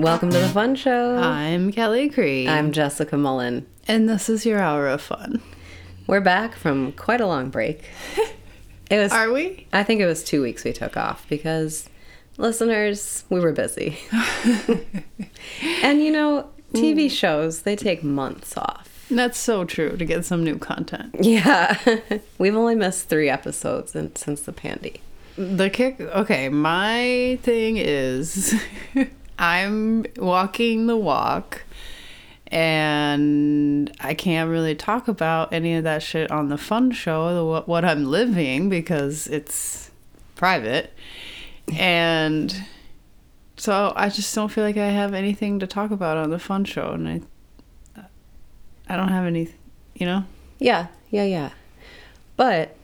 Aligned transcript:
Welcome 0.00 0.30
to 0.30 0.38
the 0.38 0.48
fun 0.48 0.76
show. 0.76 1.18
I'm 1.18 1.70
Kelly 1.72 2.08
Cree. 2.08 2.48
I'm 2.48 2.72
Jessica 2.72 3.18
Mullen. 3.18 3.66
and 3.86 4.08
this 4.08 4.30
is 4.30 4.46
your 4.46 4.58
hour 4.58 4.88
of 4.88 5.02
fun. 5.02 5.42
We're 6.06 6.22
back 6.22 6.54
from 6.54 6.92
quite 6.92 7.20
a 7.20 7.26
long 7.26 7.50
break. 7.50 7.84
It 8.90 8.98
was 8.98 9.12
Are 9.12 9.30
we? 9.30 9.66
I 9.74 9.82
think 9.82 10.00
it 10.00 10.06
was 10.06 10.24
2 10.24 10.40
weeks 10.40 10.64
we 10.64 10.72
took 10.72 10.96
off 10.96 11.28
because 11.28 11.90
listeners, 12.38 13.24
we 13.28 13.40
were 13.40 13.52
busy. 13.52 13.98
and 15.82 16.02
you 16.02 16.10
know, 16.10 16.48
TV 16.72 17.04
mm. 17.04 17.10
shows, 17.10 17.62
they 17.62 17.76
take 17.76 18.02
months 18.02 18.56
off. 18.56 19.04
That's 19.10 19.38
so 19.38 19.66
true 19.66 19.98
to 19.98 20.04
get 20.06 20.24
some 20.24 20.42
new 20.42 20.56
content. 20.56 21.14
Yeah. 21.20 21.76
We've 22.38 22.56
only 22.56 22.74
missed 22.74 23.10
3 23.10 23.28
episodes 23.28 23.94
in, 23.94 24.16
since 24.16 24.40
the 24.40 24.52
pandy. 24.52 25.02
The 25.36 25.68
kick, 25.68 26.00
okay, 26.00 26.48
my 26.48 27.38
thing 27.42 27.76
is 27.76 28.54
I'm 29.40 30.04
walking 30.18 30.86
the 30.86 30.98
walk 30.98 31.62
and 32.48 33.90
I 33.98 34.12
can't 34.12 34.50
really 34.50 34.74
talk 34.74 35.08
about 35.08 35.52
any 35.54 35.74
of 35.76 35.84
that 35.84 36.02
shit 36.02 36.30
on 36.30 36.50
the 36.50 36.58
fun 36.58 36.90
show, 36.90 37.34
the, 37.34 37.44
what, 37.44 37.66
what 37.66 37.84
I'm 37.84 38.04
living, 38.04 38.68
because 38.68 39.26
it's 39.28 39.90
private. 40.36 40.92
And 41.78 42.54
so 43.56 43.94
I 43.96 44.10
just 44.10 44.34
don't 44.34 44.50
feel 44.50 44.64
like 44.64 44.76
I 44.76 44.88
have 44.88 45.14
anything 45.14 45.60
to 45.60 45.66
talk 45.66 45.90
about 45.90 46.18
on 46.18 46.28
the 46.28 46.38
fun 46.38 46.66
show. 46.66 46.90
And 46.90 47.26
I, 47.96 48.02
I 48.88 48.96
don't 48.96 49.08
have 49.08 49.24
any, 49.24 49.48
you 49.94 50.04
know? 50.04 50.24
Yeah, 50.58 50.88
yeah, 51.08 51.24
yeah. 51.24 51.50
But 52.36 52.76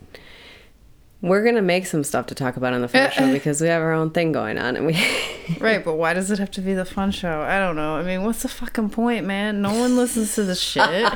we're 1.22 1.44
gonna 1.44 1.62
make 1.62 1.86
some 1.86 2.04
stuff 2.04 2.26
to 2.26 2.34
talk 2.34 2.56
about 2.56 2.72
on 2.72 2.82
the 2.82 2.88
fun 2.88 3.10
show 3.10 3.24
eh, 3.24 3.28
eh. 3.28 3.32
because 3.32 3.60
we 3.60 3.68
have 3.68 3.82
our 3.82 3.92
own 3.92 4.10
thing 4.10 4.32
going 4.32 4.58
on, 4.58 4.76
and 4.76 4.86
we. 4.86 4.96
Right, 5.60 5.84
but 5.84 5.94
why 5.94 6.12
does 6.12 6.32
it 6.32 6.40
have 6.40 6.50
to 6.52 6.60
be 6.60 6.74
the 6.74 6.84
fun 6.84 7.12
show? 7.12 7.42
I 7.42 7.60
don't 7.60 7.76
know. 7.76 7.94
I 7.94 8.02
mean, 8.02 8.24
what's 8.24 8.42
the 8.42 8.48
fucking 8.48 8.90
point, 8.90 9.26
man? 9.26 9.62
No 9.62 9.72
one 9.72 9.94
listens 9.94 10.34
to 10.34 10.42
this 10.42 10.60
shit. 10.60 11.12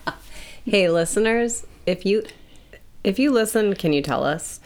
hey, 0.64 0.90
listeners, 0.90 1.64
if 1.86 2.04
you 2.04 2.24
if 3.04 3.20
you 3.20 3.30
listen, 3.30 3.74
can 3.74 3.92
you 3.92 4.02
tell 4.02 4.24
us? 4.24 4.58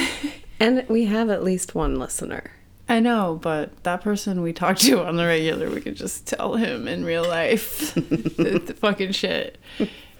and 0.60 0.86
we 0.88 1.04
have 1.04 1.28
at 1.28 1.44
least 1.44 1.74
one 1.74 1.98
listener. 1.98 2.52
I 2.88 3.00
know, 3.00 3.38
but 3.42 3.82
that 3.84 4.00
person 4.00 4.40
we 4.40 4.54
talk 4.54 4.78
to 4.78 5.04
on 5.04 5.16
the 5.16 5.26
regular, 5.26 5.68
we 5.68 5.82
could 5.82 5.96
just 5.96 6.26
tell 6.26 6.54
him 6.54 6.88
in 6.88 7.04
real 7.04 7.26
life 7.28 7.94
the, 7.94 8.62
the 8.64 8.74
fucking 8.74 9.12
shit. 9.12 9.58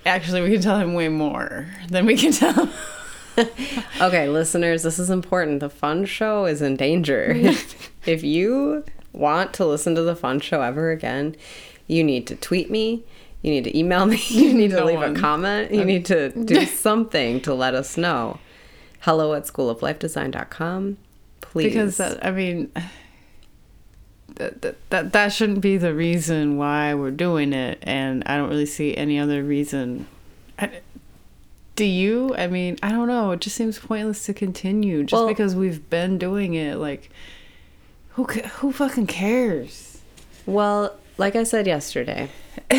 Actually, 0.04 0.42
we 0.42 0.50
can 0.50 0.60
tell 0.60 0.78
him 0.78 0.92
way 0.92 1.08
more 1.08 1.66
than 1.88 2.04
we 2.04 2.16
can 2.16 2.32
tell. 2.32 2.68
Okay, 4.00 4.28
listeners, 4.28 4.82
this 4.82 4.98
is 4.98 5.10
important. 5.10 5.60
The 5.60 5.70
fun 5.70 6.04
show 6.04 6.44
is 6.46 6.62
in 6.62 6.76
danger. 6.76 7.32
if 8.06 8.22
you 8.22 8.84
want 9.12 9.52
to 9.54 9.64
listen 9.66 9.94
to 9.96 10.02
the 10.02 10.14
fun 10.16 10.40
show 10.40 10.62
ever 10.62 10.90
again, 10.90 11.34
you 11.86 12.04
need 12.04 12.26
to 12.28 12.36
tweet 12.36 12.70
me. 12.70 13.02
You 13.42 13.50
need 13.52 13.64
to 13.64 13.76
email 13.78 14.06
me. 14.06 14.20
You 14.30 14.52
need 14.54 14.70
to 14.70 14.76
No 14.76 14.84
leave 14.86 14.98
one. 14.98 15.16
a 15.16 15.20
comment. 15.20 15.72
You 15.72 15.84
need 15.84 16.04
to 16.06 16.30
do 16.30 16.64
something 16.66 17.40
to 17.42 17.54
let 17.54 17.74
us 17.74 17.96
know. 17.96 18.38
Hello 19.00 19.34
at 19.34 19.44
schooloflifedesign.com. 19.44 20.98
Please. 21.40 21.64
Because 21.64 21.96
that, 21.98 22.24
I 22.24 22.30
mean, 22.30 22.70
that, 24.34 24.62
that 24.62 24.90
that 24.90 25.12
that 25.12 25.32
shouldn't 25.32 25.60
be 25.60 25.76
the 25.76 25.94
reason 25.94 26.56
why 26.56 26.94
we're 26.94 27.10
doing 27.10 27.52
it, 27.52 27.78
and 27.82 28.22
I 28.26 28.36
don't 28.36 28.48
really 28.50 28.66
see 28.66 28.96
any 28.96 29.18
other 29.18 29.42
reason. 29.42 30.06
I, 30.58 30.80
do 31.78 31.84
you? 31.84 32.34
I 32.36 32.48
mean, 32.48 32.76
I 32.82 32.90
don't 32.90 33.06
know. 33.06 33.30
It 33.30 33.40
just 33.40 33.54
seems 33.54 33.78
pointless 33.78 34.26
to 34.26 34.34
continue 34.34 35.04
just 35.04 35.12
Well- 35.12 35.28
because 35.28 35.54
we've 35.54 35.88
been 35.88 36.18
doing 36.18 36.54
it. 36.54 36.74
Like, 36.76 37.08
who 38.14 38.24
who 38.24 38.72
fucking 38.72 39.06
cares? 39.06 40.00
Well, 40.44 40.96
like 41.18 41.36
I 41.36 41.44
said 41.44 41.68
yesterday, 41.68 42.30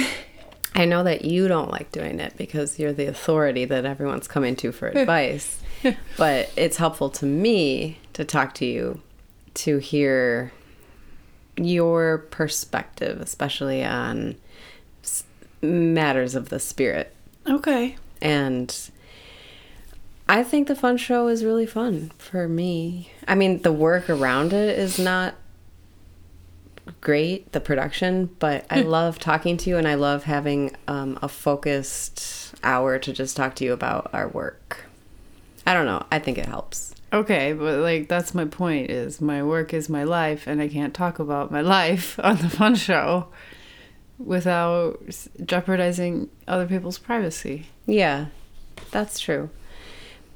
I 0.76 0.84
know 0.84 1.02
that 1.06 1.24
you 1.24 1.48
don't 1.48 1.72
like 1.72 1.94
doing 1.94 2.20
it 2.20 2.34
because 2.36 2.78
you're 2.78 2.92
the 2.92 3.06
authority 3.08 3.64
that 3.64 3.86
everyone's 3.86 4.28
coming 4.28 4.58
to 4.58 4.74
for 4.74 4.88
advice. 4.94 5.62
but 6.18 6.52
it's 6.58 6.76
helpful 6.76 7.10
to 7.12 7.26
me 7.26 8.00
to 8.12 8.26
talk 8.26 8.54
to 8.56 8.66
you 8.66 9.00
to 9.54 9.78
hear 9.78 10.52
your 11.56 12.18
perspective, 12.32 13.22
especially 13.22 13.82
on 13.82 14.36
matters 15.62 16.36
of 16.36 16.50
the 16.50 16.60
spirit. 16.60 17.16
Okay. 17.48 17.96
And 18.22 18.76
I 20.28 20.44
think 20.44 20.68
the 20.68 20.76
fun 20.76 20.98
show 20.98 21.28
is 21.28 21.44
really 21.44 21.66
fun 21.66 22.12
for 22.18 22.48
me. 22.48 23.12
I 23.28 23.36
mean, 23.36 23.62
the 23.62 23.72
work 23.72 24.10
around 24.10 24.54
it 24.54 24.78
is 24.78 25.00
not 25.00 25.36
great, 27.02 27.52
the 27.52 27.60
production, 27.60 28.36
but 28.40 28.66
I 28.70 28.82
love 28.82 29.20
talking 29.20 29.58
to 29.58 29.70
you 29.70 29.78
and 29.78 29.88
I 29.88 29.96
love 29.96 30.24
having 30.24 30.76
um, 30.88 31.18
a 31.22 31.28
focused 31.28 32.54
hour 32.64 33.00
to 33.00 33.14
just 33.14 33.38
talk 33.38 33.56
to 33.56 33.66
you 33.66 33.74
about 33.74 34.10
our 34.14 34.28
work. 34.28 34.86
I 35.66 35.74
don't 35.74 35.86
know. 35.86 36.06
I 36.12 36.20
think 36.20 36.38
it 36.38 36.46
helps. 36.46 36.96
Okay, 37.12 37.54
but 37.54 37.80
like 37.80 38.08
that's 38.08 38.36
my 38.36 38.46
point 38.46 38.92
is 38.92 39.20
my 39.20 39.42
work 39.42 39.74
is 39.74 39.90
my 39.90 40.04
life 40.04 40.46
and 40.46 40.62
I 40.62 40.68
can't 40.68 40.94
talk 40.94 41.18
about 41.18 41.52
my 41.52 41.62
life 41.62 42.20
on 42.24 42.38
the 42.38 42.50
fun 42.50 42.76
show 42.76 43.28
without 44.20 45.00
jeopardizing 45.44 46.30
other 46.48 46.68
people's 46.68 46.98
privacy. 47.00 47.68
Yeah, 47.90 48.28
that's 48.92 49.20
true. 49.20 49.50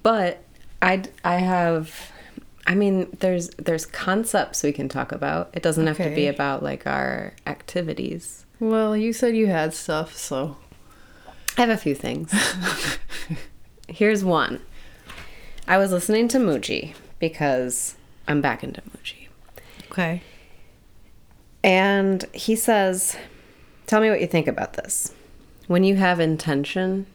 But 0.02 0.44
I 0.82 1.04
I 1.24 1.36
have 1.36 2.12
I 2.66 2.76
mean 2.76 3.16
there's 3.20 3.50
there's 3.52 3.86
concepts 3.86 4.64
we 4.64 4.72
can 4.72 4.90
talk 4.90 5.12
about. 5.12 5.50
It 5.54 5.64
doesn't 5.64 5.86
have 5.88 5.98
to 5.98 6.10
be 6.14 6.28
about 6.28 6.64
like 6.64 6.88
our 6.88 7.34
activities. 7.46 8.46
Well, 8.60 8.96
you 8.96 9.14
said 9.14 9.36
you 9.36 9.48
had 9.48 9.74
stuff, 9.74 10.16
so 10.18 10.58
I 11.58 11.62
have 11.62 11.70
a 11.70 11.78
few 11.78 11.96
things. 11.96 12.34
Here's 13.88 14.24
one. 14.24 14.62
I 15.68 15.78
was 15.78 15.92
listening 15.92 16.28
to 16.30 16.38
Mooji 16.40 16.96
because 17.20 17.96
I'm 18.28 18.42
back 18.42 18.64
into 18.64 18.82
Mooji. 18.82 19.28
okay. 19.92 20.22
And 21.64 22.26
he 22.34 22.56
says, 22.56 23.16
Tell 23.88 24.02
me 24.02 24.10
what 24.10 24.20
you 24.22 24.28
think 24.28 24.48
about 24.48 24.74
this. 24.74 25.14
When 25.68 25.84
you 25.84 25.96
have 25.96 26.20
intention, 26.20 27.06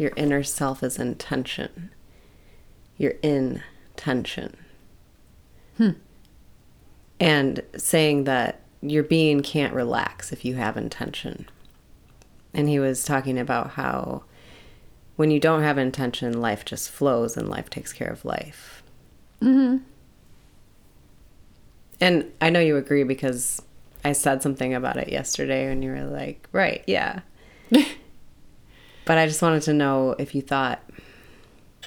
your 0.00 0.12
inner 0.16 0.42
self 0.42 0.82
is 0.82 0.98
in 0.98 1.14
tension. 1.16 1.90
You're 2.96 3.16
in 3.22 3.62
tension. 3.96 4.56
And 7.20 7.62
saying 7.76 8.24
that 8.24 8.62
your 8.80 9.02
being 9.02 9.42
can't 9.42 9.74
relax 9.74 10.32
if 10.32 10.44
you 10.44 10.54
have 10.54 10.76
intention. 10.76 11.46
And 12.54 12.68
he 12.68 12.78
was 12.78 13.04
talking 13.04 13.38
about 13.38 13.72
how 13.72 14.24
when 15.16 15.30
you 15.30 15.38
don't 15.38 15.62
have 15.62 15.76
intention, 15.76 16.40
life 16.40 16.64
just 16.64 16.90
flows 16.90 17.36
and 17.36 17.48
life 17.48 17.68
takes 17.68 17.92
care 17.92 18.08
of 18.10 18.24
life. 18.24 18.82
Mm-hmm. 19.42 19.84
And 22.00 22.32
I 22.40 22.48
know 22.48 22.60
you 22.60 22.78
agree 22.78 23.04
because 23.04 23.60
I 24.02 24.12
said 24.12 24.42
something 24.42 24.72
about 24.72 24.96
it 24.96 25.10
yesterday 25.10 25.70
and 25.70 25.84
you 25.84 25.90
were 25.90 26.04
like, 26.04 26.48
right, 26.52 26.82
yeah. 26.86 27.20
but 29.10 29.18
I 29.18 29.26
just 29.26 29.42
wanted 29.42 29.62
to 29.62 29.72
know 29.72 30.14
if 30.20 30.36
you 30.36 30.40
thought 30.40 30.80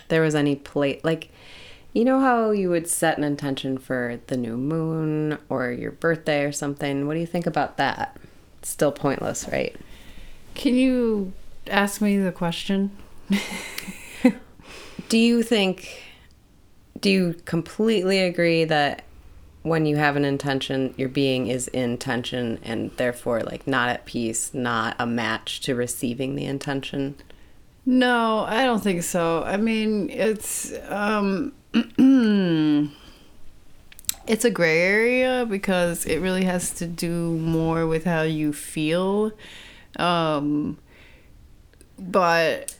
there 0.09 0.21
was 0.21 0.35
any 0.35 0.57
plate, 0.57 1.05
like, 1.05 1.29
you 1.93 2.03
know 2.03 2.19
how 2.19 2.51
you 2.51 2.69
would 2.69 2.85
set 2.85 3.17
an 3.17 3.23
intention 3.23 3.77
for 3.77 4.19
the 4.27 4.35
new 4.35 4.57
moon 4.57 5.37
or 5.47 5.71
your 5.71 5.91
birthday 5.91 6.43
or 6.43 6.51
something? 6.51 7.07
What 7.07 7.13
do 7.13 7.21
you 7.21 7.25
think 7.25 7.47
about 7.47 7.77
that? 7.77 8.17
It's 8.59 8.71
still 8.71 8.91
pointless, 8.91 9.47
right? 9.49 9.73
Can 10.53 10.75
you 10.75 11.31
ask 11.67 12.01
me 12.01 12.17
the 12.17 12.33
question? 12.33 12.91
Do 15.07 15.17
you 15.17 15.43
think, 15.43 16.03
do 16.99 17.09
you 17.09 17.35
completely 17.45 18.19
agree 18.19 18.65
that 18.65 19.05
when 19.63 19.85
you 19.85 19.95
have 19.95 20.15
an 20.15 20.25
intention, 20.25 20.93
your 20.97 21.09
being 21.09 21.47
is 21.47 21.67
in 21.69 21.97
tension 21.97 22.59
and 22.63 22.91
therefore 22.97 23.41
like 23.41 23.65
not 23.65 23.89
at 23.89 24.05
peace, 24.05 24.53
not 24.53 24.95
a 24.99 25.07
match 25.07 25.61
to 25.61 25.73
receiving 25.73 26.35
the 26.35 26.45
intention? 26.45 27.15
No, 27.85 28.39
I 28.47 28.63
don't 28.63 28.83
think 28.83 29.03
so. 29.03 29.43
I 29.43 29.57
mean, 29.57 30.09
it's 30.09 30.73
um 30.89 31.53
it's 34.27 34.45
a 34.45 34.51
gray 34.51 34.81
area 34.81 35.45
because 35.49 36.05
it 36.05 36.19
really 36.19 36.43
has 36.43 36.71
to 36.71 36.85
do 36.85 37.37
more 37.37 37.87
with 37.87 38.03
how 38.03 38.21
you 38.21 38.53
feel. 38.53 39.31
Um 39.97 40.77
but 41.97 42.75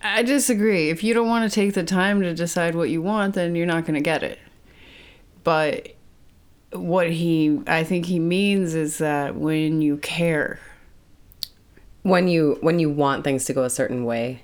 I 0.00 0.22
disagree. 0.22 0.90
If 0.90 1.04
you 1.04 1.12
don't 1.12 1.28
want 1.28 1.50
to 1.50 1.54
take 1.54 1.74
the 1.74 1.82
time 1.82 2.22
to 2.22 2.34
decide 2.34 2.74
what 2.74 2.88
you 2.88 3.02
want, 3.02 3.34
then 3.34 3.54
you're 3.54 3.66
not 3.66 3.84
going 3.84 3.94
to 3.94 4.00
get 4.00 4.22
it. 4.22 4.38
But 5.42 5.96
what 6.72 7.10
he 7.10 7.60
I 7.66 7.84
think 7.84 8.06
he 8.06 8.18
means 8.18 8.74
is 8.74 8.98
that 8.98 9.34
when 9.34 9.80
you 9.80 9.96
care 9.96 10.60
When 12.02 12.28
you 12.28 12.58
when 12.60 12.78
you 12.78 12.90
want 12.90 13.24
things 13.24 13.44
to 13.46 13.52
go 13.52 13.64
a 13.64 13.70
certain 13.70 14.04
way, 14.04 14.42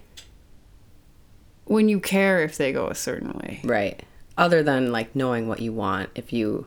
when 1.65 1.89
you 1.89 2.01
care 2.01 2.43
if 2.43 2.57
they 2.57 2.73
go 2.73 2.89
a 2.89 2.95
certain 2.95 3.33
way. 3.33 3.61
right? 3.65 4.03
Other 4.37 4.63
than 4.63 4.91
like 4.93 5.15
knowing 5.15 5.49
what 5.49 5.61
you 5.61 5.73
want, 5.73 6.11
if 6.15 6.33
you 6.33 6.67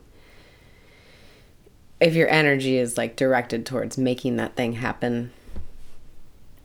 if 1.99 2.13
your 2.15 2.29
energy 2.29 2.77
is 2.77 2.97
like 2.97 3.15
directed 3.15 3.65
towards 3.65 3.97
making 3.97 4.37
that 4.37 4.55
thing 4.55 4.73
happen. 4.73 5.31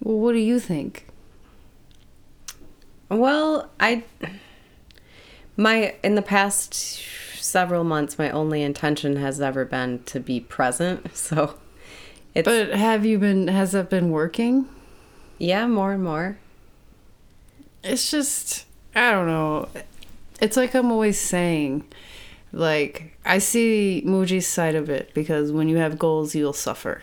Well, 0.00 0.18
what 0.18 0.32
do 0.32 0.38
you 0.38 0.60
think? 0.60 1.06
Well, 3.08 3.70
I 3.80 4.04
my 5.56 5.94
in 6.02 6.14
the 6.14 6.22
past 6.22 7.02
several 7.52 7.84
months 7.84 8.18
my 8.18 8.30
only 8.30 8.62
intention 8.62 9.16
has 9.16 9.40
ever 9.40 9.64
been 9.64 10.02
to 10.04 10.18
be 10.18 10.40
present. 10.40 11.06
So 11.14 11.58
it's 12.34 12.46
But 12.46 12.70
have 12.70 13.04
you 13.04 13.18
been? 13.18 13.48
Has 13.48 13.72
that 13.72 13.90
been 13.90 14.10
working? 14.10 14.66
yeah, 15.38 15.66
more 15.66 15.92
and 15.92 16.02
more. 16.02 16.38
It's 17.84 18.10
just 18.10 18.64
I 18.94 19.10
don't 19.10 19.26
know. 19.26 19.68
It's 20.40 20.56
like 20.56 20.74
I'm 20.74 20.90
always 20.90 21.20
saying, 21.20 21.84
like 22.52 23.16
I 23.24 23.38
see 23.38 24.02
Mooji's 24.06 24.46
side 24.46 24.74
of 24.74 24.88
it 24.88 25.12
because 25.14 25.52
when 25.52 25.68
you 25.68 25.76
have 25.76 25.98
goals, 25.98 26.34
you'll 26.34 26.52
suffer. 26.52 27.02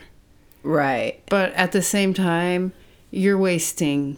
Right. 0.63 1.21
But 1.29 1.53
at 1.53 1.71
the 1.71 1.81
same 1.81 2.13
time, 2.13 2.73
you're 3.11 3.37
wasting 3.37 4.17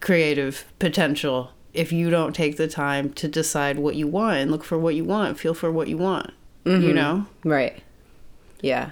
creative 0.00 0.64
potential 0.78 1.50
if 1.76 1.92
you 1.92 2.10
don't 2.10 2.34
take 2.34 2.56
the 2.56 2.68
time 2.68 3.12
to 3.14 3.28
decide 3.28 3.78
what 3.78 3.94
you 3.96 4.06
want 4.06 4.38
and 4.38 4.50
look 4.50 4.64
for 4.64 4.78
what 4.78 4.94
you 4.94 5.04
want, 5.04 5.38
feel 5.38 5.54
for 5.54 5.70
what 5.70 5.88
you 5.88 5.98
want. 5.98 6.32
You 6.64 6.72
mm-hmm. 6.72 6.94
know? 6.94 7.26
Right. 7.44 7.82
Yeah. 8.60 8.90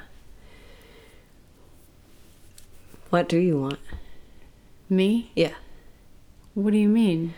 What 3.11 3.29
do 3.29 3.39
you 3.39 3.61
want? 3.61 3.79
Me? 4.89 5.31
Yeah. 5.35 5.55
What 6.55 6.73
do 6.73 6.79
you 6.79 6.89
mean? 6.89 7.35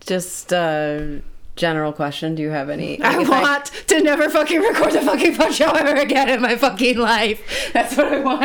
Just 0.00 0.52
a 0.52 1.22
general 1.56 1.92
question. 1.92 2.34
Do 2.34 2.42
you 2.42 2.50
have 2.50 2.68
any? 2.68 3.00
I 3.00 3.20
if 3.20 3.28
want 3.28 3.66
to 3.88 4.02
never 4.02 4.28
fucking 4.28 4.60
record 4.60 4.94
a 4.94 5.02
fucking 5.02 5.34
fun 5.34 5.52
show 5.54 5.70
ever 5.70 6.00
again 6.00 6.28
in 6.28 6.42
my 6.42 6.56
fucking 6.56 6.98
life. 6.98 7.70
That's 7.72 7.96
what 7.96 8.12
I 8.12 8.20
want. 8.20 8.44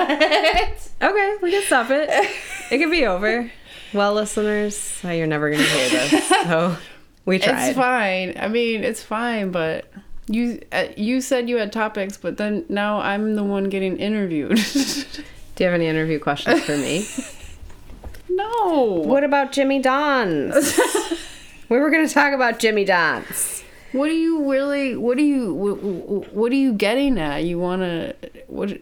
okay, 1.02 1.36
we 1.42 1.52
can 1.52 1.64
stop 1.64 1.90
it. 1.90 2.10
It 2.72 2.78
can 2.78 2.92
be 2.92 3.06
over. 3.06 3.52
Well, 3.94 4.16
listeners, 4.16 5.00
you're 5.04 5.28
never 5.28 5.52
gonna 5.52 5.64
hear 5.64 5.90
this, 5.90 6.28
so 6.44 6.76
we 7.26 7.38
tried. 7.38 7.68
It's 7.68 7.78
fine. 7.78 8.34
I 8.40 8.48
mean, 8.48 8.84
it's 8.84 9.04
fine, 9.04 9.52
but 9.52 9.86
you 10.28 10.62
uh, 10.72 10.88
you 10.98 11.22
said 11.22 11.48
you 11.48 11.58
had 11.58 11.72
topics, 11.72 12.18
but 12.18 12.38
then 12.38 12.66
now 12.70 13.00
I'm 13.00 13.36
the 13.36 13.44
one 13.44 13.66
getting 13.66 13.98
interviewed. 13.98 14.58
Do 15.56 15.64
you 15.64 15.66
have 15.66 15.76
any 15.76 15.86
interview 15.86 16.18
questions 16.20 16.64
for 16.64 16.76
me? 16.76 17.08
no. 18.30 19.04
what 19.06 19.24
about 19.24 19.52
Jimmy 19.52 19.80
Don's? 19.80 20.80
we 21.70 21.78
were 21.78 21.92
gonna 21.92 22.10
talk 22.10 22.34
about 22.34 22.58
Jimmy 22.58 22.86
Don's. 22.86 23.64
What 23.92 24.08
do 24.08 24.16
you 24.16 24.50
really? 24.52 24.98
What 24.98 25.18
do 25.18 25.24
you? 25.24 25.54
What, 25.54 26.34
what 26.34 26.52
are 26.52 26.56
you 26.56 26.74
getting 26.74 27.20
at? 27.20 27.44
You 27.44 27.60
want 27.60 27.84
to? 27.84 28.16
What? 28.48 28.82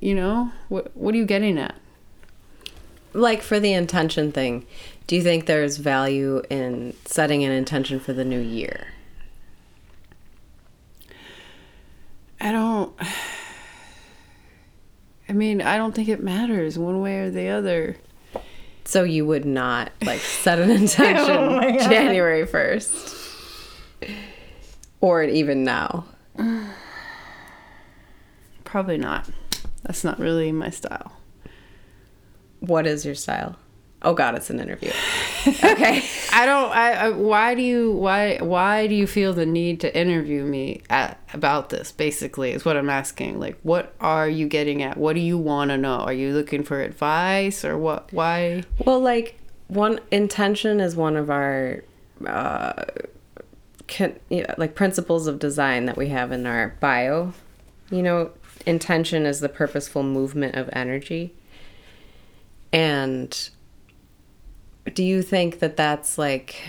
You 0.00 0.14
know? 0.14 0.52
What? 0.68 0.94
What 0.94 1.14
are 1.14 1.16
you 1.16 1.24
getting 1.24 1.56
at? 1.56 1.74
Like 3.14 3.42
for 3.42 3.60
the 3.60 3.72
intention 3.72 4.32
thing, 4.32 4.66
do 5.06 5.14
you 5.16 5.22
think 5.22 5.46
there's 5.46 5.76
value 5.76 6.42
in 6.50 6.94
setting 7.04 7.44
an 7.44 7.52
intention 7.52 8.00
for 8.00 8.12
the 8.12 8.24
new 8.24 8.40
year? 8.40 8.88
I 12.40 12.52
don't. 12.52 12.92
I 15.28 15.32
mean, 15.32 15.62
I 15.62 15.78
don't 15.78 15.94
think 15.94 16.08
it 16.08 16.22
matters 16.22 16.78
one 16.78 17.00
way 17.00 17.20
or 17.20 17.30
the 17.30 17.48
other. 17.48 17.96
So 18.84 19.02
you 19.04 19.24
would 19.24 19.46
not 19.46 19.90
like 20.04 20.20
set 20.20 20.58
an 20.58 20.70
intention 20.72 21.36
Oh. 21.36 21.78
January 21.88 22.46
1st. 22.46 23.20
Or 25.00 25.22
even 25.22 25.64
now. 25.64 26.04
Probably 28.64 28.98
not. 28.98 29.30
That's 29.84 30.04
not 30.04 30.18
really 30.18 30.52
my 30.52 30.68
style. 30.70 31.12
What 32.66 32.86
is 32.86 33.04
your 33.04 33.14
style? 33.14 33.56
Oh 34.02 34.12
god, 34.12 34.34
it's 34.34 34.50
an 34.50 34.60
interview. 34.60 34.90
Okay. 35.46 36.02
I 36.32 36.46
don't. 36.46 36.70
I, 36.72 36.92
I. 36.92 37.10
Why 37.10 37.54
do 37.54 37.60
you? 37.60 37.92
Why? 37.92 38.38
Why 38.38 38.86
do 38.86 38.94
you 38.94 39.06
feel 39.06 39.34
the 39.34 39.44
need 39.44 39.80
to 39.80 39.94
interview 39.94 40.42
me 40.42 40.80
at, 40.88 41.18
about 41.34 41.68
this? 41.68 41.92
Basically, 41.92 42.52
is 42.52 42.64
what 42.64 42.78
I'm 42.78 42.88
asking. 42.88 43.38
Like, 43.38 43.58
what 43.62 43.94
are 44.00 44.26
you 44.26 44.48
getting 44.48 44.82
at? 44.82 44.96
What 44.96 45.14
do 45.14 45.20
you 45.20 45.36
want 45.36 45.70
to 45.70 45.76
know? 45.76 45.96
Are 45.96 46.14
you 46.14 46.32
looking 46.32 46.62
for 46.62 46.80
advice 46.80 47.62
or 47.62 47.76
what? 47.76 48.10
Why? 48.10 48.64
well, 48.86 49.00
like 49.00 49.38
one 49.68 50.00
intention 50.10 50.80
is 50.80 50.96
one 50.96 51.16
of 51.16 51.28
our 51.28 51.82
uh 52.26 52.84
can, 53.86 54.18
yeah, 54.28 54.54
like 54.56 54.74
principles 54.74 55.26
of 55.26 55.38
design 55.38 55.84
that 55.86 55.96
we 55.96 56.08
have 56.08 56.32
in 56.32 56.46
our 56.46 56.74
bio. 56.80 57.32
You 57.90 58.02
know, 58.02 58.30
intention 58.66 59.26
is 59.26 59.40
the 59.40 59.48
purposeful 59.48 60.02
movement 60.02 60.56
of 60.56 60.70
energy. 60.72 61.34
And 62.74 63.50
do 64.92 65.04
you 65.04 65.22
think 65.22 65.60
that 65.60 65.76
that's 65.76 66.18
like 66.18 66.60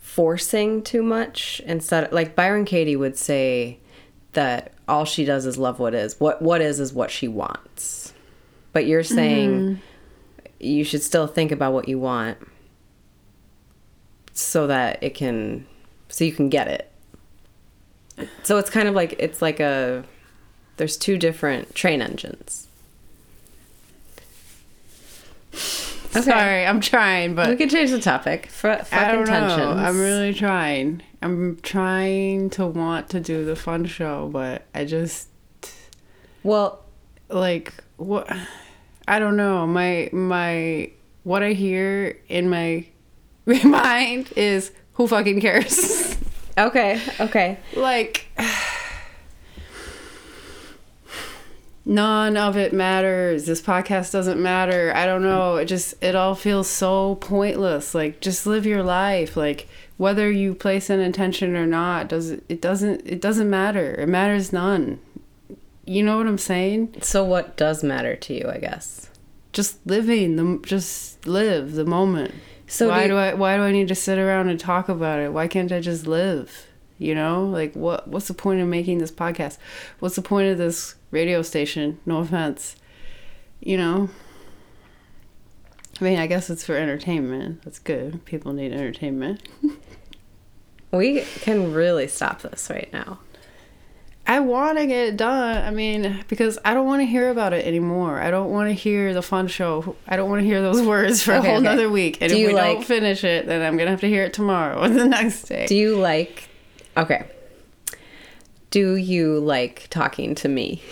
forcing 0.00 0.82
too 0.82 1.02
much 1.02 1.60
instead 1.66 2.04
of, 2.04 2.12
like 2.12 2.34
Byron 2.34 2.64
Katie 2.64 2.96
would 2.96 3.18
say 3.18 3.78
that 4.32 4.72
all 4.88 5.04
she 5.04 5.26
does 5.26 5.44
is 5.44 5.58
love 5.58 5.78
what 5.78 5.94
is. 5.94 6.18
What 6.18 6.40
what 6.40 6.62
is 6.62 6.80
is 6.80 6.94
what 6.94 7.10
she 7.10 7.28
wants. 7.28 8.14
But 8.72 8.86
you're 8.86 9.02
mm-hmm. 9.02 9.14
saying 9.14 9.82
you 10.58 10.84
should 10.84 11.02
still 11.02 11.26
think 11.26 11.52
about 11.52 11.74
what 11.74 11.86
you 11.86 11.98
want 11.98 12.38
so 14.32 14.66
that 14.68 15.02
it 15.02 15.14
can 15.14 15.66
so 16.08 16.24
you 16.24 16.32
can 16.32 16.48
get 16.48 16.68
it. 16.68 16.90
So 18.42 18.56
it's 18.56 18.70
kind 18.70 18.88
of 18.88 18.94
like 18.94 19.16
it's 19.18 19.42
like 19.42 19.60
a 19.60 20.02
there's 20.78 20.96
two 20.96 21.18
different 21.18 21.74
train 21.74 22.00
engines. 22.00 22.65
Sorry, 25.56 26.64
I'm 26.66 26.80
trying, 26.80 27.34
but 27.34 27.48
We 27.50 27.56
could 27.56 27.70
change 27.70 27.90
the 27.90 28.00
topic. 28.00 28.46
F- 28.46 28.88
fuck 28.88 28.92
I 28.92 29.12
don't 29.12 29.20
intentions. 29.20 29.58
know. 29.58 29.70
I'm 29.72 29.98
really 30.00 30.32
trying. 30.32 31.02
I'm 31.22 31.56
trying 31.62 32.50
to 32.50 32.66
want 32.66 33.10
to 33.10 33.20
do 33.20 33.44
the 33.44 33.56
fun 33.56 33.84
show, 33.84 34.28
but 34.32 34.62
I 34.74 34.84
just 34.84 35.28
well. 36.42 36.84
like 37.28 37.72
what 37.96 38.30
I 39.08 39.18
don't 39.18 39.36
know. 39.36 39.66
My 39.66 40.08
my 40.12 40.90
what 41.24 41.42
I 41.42 41.52
hear 41.52 42.18
in 42.28 42.48
my 42.48 42.86
mind 43.64 44.32
is 44.36 44.72
who 44.94 45.06
fucking 45.08 45.40
cares? 45.40 46.16
Okay. 46.58 47.00
Okay. 47.20 47.58
like 47.74 48.26
none 51.86 52.36
of 52.36 52.56
it 52.58 52.74
matters. 52.74 53.46
This 53.46 53.62
podcast 53.62 54.12
doesn't 54.12 54.42
matter. 54.42 54.92
I 54.94 55.06
don't 55.06 55.22
know. 55.22 55.56
It 55.56 55.66
just 55.66 55.94
it 56.02 56.14
all 56.14 56.34
feels 56.34 56.68
so 56.68 57.14
pointless. 57.16 57.94
Like 57.94 58.20
just 58.20 58.46
live 58.46 58.66
your 58.66 58.82
life. 58.82 59.36
Like 59.36 59.68
whether 59.96 60.30
you 60.30 60.54
place 60.54 60.90
an 60.90 61.00
intention 61.00 61.56
or 61.56 61.66
not 61.66 62.08
does 62.08 62.30
it 62.32 62.60
doesn't 62.60 63.06
it 63.06 63.22
doesn't 63.22 63.48
matter. 63.48 63.94
It 63.94 64.08
matters 64.08 64.52
none. 64.52 64.98
You 65.86 66.02
know 66.02 66.18
what 66.18 66.26
I'm 66.26 66.36
saying? 66.38 66.96
So 67.00 67.24
what 67.24 67.56
does 67.56 67.82
matter 67.84 68.16
to 68.16 68.34
you? 68.34 68.48
I 68.50 68.58
guess. 68.58 69.08
just 69.52 69.78
living 69.86 70.36
the 70.36 70.60
just 70.66 71.26
live 71.26 71.72
the 71.72 71.84
moment 71.86 72.34
So 72.66 72.88
why 72.88 73.04
do 73.04 73.10
do, 73.10 73.16
i 73.16 73.32
why 73.34 73.56
do 73.56 73.62
i 73.62 73.72
need 73.72 73.88
to 73.88 73.94
sit 73.94 74.18
around 74.18 74.48
and 74.48 74.58
talk 74.60 74.88
about 74.88 75.18
it 75.20 75.32
why 75.32 75.46
can't 75.48 75.72
i 75.72 75.80
just 75.80 76.06
live 76.06 76.66
you 76.98 77.14
know 77.14 77.44
like 77.46 77.72
what 77.74 78.06
what's 78.08 78.28
the 78.28 78.34
point 78.34 78.60
of 78.60 78.68
making 78.68 78.98
this 78.98 79.10
podcast 79.12 79.56
what's 80.00 80.16
the 80.16 80.22
point 80.22 80.50
of 80.50 80.58
this 80.58 80.95
radio 81.10 81.42
station 81.42 81.98
no 82.06 82.18
offense 82.18 82.76
you 83.60 83.76
know 83.76 84.08
i 86.00 86.04
mean 86.04 86.18
i 86.18 86.26
guess 86.26 86.50
it's 86.50 86.64
for 86.64 86.74
entertainment 86.76 87.62
that's 87.62 87.78
good 87.78 88.24
people 88.24 88.52
need 88.52 88.72
entertainment 88.72 89.42
We 90.92 91.22
can 91.40 91.72
really 91.72 92.08
stop 92.08 92.42
this 92.42 92.70
right 92.70 92.88
now. 92.92 93.18
I 94.26 94.40
want 94.40 94.78
to 94.78 94.86
get 94.86 95.08
it 95.08 95.16
done. 95.16 95.62
I 95.62 95.70
mean, 95.70 96.24
because 96.26 96.58
I 96.64 96.74
don't 96.74 96.86
want 96.86 97.00
to 97.02 97.06
hear 97.06 97.30
about 97.30 97.52
it 97.52 97.64
anymore. 97.64 98.20
I 98.20 98.30
don't 98.30 98.50
want 98.50 98.68
to 98.70 98.72
hear 98.72 99.14
the 99.14 99.22
fun 99.22 99.46
show. 99.46 99.94
I 100.08 100.16
don't 100.16 100.28
want 100.28 100.40
to 100.42 100.46
hear 100.46 100.60
those 100.60 100.82
words 100.86 101.22
for 101.22 101.32
a 101.32 101.40
whole 101.40 101.56
okay. 101.56 101.60
nother 101.62 101.88
week. 101.88 102.18
And 102.20 102.32
Do 102.32 102.38
if 102.38 102.48
we 102.48 102.54
like- 102.54 102.76
don't 102.76 102.84
finish 102.84 103.22
it, 103.22 103.46
then 103.46 103.62
I'm 103.62 103.76
gonna 103.76 103.90
have 103.90 104.00
to 104.00 104.08
hear 104.08 104.24
it 104.24 104.32
tomorrow 104.32 104.80
or 104.82 104.88
the 104.88 105.06
next 105.06 105.44
day. 105.44 105.66
Do 105.66 105.76
you 105.76 105.96
like? 105.96 106.48
Okay. 106.96 107.26
Do 108.76 108.96
you 108.96 109.40
like 109.40 109.86
talking 109.88 110.34
to 110.34 110.48
me? 110.48 110.82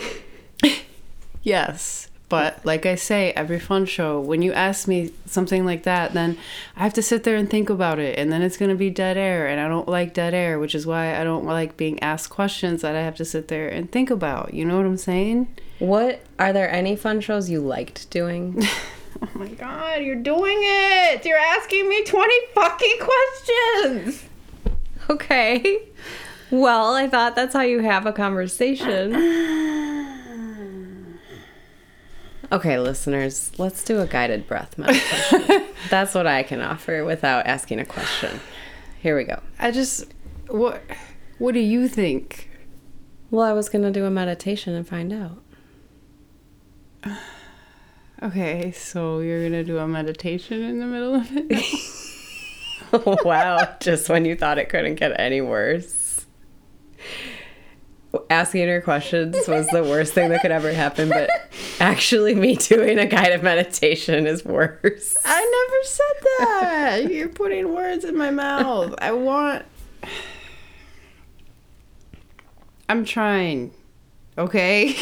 yes, 1.43 2.09
but 2.29 2.65
like 2.65 2.87
I 2.87 2.95
say, 2.95 3.31
every 3.33 3.59
fun 3.59 3.85
show, 3.85 4.19
when 4.19 4.41
you 4.41 4.53
ask 4.53 4.87
me 4.87 5.11
something 5.27 5.65
like 5.65 5.83
that, 5.83 6.13
then 6.13 6.35
I 6.75 6.81
have 6.81 6.95
to 6.95 7.03
sit 7.03 7.25
there 7.25 7.35
and 7.35 7.47
think 7.47 7.69
about 7.69 7.99
it, 7.99 8.17
and 8.17 8.31
then 8.31 8.41
it's 8.41 8.57
gonna 8.57 8.73
be 8.73 8.89
dead 8.89 9.17
air, 9.17 9.45
and 9.45 9.61
I 9.61 9.67
don't 9.67 9.87
like 9.87 10.15
dead 10.15 10.33
air, 10.33 10.57
which 10.57 10.73
is 10.73 10.87
why 10.87 11.15
I 11.15 11.23
don't 11.23 11.45
like 11.45 11.77
being 11.77 12.01
asked 12.01 12.31
questions 12.31 12.81
that 12.81 12.95
I 12.95 13.01
have 13.03 13.17
to 13.17 13.23
sit 13.23 13.49
there 13.49 13.69
and 13.69 13.91
think 13.91 14.09
about. 14.09 14.55
You 14.55 14.65
know 14.65 14.77
what 14.77 14.87
I'm 14.87 14.97
saying? 14.97 15.55
What 15.77 16.21
are 16.39 16.53
there 16.53 16.71
any 16.71 16.95
fun 16.95 17.21
shows 17.21 17.51
you 17.51 17.61
liked 17.61 18.09
doing? 18.09 18.63
Oh 19.21 19.29
my 19.35 19.47
god, 19.47 20.01
you're 20.01 20.15
doing 20.15 20.57
it! 20.59 21.23
You're 21.23 21.37
asking 21.37 21.87
me 21.87 22.03
20 22.03 22.33
fucking 22.53 22.97
questions! 22.99 24.23
okay. 25.09 25.83
Well, 26.55 26.93
I 26.95 27.09
thought 27.09 27.35
that's 27.35 27.53
how 27.53 27.63
you 27.63 27.79
have 27.79 28.05
a 28.05 28.13
conversation. 28.13 29.13
Okay, 32.51 32.77
listeners, 32.77 33.51
let's 33.57 33.83
do 33.83 34.01
a 34.01 34.05
guided 34.05 34.45
breath 34.45 34.77
meditation. 34.77 35.65
that's 35.89 36.13
what 36.13 36.27
I 36.27 36.43
can 36.43 36.61
offer 36.61 37.03
without 37.03 37.47
asking 37.47 37.79
a 37.79 37.85
question. 37.85 38.39
Here 39.01 39.17
we 39.17 39.23
go. 39.23 39.41
I 39.57 39.71
just 39.71 40.05
what 40.47 40.83
what 41.39 41.55
do 41.55 41.59
you 41.59 41.87
think? 41.87 42.51
Well, 43.31 43.41
I 43.41 43.51
was 43.51 43.67
going 43.67 43.81
to 43.81 43.91
do 43.91 44.05
a 44.05 44.11
meditation 44.11 44.75
and 44.75 44.87
find 44.87 45.11
out. 45.11 45.41
Okay, 48.23 48.71
so 48.71 49.19
you're 49.19 49.43
gonna 49.43 49.63
do 49.63 49.77
a 49.77 49.87
meditation 49.87 50.63
in 50.63 50.79
the 50.79 50.85
middle 50.85 51.15
of 51.15 51.27
it? 51.33 53.25
wow, 53.25 53.75
just 53.81 54.07
when 54.07 54.23
you 54.23 54.35
thought 54.37 54.57
it 54.57 54.69
couldn't 54.69 54.95
get 54.95 55.19
any 55.19 55.41
worse. 55.41 56.04
Asking 58.29 58.67
her 58.67 58.81
questions 58.81 59.35
was 59.47 59.67
the 59.67 59.83
worst 59.83 60.13
thing 60.13 60.29
that 60.29 60.41
could 60.41 60.51
ever 60.51 60.71
happen, 60.71 61.09
but 61.09 61.29
actually, 61.79 62.33
me 62.33 62.55
doing 62.55 62.97
a 62.97 63.05
guided 63.05 63.43
meditation 63.43 64.25
is 64.25 64.45
worse. 64.45 65.17
I 65.25 65.67
never 65.69 65.83
said 65.83 66.27
that. 66.39 67.13
You're 67.13 67.29
putting 67.29 67.73
words 67.73 68.05
in 68.05 68.17
my 68.17 68.31
mouth. 68.31 68.95
I 68.99 69.11
want. 69.11 69.65
I'm 72.87 73.03
trying. 73.03 73.71
Okay? 74.37 74.95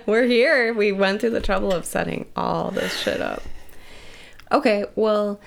We're 0.06 0.26
here. 0.26 0.72
We 0.74 0.92
went 0.92 1.20
through 1.20 1.30
the 1.30 1.40
trouble 1.40 1.72
of 1.72 1.84
setting 1.84 2.26
all 2.36 2.70
this 2.70 2.98
shit 3.00 3.20
up. 3.20 3.42
Okay, 4.52 4.84
well, 4.94 5.40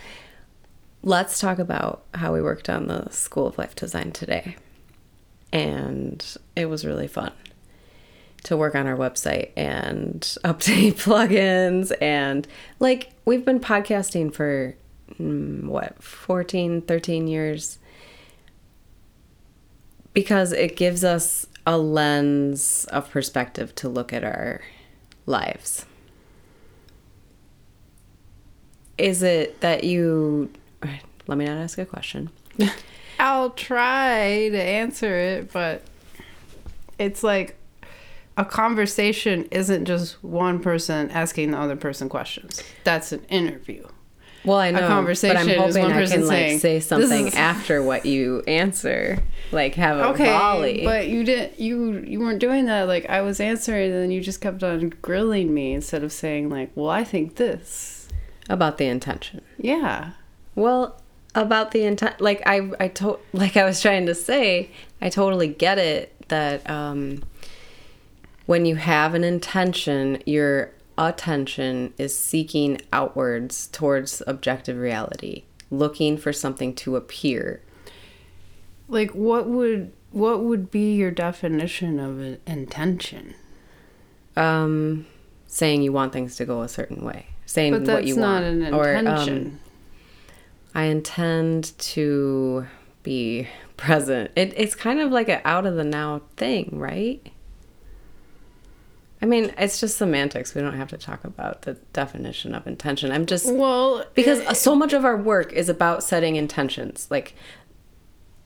let's 1.03 1.39
talk 1.39 1.59
about 1.59 2.03
how 2.13 2.33
we 2.33 2.41
worked 2.41 2.69
on 2.69 2.87
the 2.87 3.09
School 3.09 3.47
of 3.47 3.57
Life 3.57 3.75
Design 3.75 4.11
today. 4.11 4.55
And 5.51 6.25
it 6.55 6.65
was 6.65 6.85
really 6.85 7.07
fun 7.07 7.33
to 8.43 8.57
work 8.57 8.73
on 8.73 8.87
our 8.87 8.95
website 8.95 9.51
and 9.55 10.21
update 10.43 10.93
plugins. 10.93 11.91
And 12.01 12.47
like, 12.79 13.11
we've 13.25 13.45
been 13.45 13.59
podcasting 13.59 14.33
for 14.33 14.75
mm, 15.19 15.65
what, 15.65 16.01
14, 16.01 16.81
13 16.81 17.27
years 17.27 17.77
because 20.13 20.51
it 20.51 20.75
gives 20.75 21.03
us 21.03 21.45
a 21.65 21.77
lens 21.77 22.85
of 22.85 23.09
perspective 23.09 23.73
to 23.75 23.89
look 23.89 24.11
at 24.11 24.23
our 24.23 24.61
lives. 25.25 25.85
Is 28.97 29.23
it 29.23 29.61
that 29.61 29.83
you. 29.83 30.51
Let 31.27 31.37
me 31.37 31.45
not 31.45 31.57
ask 31.57 31.77
a 31.77 31.85
question. 31.85 32.29
I'll 33.21 33.51
try 33.51 34.49
to 34.49 34.61
answer 34.61 35.15
it, 35.15 35.53
but 35.53 35.83
it's 36.97 37.23
like 37.23 37.55
a 38.35 38.43
conversation 38.43 39.45
isn't 39.51 39.85
just 39.85 40.23
one 40.23 40.59
person 40.59 41.09
asking 41.11 41.51
the 41.51 41.57
other 41.59 41.75
person 41.75 42.09
questions. 42.09 42.63
That's 42.83 43.11
an 43.11 43.23
interview. 43.25 43.87
Well, 44.43 44.57
I 44.57 44.71
know, 44.71 44.85
a 44.85 44.87
conversation 44.87 45.35
but 45.35 45.41
I'm 45.41 45.49
is 45.49 45.75
hoping 45.75 45.83
one 45.83 45.91
I 45.93 46.01
person 46.01 46.17
can 46.21 46.27
like 46.27 46.35
saying, 46.37 46.59
say 46.59 46.75
"This 46.77 46.87
something 46.87 47.27
is-" 47.27 47.35
after 47.35 47.83
what 47.83 48.07
you 48.07 48.41
answer, 48.47 49.19
like 49.51 49.75
have 49.75 49.97
a 49.99 50.07
Okay, 50.09 50.25
volley. 50.25 50.83
but 50.83 51.07
you 51.07 51.23
didn't. 51.23 51.59
You 51.59 51.99
you 51.99 52.19
weren't 52.19 52.39
doing 52.39 52.65
that. 52.65 52.87
Like 52.87 53.07
I 53.07 53.21
was 53.21 53.39
answering, 53.39 53.91
and 53.91 54.01
then 54.01 54.09
you 54.09 54.19
just 54.19 54.41
kept 54.41 54.63
on 54.63 54.89
grilling 55.03 55.53
me 55.53 55.73
instead 55.73 56.03
of 56.03 56.11
saying 56.11 56.49
like, 56.49 56.71
"Well, 56.75 56.89
I 56.89 57.03
think 57.03 57.35
this." 57.35 58.07
about 58.49 58.77
the 58.77 58.85
intention. 58.85 59.41
Yeah. 59.57 60.11
Well, 60.55 61.00
about 61.35 61.71
the 61.71 61.83
intent, 61.83 62.19
like 62.21 62.41
I, 62.45 62.71
I 62.79 62.87
told, 62.87 63.19
like 63.33 63.55
I 63.57 63.63
was 63.65 63.81
trying 63.81 64.05
to 64.07 64.15
say, 64.15 64.69
I 65.01 65.09
totally 65.09 65.47
get 65.47 65.77
it 65.77 66.13
that 66.27 66.67
um, 66.69 67.23
when 68.45 68.65
you 68.65 68.75
have 68.75 69.13
an 69.13 69.23
intention, 69.23 70.21
your 70.25 70.71
attention 70.97 71.93
is 71.97 72.17
seeking 72.17 72.79
outwards 72.93 73.67
towards 73.67 74.21
objective 74.27 74.77
reality, 74.77 75.43
looking 75.69 76.17
for 76.17 76.33
something 76.33 76.75
to 76.75 76.95
appear. 76.95 77.61
Like 78.87 79.11
what 79.11 79.47
would 79.47 79.93
what 80.11 80.43
would 80.43 80.69
be 80.69 80.93
your 80.95 81.11
definition 81.11 81.97
of 81.99 82.19
an 82.19 82.39
intention? 82.45 83.33
Um, 84.35 85.07
saying 85.47 85.81
you 85.81 85.93
want 85.93 86.11
things 86.13 86.35
to 86.37 86.45
go 86.45 86.61
a 86.61 86.67
certain 86.67 87.03
way, 87.03 87.27
saying 87.45 87.71
But 87.71 87.93
what 87.93 88.05
you 88.05 88.15
not 88.17 88.43
want, 88.43 88.63
an 88.63 88.73
or 88.73 88.91
intention. 88.93 89.45
um, 89.45 89.59
I 90.73 90.83
intend 90.83 91.77
to 91.77 92.67
be 93.03 93.47
present. 93.77 94.31
It, 94.35 94.53
it's 94.55 94.75
kind 94.75 94.99
of 94.99 95.11
like 95.11 95.27
an 95.27 95.41
out 95.43 95.65
of 95.65 95.75
the 95.75 95.83
now 95.83 96.21
thing, 96.37 96.69
right? 96.73 97.31
I 99.21 99.27
mean, 99.27 99.53
it's 99.57 99.79
just 99.79 99.97
semantics. 99.97 100.55
We 100.55 100.61
don't 100.61 100.77
have 100.77 100.89
to 100.89 100.97
talk 100.97 101.23
about 101.23 101.61
the 101.63 101.73
definition 101.93 102.55
of 102.55 102.65
intention. 102.65 103.11
I'm 103.11 103.27
just 103.27 103.53
well, 103.53 104.03
because 104.15 104.57
so 104.57 104.75
much 104.75 104.93
of 104.93 105.05
our 105.05 105.15
work 105.15 105.53
is 105.53 105.69
about 105.69 106.03
setting 106.03 106.37
intentions. 106.37 107.07
Like 107.11 107.35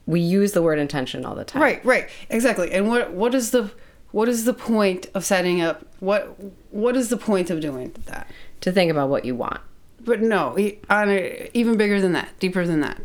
we 0.04 0.20
use 0.20 0.52
the 0.52 0.62
word 0.62 0.78
intention 0.78 1.24
all 1.24 1.34
the 1.34 1.44
time. 1.44 1.62
Right, 1.62 1.84
right, 1.84 2.10
exactly. 2.28 2.72
And 2.72 2.88
what 2.88 3.12
what 3.12 3.34
is 3.34 3.52
the 3.52 3.70
what 4.12 4.28
is 4.28 4.44
the 4.44 4.52
point 4.52 5.06
of 5.14 5.24
setting 5.24 5.62
up 5.62 5.86
what 6.00 6.36
what 6.70 6.94
is 6.94 7.08
the 7.08 7.16
point 7.16 7.48
of 7.48 7.60
doing 7.60 7.94
that? 8.06 8.30
To 8.60 8.72
think 8.72 8.90
about 8.90 9.08
what 9.08 9.24
you 9.24 9.34
want. 9.34 9.60
But 10.06 10.22
no, 10.22 10.56
on 10.88 11.10
a, 11.10 11.50
even 11.52 11.76
bigger 11.76 12.00
than 12.00 12.12
that, 12.12 12.30
deeper 12.38 12.66
than 12.66 12.80
that. 12.80 13.02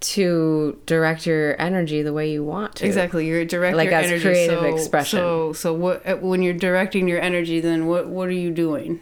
To 0.00 0.80
direct 0.86 1.26
your 1.26 1.60
energy 1.60 2.00
the 2.02 2.14
way 2.14 2.32
you 2.32 2.42
want 2.42 2.76
to. 2.76 2.86
Exactly, 2.86 3.26
you're 3.26 3.44
directing 3.44 3.76
Like 3.76 3.90
your 3.90 3.98
as 3.98 4.06
energy. 4.06 4.22
creative 4.24 4.58
so, 4.60 4.64
expression. 4.74 5.18
So, 5.18 5.52
so 5.52 5.72
what 5.74 6.06
uh, 6.06 6.16
when 6.16 6.42
you're 6.42 6.54
directing 6.54 7.06
your 7.06 7.20
energy, 7.20 7.60
then 7.60 7.86
what 7.86 8.08
what 8.08 8.28
are 8.28 8.32
you 8.32 8.50
doing? 8.50 9.00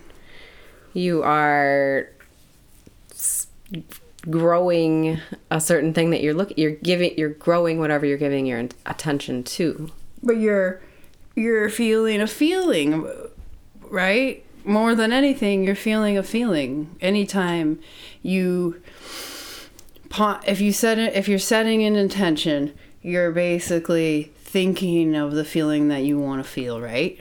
you 0.95 1.23
are 1.23 2.09
growing 4.28 5.21
a 5.50 5.61
certain 5.61 5.95
thing 5.95 6.11
that 6.11 6.21
you're 6.23 6.35
looking 6.35 6.57
you're 6.59 6.73
giving 6.73 7.16
you're 7.16 7.28
growing 7.28 7.78
whatever 7.78 8.04
you're 8.04 8.18
giving 8.18 8.47
your 8.47 8.68
attention 8.87 9.45
to 9.45 9.90
But 10.23 10.38
you're 10.38 10.80
you're 11.37 11.68
feeling 11.71 12.21
a 12.21 12.26
feeling, 12.26 13.07
right? 13.83 14.45
More 14.68 14.94
than 14.94 15.14
anything, 15.14 15.64
you're 15.64 15.75
feeling 15.75 16.18
a 16.18 16.22
feeling. 16.22 16.94
Anytime 17.00 17.80
you 18.22 18.82
if 20.46 20.60
you 20.60 20.72
set 20.72 20.98
it 20.98 21.14
if 21.14 21.26
you're 21.26 21.38
setting 21.38 21.82
an 21.84 21.96
intention, 21.96 22.75
you're 23.00 23.30
basically 23.32 24.30
thinking 24.37 25.14
of 25.14 25.32
the 25.32 25.44
feeling 25.44 25.88
that 25.88 26.02
you 26.04 26.18
want 26.18 26.44
to 26.44 26.48
feel, 26.48 26.80
right? 26.80 27.18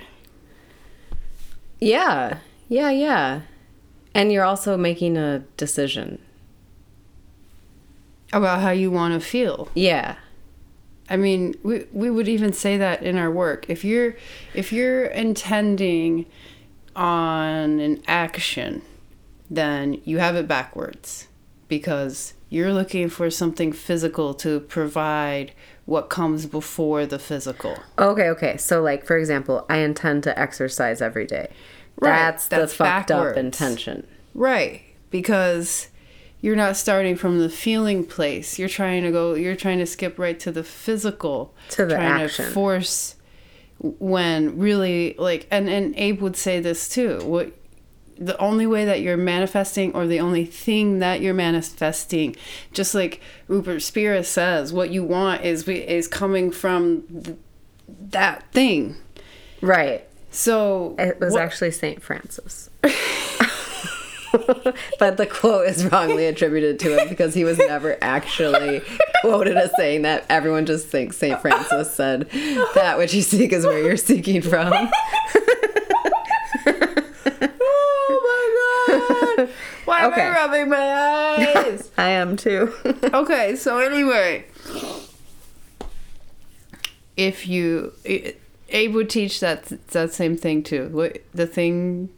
yeah 1.80 2.40
yeah 2.68 2.90
yeah 2.90 3.42
and 4.16 4.32
you're 4.32 4.44
also 4.44 4.76
making 4.76 5.16
a 5.16 5.38
decision 5.58 6.18
About 8.34 8.62
how 8.62 8.72
you 8.72 8.90
want 8.92 9.14
to 9.14 9.20
feel. 9.26 9.70
yeah 9.74 10.16
I 11.10 11.16
mean, 11.16 11.56
we 11.64 11.86
we 11.94 12.10
would 12.10 12.28
even 12.28 12.52
say 12.52 12.76
that 12.78 13.02
in 13.04 13.16
our 13.18 13.32
work. 13.32 13.70
If 13.70 13.86
you're 13.86 14.16
if 14.54 14.74
you're 14.74 15.06
intending 15.06 16.26
on 16.98 17.80
an 17.80 18.02
action, 18.08 18.82
then 19.50 20.02
you 20.04 20.18
have 20.18 20.36
it 20.36 20.48
backwards 20.48 21.28
because 21.68 22.34
you're 22.50 22.74
looking 22.74 23.08
for 23.10 23.30
something 23.30 23.72
physical 23.72 24.34
to 24.34 24.60
provide 24.62 25.52
what 25.86 26.10
comes 26.10 26.46
before 26.46 27.06
the 27.06 27.20
physical. 27.20 27.78
okay 27.98 28.28
okay 28.30 28.58
so 28.58 28.82
like 28.82 29.06
for 29.06 29.18
example 29.18 29.66
i 29.70 29.78
intend 29.78 30.22
to 30.24 30.38
exercise 30.38 31.02
every 31.02 31.26
day 31.26 31.50
Right, 32.00 32.10
that's, 32.12 32.48
that's 32.48 32.72
the 32.74 32.78
fucked 32.78 33.08
backwards. 33.10 33.32
up 33.32 33.38
intention 33.38 34.06
Right, 34.34 34.82
because 35.10 35.88
you're 36.42 36.56
not 36.56 36.76
starting 36.78 37.16
from 37.16 37.40
the 37.40 37.50
feeling 37.50 38.06
place. 38.06 38.60
You're 38.60 38.70
trying 38.70 39.02
to 39.04 39.12
go 39.12 39.34
you're 39.34 39.56
trying 39.56 39.80
to 39.80 39.86
skip 39.88 40.20
right 40.20 40.40
to 40.42 40.52
the 40.52 40.64
physical 40.64 41.56
To 41.72 41.86
the 41.86 41.96
trying 41.96 42.22
action. 42.24 42.46
to 42.46 42.52
force 42.52 43.16
when 43.80 44.58
really 44.58 45.16
like 45.18 45.48
and 45.52 45.70
and 45.70 45.96
Abe 45.98 46.22
would 46.22 46.36
say 46.36 46.60
this 46.60 46.90
too. 46.90 47.20
What 47.24 47.54
the 48.20 48.36
only 48.40 48.66
way 48.66 48.84
that 48.86 49.02
you're 49.02 49.16
manifesting 49.18 49.94
or 49.94 50.08
the 50.08 50.20
only 50.20 50.44
thing 50.46 50.98
that 51.00 51.22
you're 51.22 51.36
manifesting 51.36 52.36
just 52.74 52.96
like 52.96 53.22
Rupert 53.48 53.84
Spira 53.84 54.24
says 54.24 54.74
what 54.74 54.90
you 54.90 55.04
want 55.04 55.44
is 55.46 55.68
is 55.68 56.08
coming 56.08 56.50
from 56.52 57.04
th- 57.24 57.38
that 58.10 58.52
thing. 58.54 58.96
right 59.62 60.04
So 60.32 60.96
it 60.98 61.20
was 61.20 61.34
what- 61.34 61.44
actually 61.44 61.70
saint 61.72 62.02
francis 62.02 62.70
but 65.00 65.18
the 65.18 65.26
quote 65.26 65.68
is 65.68 65.86
wrongly 65.86 66.26
attributed 66.26 66.80
to 66.80 66.98
him 66.98 67.08
because 67.10 67.34
he 67.34 67.44
was 67.44 67.58
never 67.58 67.98
actually 68.02 68.82
quoted 69.22 69.58
as 69.58 69.72
saying 69.78 70.02
that. 70.04 70.26
Everyone 70.30 70.66
just 70.66 70.88
thinks 70.88 71.18
St. 71.18 71.40
Francis 71.42 71.94
said, 71.94 72.30
That 72.76 72.98
which 72.98 73.14
you 73.14 73.22
seek 73.22 73.52
is 73.54 73.66
where 73.66 73.82
you're 73.82 73.98
seeking 73.98 74.42
from. 74.42 74.74
Oh 77.70 79.36
my 79.38 79.46
god! 79.46 79.50
Why 79.86 80.06
Okay. 80.08 80.22
am 80.22 80.34
I 80.34 80.36
rubbing 80.36 80.70
my 80.70 80.94
eyes? 81.38 81.92
I 81.98 82.10
am 82.10 82.36
too. 82.36 82.74
okay, 83.14 83.56
so 83.56 83.80
anyway, 83.80 84.46
if 87.16 87.48
you 87.48 87.94
it, 88.04 88.40
Abe 88.70 88.94
would 88.96 89.10
teach 89.10 89.40
that 89.40 89.66
that 89.90 90.14
same 90.14 90.38
thing 90.38 90.64
too. 90.64 90.90
What 90.92 91.22
the 91.34 91.48
thing 91.48 92.10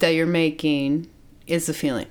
that 0.00 0.10
you're 0.10 0.26
making 0.26 1.08
is 1.46 1.66
the 1.66 1.74
feeling. 1.74 2.08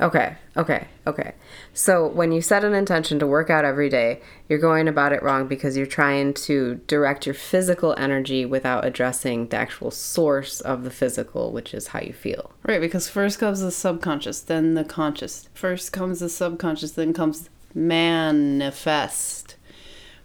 Okay, 0.00 0.36
okay, 0.56 0.88
okay. 1.06 1.34
So 1.74 2.08
when 2.08 2.32
you 2.32 2.40
set 2.40 2.64
an 2.64 2.74
intention 2.74 3.18
to 3.18 3.26
work 3.26 3.50
out 3.50 3.64
every 3.64 3.88
day, 3.88 4.20
you're 4.48 4.58
going 4.58 4.88
about 4.88 5.12
it 5.12 5.22
wrong 5.22 5.46
because 5.46 5.76
you're 5.76 5.86
trying 5.86 6.34
to 6.34 6.80
direct 6.86 7.26
your 7.26 7.34
physical 7.34 7.94
energy 7.98 8.44
without 8.44 8.84
addressing 8.84 9.48
the 9.48 9.58
actual 9.58 9.90
source 9.90 10.60
of 10.60 10.82
the 10.84 10.90
physical, 10.90 11.52
which 11.52 11.74
is 11.74 11.88
how 11.88 12.00
you 12.00 12.12
feel. 12.12 12.52
Right, 12.64 12.80
because 12.80 13.08
first 13.08 13.38
comes 13.38 13.60
the 13.60 13.70
subconscious, 13.70 14.40
then 14.40 14.74
the 14.74 14.84
conscious. 14.84 15.48
First 15.54 15.92
comes 15.92 16.20
the 16.20 16.28
subconscious, 16.28 16.92
then 16.92 17.12
comes 17.12 17.48
manifest. 17.74 19.56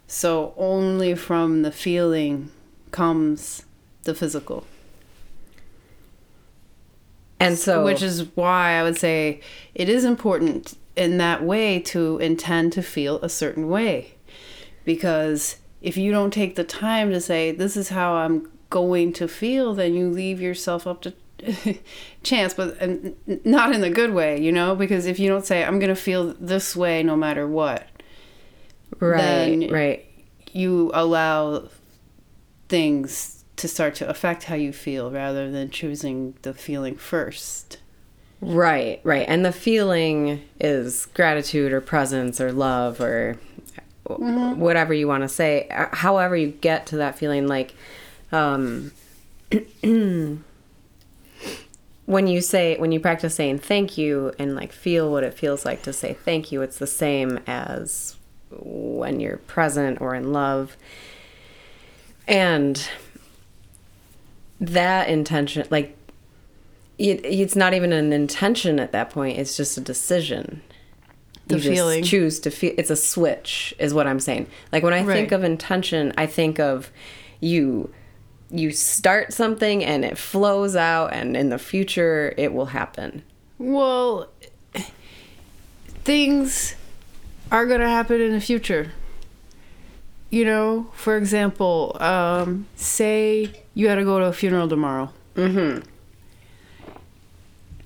So 0.06 0.54
only 0.56 1.14
from 1.14 1.62
the 1.62 1.72
feeling 1.72 2.50
comes 2.90 3.64
the 4.04 4.14
physical. 4.14 4.64
And 7.40 7.56
so 7.56 7.84
which 7.84 8.02
is 8.02 8.24
why 8.34 8.72
I 8.72 8.82
would 8.82 8.96
say 8.96 9.40
it 9.74 9.88
is 9.88 10.04
important 10.04 10.76
in 10.96 11.18
that 11.18 11.44
way 11.44 11.78
to 11.80 12.18
intend 12.18 12.72
to 12.72 12.82
feel 12.82 13.20
a 13.20 13.28
certain 13.28 13.68
way. 13.68 14.14
Because 14.84 15.56
if 15.80 15.96
you 15.96 16.10
don't 16.10 16.32
take 16.32 16.56
the 16.56 16.64
time 16.64 17.10
to 17.10 17.20
say, 17.20 17.52
this 17.52 17.76
is 17.76 17.90
how 17.90 18.14
I'm 18.14 18.50
going 18.70 19.12
to 19.14 19.28
feel, 19.28 19.74
then 19.74 19.94
you 19.94 20.10
leave 20.10 20.40
yourself 20.40 20.86
up 20.86 21.02
to 21.02 21.14
chance, 22.24 22.54
but 22.54 22.76
and 22.80 23.14
not 23.44 23.72
in 23.72 23.80
the 23.80 23.90
good 23.90 24.12
way, 24.12 24.40
you 24.40 24.50
know? 24.50 24.74
Because 24.74 25.06
if 25.06 25.20
you 25.20 25.28
don't 25.28 25.46
say, 25.46 25.64
I'm 25.64 25.78
going 25.78 25.94
to 25.94 26.00
feel 26.00 26.34
this 26.40 26.74
way 26.74 27.02
no 27.04 27.16
matter 27.16 27.46
what, 27.46 27.86
right, 28.98 29.70
right. 29.70 30.06
you 30.52 30.90
allow 30.94 31.68
things 32.68 33.37
to 33.58 33.68
start 33.68 33.94
to 33.96 34.08
affect 34.08 34.44
how 34.44 34.54
you 34.54 34.72
feel 34.72 35.10
rather 35.10 35.50
than 35.50 35.70
choosing 35.70 36.34
the 36.42 36.54
feeling 36.54 36.96
first. 36.96 37.78
Right, 38.40 39.00
right. 39.04 39.26
And 39.28 39.44
the 39.44 39.52
feeling 39.52 40.42
is 40.60 41.06
gratitude 41.14 41.72
or 41.72 41.80
presence 41.80 42.40
or 42.40 42.52
love 42.52 43.00
or 43.00 43.38
Mm-hmm. 44.08 44.58
whatever 44.58 44.94
you 44.94 45.06
want 45.06 45.22
to 45.24 45.28
say. 45.28 45.68
Uh, 45.68 45.94
However, 45.94 46.34
you 46.34 46.48
get 46.48 46.86
to 46.86 46.96
that 46.96 47.18
feeling, 47.18 47.46
like 47.46 47.74
um, 48.32 48.90
when 49.82 50.40
you 52.26 52.40
say, 52.40 52.78
when 52.78 52.90
you 52.90 53.00
practice 53.00 53.34
saying 53.34 53.58
thank 53.58 53.98
you 53.98 54.32
and 54.38 54.54
like 54.54 54.72
feel 54.72 55.12
what 55.12 55.24
it 55.24 55.34
feels 55.34 55.66
like 55.66 55.82
to 55.82 55.92
say 55.92 56.14
thank 56.14 56.50
you, 56.50 56.62
it's 56.62 56.78
the 56.78 56.86
same 56.86 57.38
as 57.46 58.16
when 58.50 59.20
you're 59.20 59.36
present 59.36 60.00
or 60.00 60.14
in 60.14 60.32
love. 60.32 60.74
And 62.26 62.82
that 64.60 65.08
intention, 65.08 65.66
like, 65.70 65.96
it, 66.98 67.24
it's 67.24 67.54
not 67.54 67.74
even 67.74 67.92
an 67.92 68.12
intention 68.12 68.80
at 68.80 68.92
that 68.92 69.10
point. 69.10 69.38
It's 69.38 69.56
just 69.56 69.78
a 69.78 69.80
decision. 69.80 70.62
The 71.46 71.56
you 71.56 71.60
just 71.62 71.74
feeling. 71.74 72.04
choose 72.04 72.40
to 72.40 72.50
feel. 72.50 72.74
It's 72.76 72.90
a 72.90 72.96
switch, 72.96 73.74
is 73.78 73.94
what 73.94 74.06
I'm 74.06 74.20
saying. 74.20 74.48
Like 74.72 74.82
when 74.82 74.92
I 74.92 75.04
think 75.04 75.32
of 75.32 75.44
intention, 75.44 76.12
I 76.18 76.26
think 76.26 76.58
of 76.58 76.90
you. 77.40 77.92
You 78.50 78.70
start 78.70 79.32
something 79.32 79.84
and 79.84 80.04
it 80.04 80.18
flows 80.18 80.74
out, 80.74 81.12
and 81.12 81.36
in 81.36 81.50
the 81.50 81.58
future 81.58 82.34
it 82.36 82.52
will 82.52 82.66
happen. 82.66 83.22
Well, 83.58 84.28
things 86.04 86.74
are 87.50 87.66
going 87.66 87.80
to 87.80 87.88
happen 87.88 88.20
in 88.20 88.32
the 88.32 88.40
future. 88.40 88.92
You 90.30 90.44
know, 90.44 90.90
for 90.94 91.16
example, 91.16 91.96
um, 92.00 92.66
say 92.76 93.62
you 93.78 93.86
gotta 93.86 94.02
go 94.02 94.18
to 94.18 94.24
a 94.24 94.32
funeral 94.32 94.68
tomorrow. 94.68 95.08
Mm-hmm. 95.36 95.86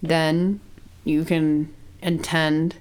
Then 0.00 0.60
you 1.04 1.22
can 1.22 1.70
intend 2.00 2.76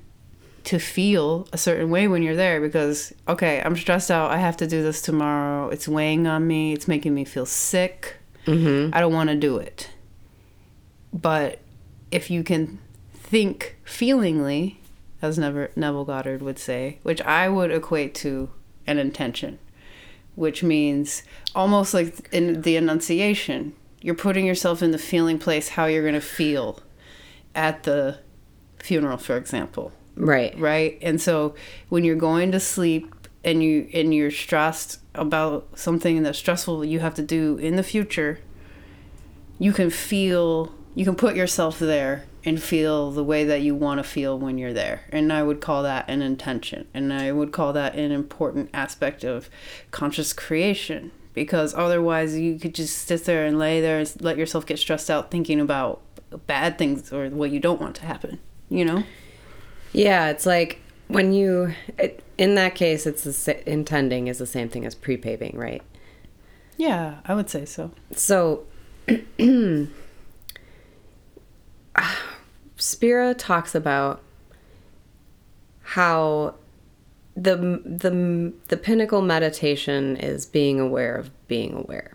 to 0.63 0.79
feel 0.79 1.45
a 1.51 1.57
certain 1.57 1.89
way 1.89 2.07
when 2.07 2.23
you're 2.23 2.37
there 2.37 2.61
because, 2.61 3.11
okay, 3.27 3.61
I'm 3.65 3.75
stressed 3.75 4.09
out. 4.09 4.31
I 4.31 4.37
have 4.37 4.55
to 4.57 4.65
do 4.65 4.81
this 4.81 5.01
tomorrow. 5.01 5.67
It's 5.67 5.89
weighing 5.89 6.25
on 6.25 6.47
me. 6.47 6.71
It's 6.71 6.87
making 6.87 7.13
me 7.13 7.25
feel 7.25 7.45
sick. 7.45 8.15
Mm-hmm. 8.47 8.95
I 8.95 9.01
don't 9.01 9.11
want 9.13 9.29
to 9.29 9.35
do 9.35 9.57
it. 9.57 9.89
But 11.11 11.59
if 12.11 12.31
you 12.31 12.45
can 12.45 12.79
think 13.13 13.75
feelingly, 13.83 14.79
as 15.21 15.37
Never, 15.37 15.69
Neville 15.75 16.05
Goddard 16.05 16.41
would 16.41 16.57
say, 16.57 16.99
which 17.03 17.21
I 17.23 17.49
would 17.49 17.71
equate 17.71 18.15
to 18.15 18.51
an 18.87 18.99
intention, 18.99 19.59
which 20.35 20.63
means 20.63 21.23
almost 21.53 21.93
like 21.93 22.29
in 22.31 22.61
the 22.61 22.75
Annunciation, 22.75 23.73
you're 24.01 24.15
putting 24.15 24.45
yourself 24.45 24.81
in 24.81 24.91
the 24.91 24.97
feeling 24.97 25.37
place 25.37 25.69
how 25.69 25.85
you're 25.85 26.03
going 26.03 26.13
to 26.13 26.21
feel 26.21 26.79
at 27.53 27.83
the 27.83 28.19
funeral, 28.79 29.17
for 29.17 29.37
example. 29.37 29.91
Right. 30.15 30.57
right? 30.59 30.97
And 31.01 31.21
so 31.21 31.55
when 31.89 32.03
you're 32.03 32.15
going 32.15 32.51
to 32.51 32.59
sleep 32.59 33.13
and 33.43 33.63
you 33.63 33.89
and 33.93 34.13
you're 34.13 34.31
stressed 34.31 34.99
about 35.15 35.67
something 35.75 36.23
that's 36.23 36.37
stressful 36.37 36.85
you 36.85 36.99
have 36.99 37.13
to 37.15 37.23
do 37.23 37.57
in 37.57 37.75
the 37.75 37.83
future 37.83 38.39
you 39.59 39.73
can 39.73 39.89
feel 39.89 40.73
you 40.95 41.05
can 41.05 41.15
put 41.15 41.35
yourself 41.35 41.79
there 41.79 42.23
and 42.43 42.61
feel 42.61 43.11
the 43.11 43.23
way 43.23 43.43
that 43.43 43.61
you 43.61 43.75
want 43.75 43.99
to 43.99 44.03
feel 44.03 44.37
when 44.37 44.57
you're 44.57 44.73
there. 44.73 45.01
And 45.09 45.31
i 45.31 45.43
would 45.43 45.61
call 45.61 45.83
that 45.83 46.09
an 46.09 46.21
intention. 46.21 46.87
And 46.93 47.13
i 47.13 47.31
would 47.31 47.51
call 47.51 47.73
that 47.73 47.95
an 47.95 48.11
important 48.11 48.69
aspect 48.73 49.23
of 49.23 49.49
conscious 49.91 50.33
creation 50.33 51.11
because 51.33 51.73
otherwise 51.73 52.37
you 52.37 52.59
could 52.59 52.75
just 52.75 53.07
sit 53.07 53.25
there 53.25 53.45
and 53.45 53.57
lay 53.57 53.79
there 53.79 53.99
and 53.99 54.21
let 54.21 54.37
yourself 54.37 54.65
get 54.65 54.79
stressed 54.79 55.09
out 55.09 55.31
thinking 55.31 55.61
about 55.61 56.01
bad 56.45 56.77
things 56.77 57.13
or 57.13 57.29
what 57.29 57.51
you 57.51 57.59
don't 57.59 57.79
want 57.79 57.95
to 57.95 58.05
happen 58.05 58.39
you 58.69 58.85
know? 58.85 59.03
Yeah, 59.93 60.29
it's 60.29 60.45
like 60.45 60.79
when 61.09 61.33
you, 61.33 61.73
it, 61.97 62.23
in 62.37 62.55
that 62.55 62.73
case, 62.73 63.05
it's 63.05 63.23
the 63.23 63.69
intending 63.69 64.27
is 64.27 64.37
the 64.37 64.45
same 64.45 64.69
thing 64.69 64.85
as 64.85 64.95
pre-paving, 64.95 65.57
right? 65.57 65.83
yeah 66.77 67.19
i 67.25 67.33
would 67.35 67.49
say 67.49 67.65
so. 67.65 67.91
So, 68.15 68.65
ah, 71.95 72.30
Spira 72.81 73.35
talks 73.35 73.75
about 73.75 74.23
how 75.83 76.55
the 77.35 77.55
the 77.85 78.53
the 78.69 78.77
pinnacle 78.77 79.21
meditation 79.21 80.17
is 80.17 80.47
being 80.47 80.79
aware 80.79 81.15
of 81.15 81.29
being 81.47 81.73
aware. 81.73 82.13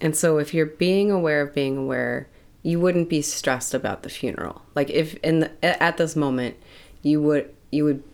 And 0.00 0.14
so 0.14 0.38
if 0.38 0.54
you're 0.54 0.66
being 0.66 1.10
aware 1.10 1.40
of 1.40 1.52
being 1.52 1.76
aware, 1.76 2.28
you 2.62 2.78
wouldn't 2.78 3.08
be 3.08 3.20
stressed 3.20 3.74
about 3.74 4.04
the 4.04 4.08
funeral. 4.08 4.62
Like 4.76 4.90
if 4.90 5.14
in 5.16 5.40
the, 5.40 5.82
at 5.82 5.96
this 5.96 6.14
moment 6.14 6.56
you 7.02 7.20
would 7.22 7.52
you 7.72 7.84
would 7.84 8.04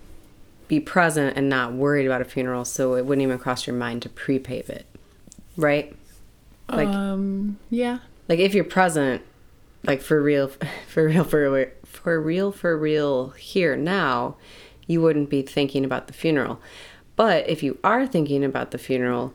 be 0.68 0.81
present 0.81 1.37
and 1.37 1.50
not 1.50 1.74
worried 1.74 2.07
about 2.07 2.22
a 2.22 2.24
funeral, 2.24 2.64
so 2.64 2.94
it 2.94 3.05
wouldn't 3.05 3.22
even 3.22 3.38
cross 3.38 3.66
your 3.66 3.76
mind 3.76 4.00
to 4.02 4.09
pre-pave 4.09 4.70
it. 4.70 4.87
Right? 5.59 5.94
Like 6.70 6.88
um 6.88 7.59
yeah 7.68 7.98
like 8.31 8.38
if 8.38 8.55
you're 8.55 8.64
present 8.64 9.20
like 9.85 10.00
for 10.00 10.22
real 10.22 10.48
for 10.88 11.05
real 11.07 11.24
for 11.24 11.50
real 11.50 11.68
for 11.92 12.20
real 12.20 12.52
for 12.52 12.76
real 12.76 13.31
here 13.31 13.76
now 13.76 14.37
you 14.87 15.00
wouldn't 15.00 15.31
be 15.31 15.42
thinking 15.42 15.85
about 15.85 16.09
the 16.09 16.12
funeral. 16.12 16.61
But 17.14 17.48
if 17.48 17.62
you 17.62 17.78
are 17.85 18.07
thinking 18.07 18.44
about 18.44 18.70
the 18.70 18.78
funeral 18.78 19.35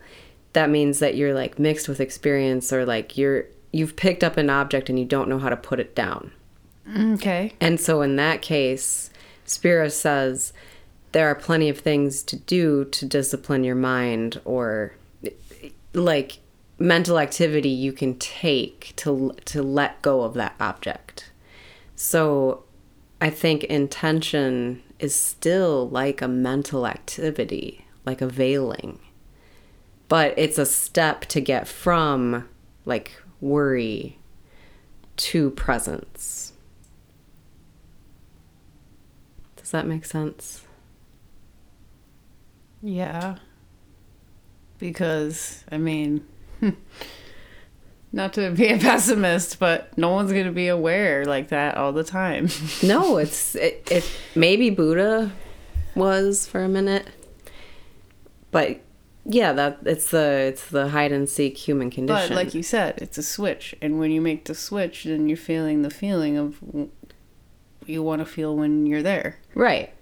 that 0.54 0.70
means 0.70 1.00
that 1.00 1.16
you're 1.16 1.34
like 1.34 1.60
mixed 1.60 1.88
with 1.88 2.00
experience 2.00 2.74
or 2.74 2.86
like 2.86 3.18
you're 3.18 3.46
you've 3.72 3.96
picked 3.96 4.24
up 4.24 4.38
an 4.38 4.50
object 4.50 4.90
and 4.90 4.98
you 4.98 5.06
don't 5.06 5.30
know 5.30 5.40
how 5.40 5.50
to 5.50 5.58
put 5.58 5.80
it 5.80 5.94
down. 5.96 6.32
Okay. 6.98 7.54
And 7.60 7.80
so 7.80 8.02
in 8.02 8.16
that 8.16 8.42
case 8.42 9.10
spira 9.46 9.90
says 9.90 10.54
there 11.12 11.28
are 11.28 11.36
plenty 11.36 11.70
of 11.70 11.80
things 11.80 12.22
to 12.24 12.36
do 12.36 12.86
to 12.86 13.06
discipline 13.06 13.64
your 13.64 13.76
mind 13.76 14.42
or 14.46 14.94
like 15.94 16.40
mental 16.80 17.18
activity 17.18 17.70
you 17.70 17.92
can 17.92 18.18
take 18.20 18.94
to 18.96 19.34
to 19.46 19.64
let 19.64 20.02
go 20.02 20.22
of 20.22 20.34
that 20.36 20.56
object. 20.60 21.32
So 21.98 22.64
I 23.20 23.32
think 23.32 23.64
intention 23.64 24.84
is 25.00 25.16
still 25.16 25.90
like 25.90 26.22
a 26.22 26.28
mental 26.28 26.86
activity, 26.86 27.86
like 28.06 28.22
a 28.22 28.28
veiling. 28.28 29.00
But 30.08 30.36
it's 30.38 30.60
a 30.60 30.66
step 30.66 31.22
to 31.26 31.42
get 31.42 31.68
from 31.68 32.48
like 32.86 33.20
worry 33.42 34.20
to 35.18 35.50
presence. 35.52 36.54
Does 39.56 39.72
that 39.72 39.88
make 39.88 40.06
sense? 40.06 40.66
Yeah. 42.84 43.38
Because, 44.78 45.64
I 45.72 45.80
mean, 45.80 46.26
not 48.12 48.34
to 48.34 48.52
be 48.52 48.68
a 48.68 48.78
pessimist, 48.80 49.60
but 49.60 49.96
no 49.98 50.10
one's 50.12 50.32
going 50.32 50.46
to 50.46 50.52
be 50.52 50.68
aware 50.68 51.26
like 51.26 51.50
that 51.50 51.76
all 51.78 51.92
the 51.92 52.04
time. 52.04 52.50
No, 52.84 53.18
it's 53.18 53.56
it, 53.56 53.88
it 53.92 54.10
maybe 54.36 54.70
Buddha 54.70 55.32
was 55.96 56.48
for 56.48 56.64
a 56.64 56.70
minute. 56.70 57.08
but 58.52 58.80
yeah, 59.26 59.52
that 59.54 59.80
it's 59.86 60.10
the 60.12 60.46
it's 60.48 60.68
the 60.70 60.90
hide 60.90 61.12
and 61.12 61.28
seek 61.28 61.58
human 61.58 61.90
condition. 61.90 62.30
But 62.30 62.36
like 62.36 62.54
you 62.54 62.64
said, 62.64 63.00
it's 63.02 63.18
a 63.18 63.24
switch, 63.24 63.76
and 63.82 64.00
when 64.00 64.12
you 64.12 64.22
make 64.22 64.46
the 64.46 64.56
switch, 64.56 65.04
then 65.04 65.28
you're 65.28 65.36
feeling 65.38 65.82
the 65.82 65.90
feeling 65.90 66.38
of 66.38 66.60
you 67.86 68.04
want 68.04 68.20
to 68.20 68.26
feel 68.26 68.56
when 68.56 68.86
you're 68.86 69.04
there. 69.04 69.38
right, 69.56 69.94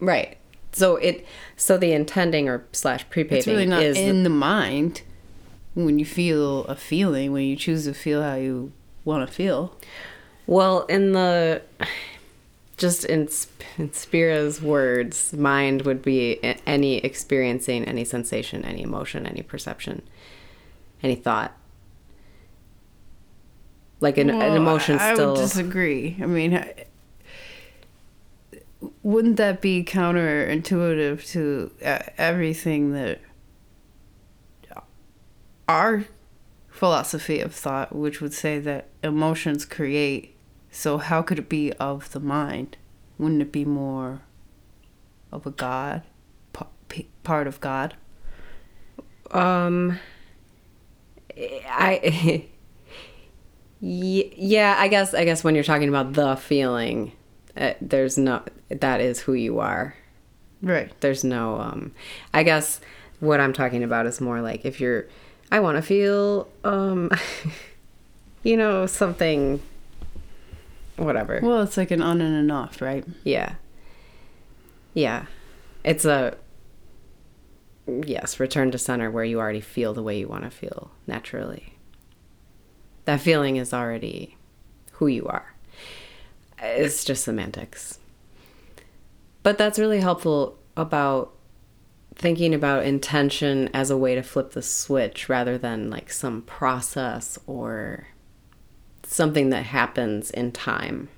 right. 0.00 0.36
So 0.72 0.96
it 0.96 1.26
so 1.56 1.76
the 1.78 1.92
intending 1.92 2.48
or 2.48 2.64
slash 2.72 3.08
prepaving 3.10 3.70
really 3.70 3.84
is 3.84 3.96
the- 3.96 4.04
in 4.04 4.22
the 4.22 4.30
mind 4.30 5.02
when 5.74 5.98
you 5.98 6.04
feel 6.04 6.64
a 6.64 6.76
feeling, 6.76 7.32
when 7.32 7.44
you 7.44 7.56
choose 7.56 7.84
to 7.84 7.94
feel 7.94 8.22
how 8.22 8.34
you 8.34 8.72
want 9.04 9.26
to 9.26 9.32
feel. 9.32 9.76
Well, 10.46 10.84
in 10.86 11.12
the 11.12 11.62
just 12.78 13.04
in, 13.04 13.28
in 13.76 13.90
Spira's 13.90 14.62
words, 14.62 15.32
mind 15.32 15.82
would 15.82 16.00
be 16.00 16.38
any 16.64 16.98
experiencing, 16.98 17.84
any 17.84 18.04
sensation, 18.04 18.64
any 18.64 18.82
emotion, 18.82 19.26
any 19.26 19.42
perception, 19.42 20.02
any 21.02 21.16
thought. 21.16 21.54
Like 24.00 24.16
an, 24.16 24.30
an 24.30 24.54
emotion 24.54 24.96
I, 24.98 25.10
I 25.10 25.14
would 25.16 25.36
disagree. 25.36 26.16
I 26.22 26.26
mean, 26.26 26.64
wouldn't 29.02 29.36
that 29.38 29.60
be 29.60 29.82
counterintuitive 29.82 31.28
to 31.32 31.72
uh, 31.84 31.98
everything 32.16 32.92
that 32.92 33.20
our 35.68 36.04
philosophy 36.68 37.40
of 37.40 37.54
thought, 37.54 37.94
which 37.94 38.20
would 38.20 38.32
say 38.32 38.58
that 38.60 38.88
emotions 39.02 39.64
create? 39.64 40.34
So, 40.70 40.98
how 40.98 41.22
could 41.22 41.38
it 41.38 41.48
be 41.48 41.72
of 41.74 42.10
the 42.12 42.20
mind? 42.20 42.76
Wouldn't 43.18 43.42
it 43.42 43.52
be 43.52 43.64
more 43.64 44.22
of 45.32 45.46
a 45.46 45.50
God, 45.50 46.02
part 47.22 47.46
of 47.46 47.60
God? 47.60 47.94
Um, 49.30 49.98
I. 51.36 52.46
Yeah, 53.80 54.74
I 54.76 54.88
guess. 54.88 55.14
I 55.14 55.24
guess 55.24 55.44
when 55.44 55.54
you're 55.54 55.62
talking 55.62 55.88
about 55.88 56.14
the 56.14 56.34
feeling, 56.34 57.12
uh, 57.56 57.74
there's 57.80 58.18
no. 58.18 58.42
That 58.70 59.00
is 59.00 59.20
who 59.20 59.34
you 59.34 59.60
are. 59.60 59.94
Right. 60.60 60.90
there's 61.00 61.22
no 61.22 61.60
um 61.60 61.92
i 62.34 62.42
guess 62.42 62.80
what 63.20 63.38
i'm 63.38 63.52
talking 63.52 63.84
about 63.84 64.06
is 64.06 64.20
more 64.20 64.40
like 64.40 64.64
if 64.64 64.80
you're 64.80 65.06
i 65.50 65.60
want 65.60 65.76
to 65.76 65.82
feel 65.82 66.48
um 66.64 67.10
you 68.42 68.56
know 68.56 68.86
something 68.86 69.60
whatever. 70.98 71.40
Well, 71.42 71.62
it's 71.62 71.76
like 71.76 71.90
an 71.90 72.02
on 72.02 72.20
and 72.20 72.34
an 72.34 72.50
off, 72.50 72.80
right? 72.82 73.04
yeah. 73.24 73.54
Yeah. 74.94 75.26
It's 75.84 76.04
a 76.04 76.36
yes 77.86 78.40
return 78.40 78.70
to 78.72 78.78
center 78.78 79.10
where 79.10 79.24
you 79.24 79.38
already 79.38 79.60
feel 79.60 79.94
the 79.94 80.02
way 80.02 80.18
you 80.18 80.28
want 80.28 80.44
to 80.44 80.50
feel 80.50 80.90
naturally. 81.06 81.74
That 83.04 83.20
feeling 83.20 83.56
is 83.56 83.72
already 83.72 84.36
who 84.92 85.06
you 85.06 85.26
are. 85.26 85.54
It's 86.60 87.04
just 87.04 87.24
semantics. 87.24 88.00
But 89.44 89.56
that's 89.56 89.78
really 89.78 90.00
helpful 90.00 90.58
about 90.76 91.32
thinking 92.18 92.52
about 92.52 92.84
intention 92.84 93.70
as 93.72 93.90
a 93.90 93.96
way 93.96 94.16
to 94.16 94.22
flip 94.22 94.50
the 94.50 94.62
switch 94.62 95.28
rather 95.28 95.56
than 95.56 95.88
like 95.88 96.10
some 96.12 96.42
process 96.42 97.38
or 97.46 98.08
something 99.04 99.50
that 99.50 99.66
happens 99.66 100.30
in 100.32 100.50
time. 100.50 101.08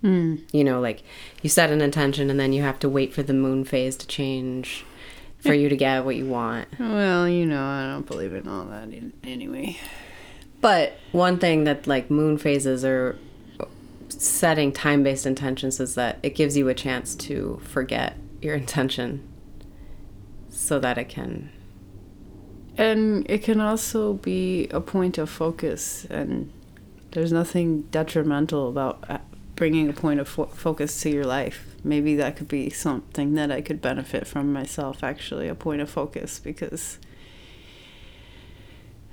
Hmm. 0.00 0.36
You 0.50 0.64
know, 0.64 0.80
like 0.80 1.02
you 1.42 1.50
set 1.50 1.70
an 1.70 1.82
intention 1.82 2.30
and 2.30 2.40
then 2.40 2.54
you 2.54 2.62
have 2.62 2.78
to 2.80 2.88
wait 2.88 3.12
for 3.12 3.22
the 3.22 3.34
moon 3.34 3.64
phase 3.64 3.96
to 3.96 4.06
change 4.06 4.84
for 5.38 5.52
you 5.52 5.68
to 5.68 5.76
get 5.76 6.06
what 6.06 6.16
you 6.16 6.26
want. 6.26 6.68
Well, 6.78 7.28
you 7.28 7.44
know, 7.44 7.62
I 7.62 7.86
don't 7.86 8.06
believe 8.06 8.32
in 8.32 8.48
all 8.48 8.64
that 8.64 8.84
in- 8.84 9.12
anyway. 9.22 9.76
But 10.62 10.98
one 11.12 11.38
thing 11.38 11.64
that 11.64 11.86
like 11.86 12.10
moon 12.10 12.38
phases 12.38 12.82
are 12.82 13.18
setting 14.08 14.72
time-based 14.72 15.26
intentions 15.26 15.80
is 15.80 15.96
that 15.96 16.18
it 16.22 16.34
gives 16.34 16.56
you 16.56 16.68
a 16.68 16.74
chance 16.74 17.14
to 17.16 17.60
forget 17.64 18.16
your 18.40 18.54
intention 18.54 19.26
so 20.54 20.78
that 20.78 20.96
it 20.96 21.08
can 21.08 21.50
And 22.76 23.30
it 23.30 23.44
can 23.44 23.60
also 23.60 24.14
be 24.14 24.68
a 24.70 24.80
point 24.80 25.18
of 25.18 25.30
focus, 25.30 26.06
and 26.10 26.50
there's 27.12 27.32
nothing 27.32 27.82
detrimental 27.92 28.68
about 28.68 29.04
uh, 29.08 29.18
bringing 29.54 29.88
a 29.88 29.92
point 29.92 30.18
of 30.18 30.28
fo- 30.28 30.46
focus 30.46 31.00
to 31.02 31.10
your 31.10 31.24
life. 31.24 31.76
Maybe 31.84 32.16
that 32.16 32.34
could 32.36 32.48
be 32.48 32.70
something 32.70 33.34
that 33.34 33.52
I 33.52 33.60
could 33.60 33.80
benefit 33.80 34.26
from 34.26 34.52
myself, 34.52 35.04
actually, 35.04 35.48
a 35.48 35.54
point 35.54 35.82
of 35.82 35.88
focus, 35.90 36.40
because 36.40 36.98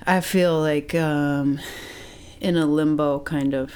I 0.07 0.21
feel 0.21 0.59
like 0.59 0.95
um, 0.95 1.59
in 2.39 2.57
a 2.57 2.65
limbo 2.65 3.19
kind 3.19 3.53
of, 3.53 3.71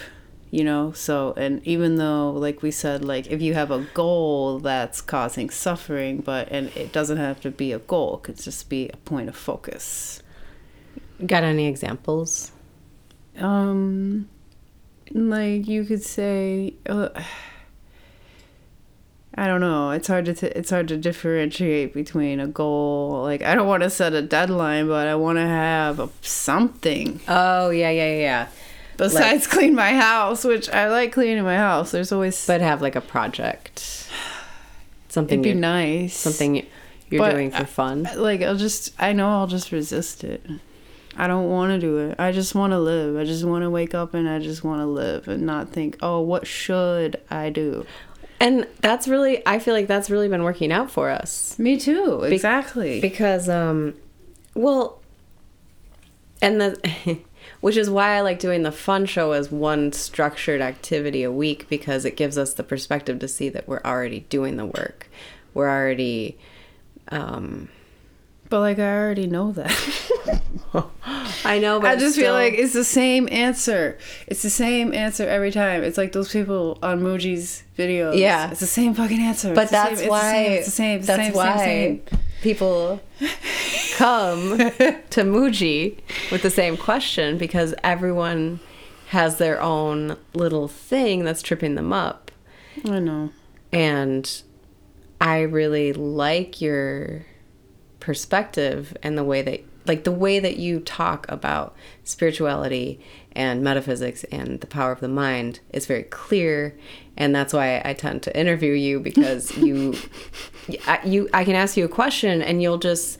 you 0.55 0.63
know? 0.63 0.91
So, 0.93 1.33
and 1.35 1.61
even 1.67 1.97
though, 1.97 2.31
like 2.31 2.61
we 2.61 2.71
said, 2.71 3.03
like 3.03 3.27
if 3.27 3.41
you 3.41 3.53
have 3.55 3.71
a 3.71 3.85
goal 3.93 4.59
that's 4.59 5.01
causing 5.01 5.49
suffering, 5.49 6.21
but, 6.21 6.47
and 6.49 6.69
it 6.75 6.91
doesn't 6.93 7.17
have 7.17 7.41
to 7.41 7.51
be 7.51 7.73
a 7.73 7.79
goal, 7.79 8.15
it 8.17 8.23
could 8.23 8.37
just 8.37 8.69
be 8.69 8.89
a 8.89 8.97
point 8.97 9.27
of 9.29 9.35
focus. 9.35 10.21
got 11.25 11.43
any 11.43 11.67
examples 11.67 12.51
Um, 13.37 14.29
like 15.11 15.67
you 15.67 15.83
could 15.83 16.03
say, 16.03 16.73
uh, 16.87 17.09
I 19.37 19.47
don't 19.47 19.59
know. 19.59 19.91
It's 19.91 20.07
hard 20.07 20.23
to 20.25 20.33
t- 20.33 20.47
it's 20.47 20.69
hard 20.69 20.87
to 20.87 20.95
differentiate 20.95 21.93
between 21.93 22.39
a 22.39 22.47
goal. 22.47 23.21
Like 23.23 23.41
I 23.43 23.53
don't 23.53 23.67
want 23.67 23.83
to 23.83 23.89
set 23.89 24.13
a 24.13 24.21
deadline, 24.21 24.87
but 24.87 25.07
I 25.09 25.15
want 25.15 25.37
to 25.37 25.45
have 25.45 25.99
a, 25.99 26.09
something 26.21 27.19
oh 27.27 27.69
yeah 27.69 27.89
yeah 27.89 28.13
yeah, 28.15 28.47
besides 28.97 29.47
clean 29.47 29.75
my 29.75 29.93
house, 29.93 30.43
which 30.43 30.69
I 30.69 30.89
like 30.89 31.11
cleaning 31.11 31.43
my 31.43 31.57
house. 31.57 31.91
There's 31.91 32.11
always 32.11 32.45
but 32.47 32.61
have 32.61 32.81
like 32.81 32.95
a 32.95 33.01
project 33.01 34.09
something 35.09 35.39
it'd 35.39 35.53
be 35.55 35.59
nice. 35.59 36.13
something 36.17 36.65
you're 37.09 37.19
But 37.19 37.31
doing 37.31 37.49
for 37.51 37.63
fun 37.65 38.05
like 38.17 38.41
I'll 38.41 38.57
just 38.57 38.91
I 38.99 39.13
know 39.13 39.29
I'll 39.29 39.47
just 39.47 39.71
resist 39.71 40.23
it. 40.23 40.45
I 41.17 41.27
don't 41.27 41.49
want 41.49 41.71
to 41.71 41.79
do 41.79 41.97
it. 41.99 42.19
I 42.19 42.33
just 42.33 42.53
want 42.55 42.71
to 42.71 42.79
live. 42.79 43.15
I 43.15 43.23
just 43.23 43.45
want 43.45 43.63
to 43.63 43.69
wake 43.69 43.93
up 43.93 44.13
and 44.13 44.27
I 44.27 44.39
just 44.39 44.65
want 44.65 44.81
to 44.81 44.85
live 44.85 45.29
and 45.29 45.43
not 45.45 45.69
think, 45.69 45.97
"Oh, 46.01 46.19
what 46.19 46.45
should 46.45 47.21
I 47.31 47.49
do?" 47.49 47.85
and 48.41 48.67
that's 48.81 49.07
really 49.07 49.41
i 49.47 49.57
feel 49.59 49.73
like 49.73 49.87
that's 49.87 50.09
really 50.09 50.27
been 50.27 50.43
working 50.43 50.69
out 50.69 50.91
for 50.91 51.09
us 51.09 51.57
Me 51.57 51.77
too. 51.79 52.19
Exactly. 52.23 52.99
because 52.99 53.47
um 53.47 53.93
well 54.53 55.01
and 56.41 56.59
the 56.59 57.17
which 57.61 57.77
is 57.77 57.89
why 57.89 58.09
i 58.15 58.21
like 58.21 58.39
doing 58.39 58.63
the 58.63 58.71
fun 58.71 59.05
show 59.05 59.31
as 59.31 59.51
one 59.51 59.91
structured 59.91 60.61
activity 60.61 61.23
a 61.23 61.31
week 61.31 61.67
because 61.69 62.05
it 62.05 62.15
gives 62.15 62.37
us 62.37 62.53
the 62.53 62.63
perspective 62.63 63.19
to 63.19 63.27
see 63.27 63.49
that 63.49 63.67
we're 63.67 63.81
already 63.83 64.21
doing 64.29 64.57
the 64.57 64.65
work 64.65 65.07
we're 65.53 65.69
already 65.69 66.37
um 67.09 67.69
but 68.47 68.59
like 68.59 68.77
I 68.77 68.95
already 68.95 69.25
know 69.25 69.51
that. 69.53 69.71
i 71.45 71.57
know 71.57 71.79
but 71.79 71.89
I 71.91 71.95
just 71.95 72.13
still- 72.13 72.25
feel 72.25 72.33
like 72.33 72.53
it's 72.53 72.73
the 72.73 72.83
same 72.83 73.27
answer. 73.31 73.97
It's 74.27 74.43
the 74.43 74.49
same 74.51 74.93
answer 74.93 75.27
every 75.27 75.51
time. 75.51 75.83
It's 75.83 75.97
like 75.97 76.11
those 76.11 76.31
people 76.31 76.77
on 76.83 77.01
Mooji's 77.01 77.63
videos. 77.77 78.17
Yeah. 78.19 78.51
It's 78.51 78.59
the 78.59 78.67
same 78.67 78.93
fucking 78.93 79.19
answer. 79.19 79.53
but 79.55 79.63
It's 79.63 79.71
that's 79.71 79.99
same- 80.01 80.09
why 80.09 80.37
it's 80.43 80.65
the 80.67 80.71
same. 80.71 80.97
It's 80.99 81.07
the 81.07 81.13
same. 81.13 81.17
that's 81.17 81.29
it's 81.29 81.37
the 81.37 81.43
same, 81.43 81.55
why 81.57 81.65
same, 81.65 82.07
same. 82.07 82.19
People 82.45 83.01
come 83.95 84.59
to 84.59 85.23
Mooji 85.23 85.97
with 86.31 86.43
the 86.43 86.51
same 86.51 86.77
question 86.77 87.39
because 87.39 87.73
everyone 87.83 88.59
has 89.07 89.39
their 89.39 89.59
own 89.59 90.15
little 90.35 90.67
thing 90.67 91.23
that's 91.23 91.41
tripping 91.41 91.73
them 91.73 91.91
up. 91.91 92.29
I 92.87 92.99
know. 92.99 93.31
And 93.71 94.43
I 95.19 95.39
really 95.41 95.91
like 95.91 96.61
your 96.61 97.25
perspective 97.99 98.95
and 99.01 99.17
the 99.17 99.23
way 99.23 99.41
that 99.41 99.61
like 99.87 100.03
the 100.03 100.11
way 100.11 100.39
that 100.39 100.57
you 100.57 100.79
talk 100.79 101.25
about 101.29 101.75
spirituality 102.03 102.99
and 103.33 103.63
metaphysics 103.63 104.23
and 104.25 104.61
the 104.61 104.67
power 104.67 104.91
of 104.91 104.99
the 104.99 105.07
mind 105.07 105.59
is 105.71 105.85
very 105.85 106.03
clear 106.03 106.77
and 107.17 107.33
that's 107.33 107.53
why 107.53 107.81
I 107.83 107.93
tend 107.93 108.23
to 108.23 108.37
interview 108.37 108.73
you 108.73 108.99
because 108.99 109.55
you 109.57 109.95
I, 110.87 110.99
you 111.05 111.29
I 111.33 111.43
can 111.43 111.55
ask 111.55 111.77
you 111.77 111.85
a 111.85 111.89
question 111.89 112.41
and 112.41 112.61
you'll 112.61 112.77
just 112.77 113.17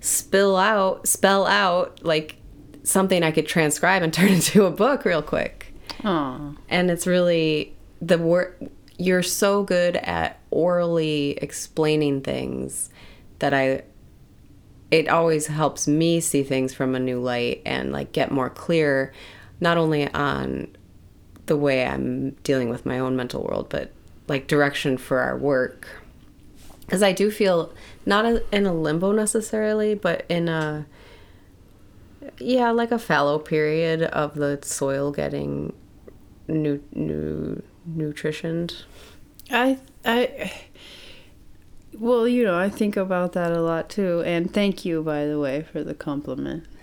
spill 0.00 0.56
out 0.56 1.06
spell 1.06 1.46
out 1.46 2.02
like 2.02 2.36
something 2.82 3.22
I 3.22 3.30
could 3.30 3.46
transcribe 3.46 4.02
and 4.02 4.12
turn 4.14 4.28
into 4.28 4.64
a 4.64 4.70
book 4.70 5.04
real 5.04 5.22
quick 5.22 5.74
Aw. 6.04 6.52
and 6.68 6.90
it's 6.90 7.06
really 7.06 7.74
the 8.00 8.18
word 8.18 8.70
you're 8.98 9.22
so 9.22 9.62
good 9.62 9.96
at 9.96 10.40
orally 10.50 11.38
explaining 11.40 12.20
things 12.20 12.90
that 13.38 13.54
i 13.54 13.82
it 14.90 15.08
always 15.08 15.46
helps 15.46 15.86
me 15.86 16.20
see 16.20 16.42
things 16.42 16.72
from 16.72 16.94
a 16.94 17.00
new 17.00 17.20
light 17.20 17.60
and 17.66 17.92
like 17.92 18.12
get 18.12 18.30
more 18.30 18.50
clear 18.50 19.12
not 19.60 19.76
only 19.76 20.12
on 20.14 20.68
the 21.46 21.56
way 21.56 21.86
i'm 21.86 22.30
dealing 22.42 22.68
with 22.68 22.84
my 22.86 22.98
own 22.98 23.16
mental 23.16 23.42
world 23.42 23.68
but 23.68 23.92
like 24.28 24.46
direction 24.46 24.96
for 24.98 25.20
our 25.20 25.36
work 25.36 25.88
because 26.88 27.02
I 27.02 27.12
do 27.12 27.30
feel 27.30 27.70
not 28.06 28.24
a, 28.24 28.42
in 28.50 28.64
a 28.64 28.72
limbo 28.72 29.12
necessarily, 29.12 29.94
but 29.94 30.24
in 30.30 30.48
a 30.48 30.86
yeah, 32.38 32.70
like 32.70 32.90
a 32.90 32.98
fallow 32.98 33.38
period 33.38 34.02
of 34.02 34.34
the 34.34 34.58
soil 34.62 35.12
getting 35.12 35.74
new 36.46 36.82
new 36.92 37.62
nutritioned. 37.86 38.84
I 39.50 39.78
I 40.02 40.52
well, 41.98 42.28
you 42.28 42.44
know, 42.44 42.58
I 42.58 42.68
think 42.68 42.96
about 42.96 43.32
that 43.32 43.52
a 43.52 43.60
lot 43.60 43.88
too. 43.88 44.22
And 44.24 44.52
thank 44.52 44.84
you, 44.84 45.02
by 45.02 45.26
the 45.26 45.38
way, 45.38 45.62
for 45.62 45.82
the 45.82 45.94
compliment. 45.94 46.64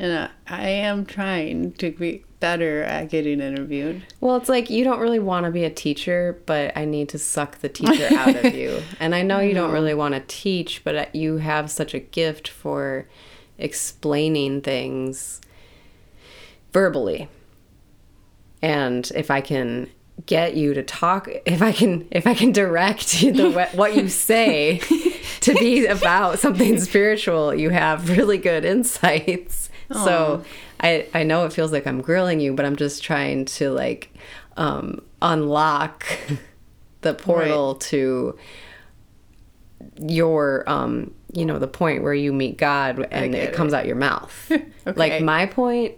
And 0.00 0.16
I, 0.16 0.30
I 0.46 0.68
am 0.68 1.04
trying 1.04 1.72
to 1.72 1.90
be 1.90 2.24
better 2.38 2.84
at 2.84 3.10
getting 3.10 3.40
interviewed. 3.40 4.04
Well, 4.20 4.36
it's 4.36 4.48
like 4.48 4.70
you 4.70 4.84
don't 4.84 5.00
really 5.00 5.18
want 5.18 5.44
to 5.46 5.50
be 5.50 5.64
a 5.64 5.70
teacher, 5.70 6.40
but 6.46 6.76
I 6.76 6.84
need 6.84 7.08
to 7.08 7.18
suck 7.18 7.58
the 7.58 7.68
teacher 7.68 8.08
out 8.16 8.36
of 8.36 8.54
you. 8.54 8.80
And 9.00 9.12
I 9.14 9.22
know 9.22 9.40
you 9.40 9.54
don't 9.54 9.72
really 9.72 9.94
want 9.94 10.14
to 10.14 10.22
teach, 10.28 10.84
but 10.84 10.94
uh, 10.94 11.06
you 11.12 11.38
have 11.38 11.68
such 11.68 11.94
a 11.94 11.98
gift 11.98 12.46
for 12.46 13.08
explaining 13.58 14.60
things 14.60 15.40
verbally. 16.72 17.28
And 18.62 19.10
if 19.16 19.32
I 19.32 19.40
can 19.40 19.90
get 20.26 20.54
you 20.56 20.74
to 20.74 20.82
talk 20.82 21.28
if 21.46 21.62
i 21.62 21.72
can 21.72 22.06
if 22.10 22.26
i 22.26 22.34
can 22.34 22.52
direct 22.52 23.10
the 23.20 23.68
what 23.74 23.94
you 23.94 24.08
say 24.08 24.78
to 25.40 25.54
be 25.54 25.86
about 25.86 26.38
something 26.38 26.78
spiritual 26.80 27.54
you 27.54 27.70
have 27.70 28.08
really 28.08 28.38
good 28.38 28.64
insights 28.64 29.70
Aww. 29.90 30.04
so 30.04 30.44
i 30.80 31.06
i 31.14 31.22
know 31.22 31.44
it 31.44 31.52
feels 31.52 31.72
like 31.72 31.86
i'm 31.86 32.00
grilling 32.00 32.40
you 32.40 32.52
but 32.52 32.64
i'm 32.66 32.76
just 32.76 33.02
trying 33.02 33.44
to 33.44 33.70
like 33.70 34.12
um 34.56 35.02
unlock 35.22 36.04
the 37.02 37.14
portal 37.14 37.74
right. 37.74 37.80
to 37.82 38.38
your 40.00 40.68
um 40.68 41.14
you 41.32 41.44
know 41.44 41.58
the 41.58 41.68
point 41.68 42.02
where 42.02 42.14
you 42.14 42.32
meet 42.32 42.56
god 42.56 43.06
and 43.10 43.34
it, 43.34 43.50
it 43.50 43.54
comes 43.54 43.72
out 43.72 43.86
your 43.86 43.96
mouth 43.96 44.50
okay. 44.50 44.64
like 44.96 45.22
my 45.22 45.46
point 45.46 45.94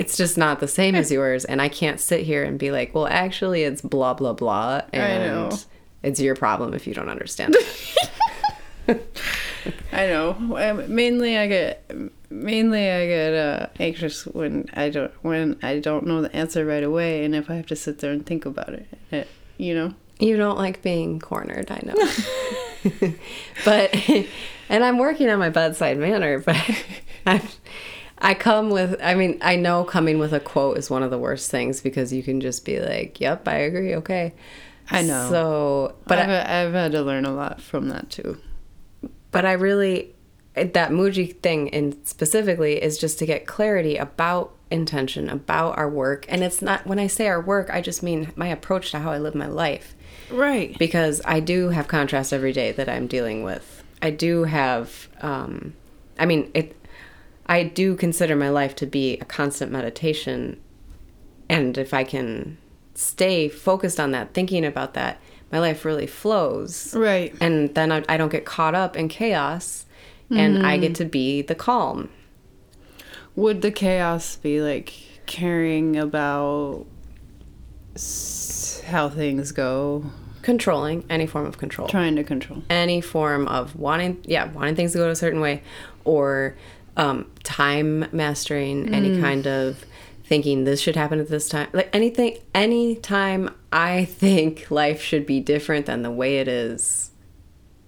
it's 0.00 0.16
just 0.16 0.38
not 0.38 0.60
the 0.60 0.66
same 0.66 0.94
as 0.94 1.12
yours 1.12 1.44
and 1.44 1.60
i 1.60 1.68
can't 1.68 2.00
sit 2.00 2.22
here 2.22 2.42
and 2.42 2.58
be 2.58 2.70
like 2.70 2.94
well 2.94 3.06
actually 3.06 3.64
it's 3.64 3.82
blah 3.82 4.14
blah 4.14 4.32
blah 4.32 4.80
and 4.94 5.52
it's 6.02 6.18
your 6.18 6.34
problem 6.34 6.72
if 6.72 6.86
you 6.86 6.94
don't 6.94 7.10
understand 7.10 7.54
i 9.92 10.06
know. 10.06 10.32
Mainly 10.88 11.36
i 11.36 11.46
get 11.46 11.90
mainly 12.30 12.90
i 12.90 13.06
get 13.06 13.34
uh, 13.34 13.66
anxious 13.78 14.24
when 14.24 14.70
i 14.72 14.88
don't 14.88 15.12
when 15.22 15.58
i 15.62 15.78
don't 15.78 16.06
know 16.06 16.22
the 16.22 16.34
answer 16.34 16.64
right 16.64 16.82
away 16.82 17.22
and 17.22 17.34
if 17.34 17.50
i 17.50 17.54
have 17.54 17.66
to 17.66 17.76
sit 17.76 17.98
there 17.98 18.10
and 18.10 18.24
think 18.24 18.46
about 18.46 18.70
it, 18.70 18.86
it 19.10 19.28
you 19.58 19.74
know? 19.74 19.92
You 20.18 20.38
don't 20.38 20.56
like 20.56 20.80
being 20.80 21.20
cornered 21.20 21.70
i 21.70 21.80
know. 21.84 23.12
But 23.66 23.94
and 24.70 24.82
i'm 24.82 24.96
working 24.96 25.28
on 25.28 25.38
my 25.38 25.50
bedside 25.50 25.98
manner 25.98 26.38
but 26.38 26.56
i'm 27.26 27.42
I 28.20 28.34
come 28.34 28.70
with, 28.70 29.00
I 29.02 29.14
mean, 29.14 29.38
I 29.40 29.56
know 29.56 29.84
coming 29.84 30.18
with 30.18 30.32
a 30.32 30.40
quote 30.40 30.76
is 30.76 30.90
one 30.90 31.02
of 31.02 31.10
the 31.10 31.18
worst 31.18 31.50
things 31.50 31.80
because 31.80 32.12
you 32.12 32.22
can 32.22 32.40
just 32.40 32.64
be 32.64 32.78
like, 32.78 33.20
yep, 33.20 33.48
I 33.48 33.56
agree, 33.56 33.94
okay. 33.96 34.34
I 34.90 35.02
know. 35.02 35.28
So, 35.30 35.94
but 36.06 36.18
I've, 36.18 36.28
I, 36.28 36.32
have 36.32 36.72
had 36.72 36.92
to 36.92 37.02
learn 37.02 37.24
a 37.24 37.32
lot 37.32 37.60
from 37.60 37.88
that 37.88 38.10
too. 38.10 38.38
But 39.30 39.46
I 39.46 39.52
really, 39.52 40.14
that 40.54 40.90
Mooji 40.90 41.40
thing 41.40 41.68
in 41.68 42.04
specifically 42.04 42.82
is 42.82 42.98
just 42.98 43.18
to 43.20 43.26
get 43.26 43.46
clarity 43.46 43.96
about 43.96 44.52
intention, 44.70 45.30
about 45.30 45.78
our 45.78 45.88
work. 45.88 46.26
And 46.28 46.42
it's 46.42 46.60
not, 46.60 46.86
when 46.86 46.98
I 46.98 47.06
say 47.06 47.28
our 47.28 47.40
work, 47.40 47.70
I 47.72 47.80
just 47.80 48.02
mean 48.02 48.32
my 48.36 48.48
approach 48.48 48.90
to 48.90 48.98
how 48.98 49.12
I 49.12 49.18
live 49.18 49.34
my 49.34 49.46
life. 49.46 49.94
Right. 50.30 50.76
Because 50.78 51.20
I 51.24 51.40
do 51.40 51.70
have 51.70 51.88
contrast 51.88 52.32
every 52.32 52.52
day 52.52 52.72
that 52.72 52.88
I'm 52.88 53.06
dealing 53.06 53.42
with. 53.42 53.82
I 54.02 54.10
do 54.10 54.44
have, 54.44 55.08
um, 55.20 55.74
I 56.18 56.26
mean, 56.26 56.50
it, 56.54 56.76
I 57.50 57.64
do 57.64 57.96
consider 57.96 58.36
my 58.36 58.48
life 58.48 58.76
to 58.76 58.86
be 58.86 59.18
a 59.18 59.24
constant 59.24 59.72
meditation. 59.72 60.60
And 61.48 61.76
if 61.76 61.92
I 61.92 62.04
can 62.04 62.58
stay 62.94 63.48
focused 63.48 63.98
on 63.98 64.12
that, 64.12 64.34
thinking 64.34 64.64
about 64.64 64.94
that, 64.94 65.20
my 65.50 65.58
life 65.58 65.84
really 65.84 66.06
flows. 66.06 66.94
Right. 66.94 67.34
And 67.40 67.74
then 67.74 67.90
I, 67.90 68.04
I 68.08 68.16
don't 68.16 68.30
get 68.30 68.44
caught 68.44 68.76
up 68.76 68.96
in 68.96 69.08
chaos 69.08 69.84
and 70.30 70.58
mm. 70.58 70.64
I 70.64 70.76
get 70.76 70.94
to 70.94 71.04
be 71.04 71.42
the 71.42 71.56
calm. 71.56 72.08
Would 73.34 73.62
the 73.62 73.72
chaos 73.72 74.36
be 74.36 74.60
like 74.62 74.94
caring 75.26 75.96
about 75.96 76.86
how 78.86 79.08
things 79.08 79.50
go? 79.50 80.04
Controlling 80.42 81.04
any 81.10 81.26
form 81.26 81.46
of 81.46 81.58
control. 81.58 81.88
Trying 81.88 82.14
to 82.14 82.22
control. 82.22 82.62
Any 82.70 83.00
form 83.00 83.48
of 83.48 83.74
wanting, 83.74 84.22
yeah, 84.22 84.52
wanting 84.52 84.76
things 84.76 84.92
to 84.92 84.98
go 84.98 85.10
a 85.10 85.16
certain 85.16 85.40
way 85.40 85.62
or 86.04 86.56
um, 86.96 87.30
time 87.42 88.06
mastering, 88.12 88.86
mm. 88.86 88.94
any 88.94 89.20
kind 89.20 89.46
of 89.46 89.84
thinking 90.24 90.64
this 90.64 90.80
should 90.80 90.96
happen 90.96 91.18
at 91.18 91.28
this 91.28 91.48
time. 91.48 91.68
Like 91.72 91.90
anything, 91.92 92.38
anytime 92.54 93.54
I 93.72 94.04
think 94.04 94.70
life 94.70 95.02
should 95.02 95.26
be 95.26 95.40
different 95.40 95.86
than 95.86 96.02
the 96.02 96.10
way 96.10 96.38
it 96.38 96.48
is, 96.48 97.10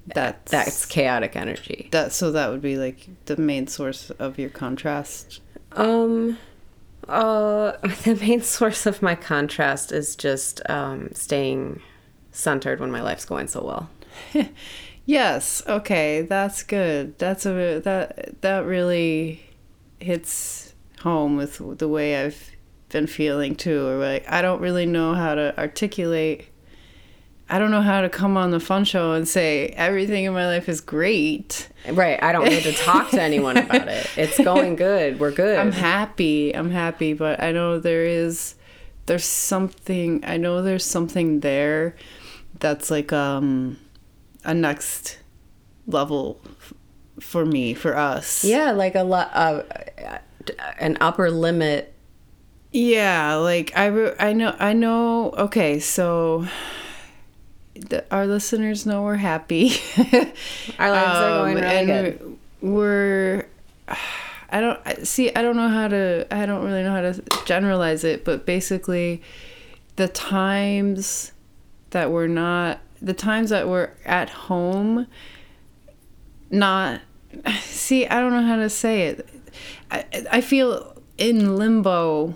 that's, 0.06 0.50
that's 0.50 0.86
chaotic 0.86 1.36
energy. 1.36 1.88
That 1.92 2.12
so 2.12 2.32
that 2.32 2.50
would 2.50 2.62
be 2.62 2.76
like 2.76 3.08
the 3.26 3.36
main 3.36 3.68
source 3.68 4.10
of 4.10 4.38
your 4.38 4.50
contrast. 4.50 5.40
Um, 5.72 6.38
uh, 7.08 7.72
the 8.04 8.18
main 8.20 8.42
source 8.42 8.86
of 8.86 9.02
my 9.02 9.14
contrast 9.14 9.92
is 9.92 10.16
just 10.16 10.60
um, 10.68 11.10
staying 11.14 11.80
centered 12.32 12.80
when 12.80 12.90
my 12.90 13.02
life's 13.02 13.24
going 13.24 13.46
so 13.46 13.62
well. 13.64 13.90
Yes. 15.04 15.62
Okay. 15.66 16.22
That's 16.22 16.62
good. 16.62 17.18
That's 17.18 17.46
a 17.46 17.80
that 17.80 18.40
that 18.42 18.64
really 18.64 19.42
hits 20.00 20.74
home 21.00 21.36
with 21.36 21.78
the 21.78 21.88
way 21.88 22.24
I've 22.24 22.50
been 22.88 23.06
feeling 23.06 23.56
too. 23.56 23.86
Or 23.86 23.96
like 23.96 24.30
I 24.30 24.42
don't 24.42 24.60
really 24.60 24.86
know 24.86 25.14
how 25.14 25.34
to 25.34 25.58
articulate. 25.58 26.48
I 27.48 27.58
don't 27.58 27.70
know 27.70 27.82
how 27.82 28.00
to 28.00 28.08
come 28.08 28.36
on 28.38 28.50
the 28.50 28.60
fun 28.60 28.84
show 28.84 29.12
and 29.12 29.28
say 29.28 29.68
everything 29.76 30.24
in 30.24 30.32
my 30.32 30.46
life 30.46 30.68
is 30.68 30.80
great. 30.80 31.68
Right. 31.90 32.22
I 32.22 32.32
don't 32.32 32.48
need 32.48 32.62
to 32.62 32.72
talk 32.72 33.10
to 33.10 33.20
anyone 33.20 33.58
about 33.58 33.88
it. 33.88 34.06
It's 34.16 34.38
going 34.38 34.76
good. 34.76 35.20
We're 35.20 35.32
good. 35.32 35.58
I'm 35.58 35.72
happy. 35.72 36.54
I'm 36.56 36.70
happy, 36.70 37.12
but 37.12 37.42
I 37.42 37.52
know 37.52 37.78
there 37.78 38.04
is 38.04 38.54
there's 39.06 39.24
something 39.24 40.24
I 40.24 40.36
know 40.36 40.62
there's 40.62 40.84
something 40.84 41.40
there 41.40 41.96
that's 42.60 42.90
like 42.90 43.12
um 43.12 43.78
a 44.44 44.54
next 44.54 45.18
level 45.86 46.40
f- 46.60 46.74
for 47.20 47.44
me 47.46 47.74
for 47.74 47.96
us. 47.96 48.44
Yeah 48.44 48.72
like 48.72 48.94
a 48.94 49.02
lot 49.02 49.30
uh, 49.34 49.62
an 50.78 50.96
upper 51.00 51.30
limit. 51.30 51.94
Yeah 52.72 53.34
like 53.34 53.72
i 53.76 53.86
re- 53.86 54.14
i 54.18 54.32
know 54.32 54.56
i 54.58 54.72
know 54.72 55.30
okay 55.32 55.78
so 55.78 56.46
the, 57.74 58.04
our 58.10 58.26
listeners 58.26 58.86
know 58.86 59.02
we're 59.02 59.16
happy. 59.16 59.72
Our 60.78 60.90
lives 60.90 61.16
um, 61.18 61.22
are 61.22 61.38
going 61.38 61.54
really 61.56 61.66
and 61.66 61.86
good. 61.88 62.38
we're 62.62 63.46
i 64.50 64.60
don't 64.60 65.06
see 65.06 65.34
i 65.34 65.42
don't 65.42 65.56
know 65.56 65.68
how 65.68 65.88
to 65.88 66.26
i 66.30 66.46
don't 66.46 66.64
really 66.64 66.82
know 66.82 66.92
how 66.92 67.00
to 67.00 67.22
generalize 67.46 68.04
it 68.04 68.24
but 68.24 68.46
basically 68.46 69.20
the 69.96 70.08
times 70.08 71.32
that 71.90 72.10
we're 72.10 72.26
not 72.28 72.78
the 73.02 73.12
times 73.12 73.50
that 73.50 73.68
we're 73.68 73.90
at 74.04 74.30
home, 74.30 75.06
not 76.50 77.00
see, 77.60 78.06
I 78.06 78.20
don't 78.20 78.32
know 78.32 78.42
how 78.42 78.56
to 78.56 78.70
say 78.70 79.08
it. 79.08 79.28
I, 79.90 80.04
I 80.30 80.40
feel 80.40 80.96
in 81.18 81.56
limbo, 81.56 82.34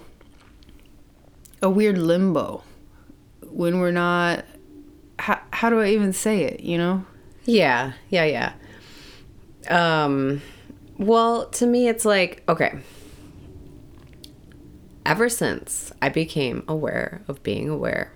a 1.63 1.71
weird 1.71 1.99
limbo, 1.99 2.63
when 3.43 3.79
we're 3.79 3.93
not. 3.93 4.45
How, 5.19 5.41
how 5.51 5.71
do 5.71 5.81
I 5.81 5.89
even 5.91 6.13
say 6.13 6.43
it, 6.43 6.61
you 6.61 6.77
know? 6.77 7.07
Yeah, 7.45 7.93
yeah, 8.11 8.25
yeah. 8.25 8.53
Um, 9.71 10.43
well, 10.99 11.49
to 11.51 11.67
me, 11.67 11.89
it's 11.89 12.05
like, 12.05 12.43
okay. 12.49 12.79
Ever 15.07 15.29
since 15.29 15.93
I 16.03 16.09
became 16.09 16.65
aware 16.69 17.23
of 17.29 17.43
being 17.43 17.71
aware, 17.71 18.13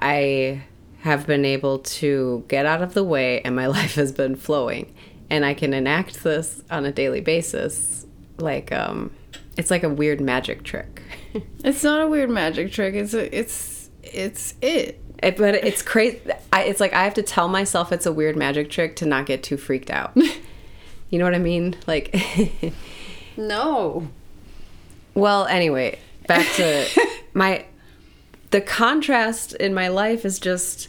I 0.00 0.64
have 1.00 1.26
been 1.26 1.44
able 1.44 1.78
to 1.78 2.44
get 2.48 2.66
out 2.66 2.82
of 2.82 2.94
the 2.94 3.04
way 3.04 3.40
and 3.42 3.56
my 3.56 3.66
life 3.78 3.94
has 3.94 4.12
been 4.12 4.36
flowing. 4.36 4.94
And 5.28 5.44
i 5.44 5.54
can 5.54 5.72
enact 5.72 6.24
this 6.24 6.60
on 6.70 6.84
a 6.84 6.92
daily 6.92 7.20
basis 7.20 8.04
like 8.38 8.72
um 8.72 9.12
it's 9.56 9.70
like 9.70 9.82
a 9.82 9.88
weird 9.88 10.20
magic 10.20 10.62
trick. 10.62 11.02
It's 11.64 11.84
not 11.84 12.00
a 12.00 12.08
weird 12.08 12.30
magic 12.30 12.72
trick. 12.72 12.94
It's 12.94 13.14
a, 13.14 13.38
it's 13.38 13.90
it's 14.02 14.54
it. 14.60 15.00
it 15.22 15.36
but 15.36 15.54
it's 15.54 15.82
crazy. 15.82 16.18
I, 16.52 16.64
it's 16.64 16.80
like 16.80 16.92
i 16.92 17.04
have 17.04 17.14
to 17.14 17.22
tell 17.22 17.46
myself 17.46 17.92
it's 17.92 18.06
a 18.06 18.12
weird 18.12 18.36
magic 18.36 18.70
trick 18.70 18.96
to 18.96 19.06
not 19.06 19.26
get 19.26 19.42
too 19.42 19.56
freaked 19.56 19.90
out. 19.90 20.16
You 21.10 21.18
know 21.18 21.24
what 21.24 21.34
i 21.34 21.40
mean? 21.40 21.74
Like 21.88 22.14
no. 23.36 24.08
Well 25.14 25.44
anyway 25.46 25.98
back 26.28 26.46
to 26.54 26.86
my 27.34 27.64
the 28.52 28.60
contrast 28.60 29.52
in 29.54 29.74
my 29.74 29.88
life 29.88 30.24
is 30.24 30.38
just 30.38 30.86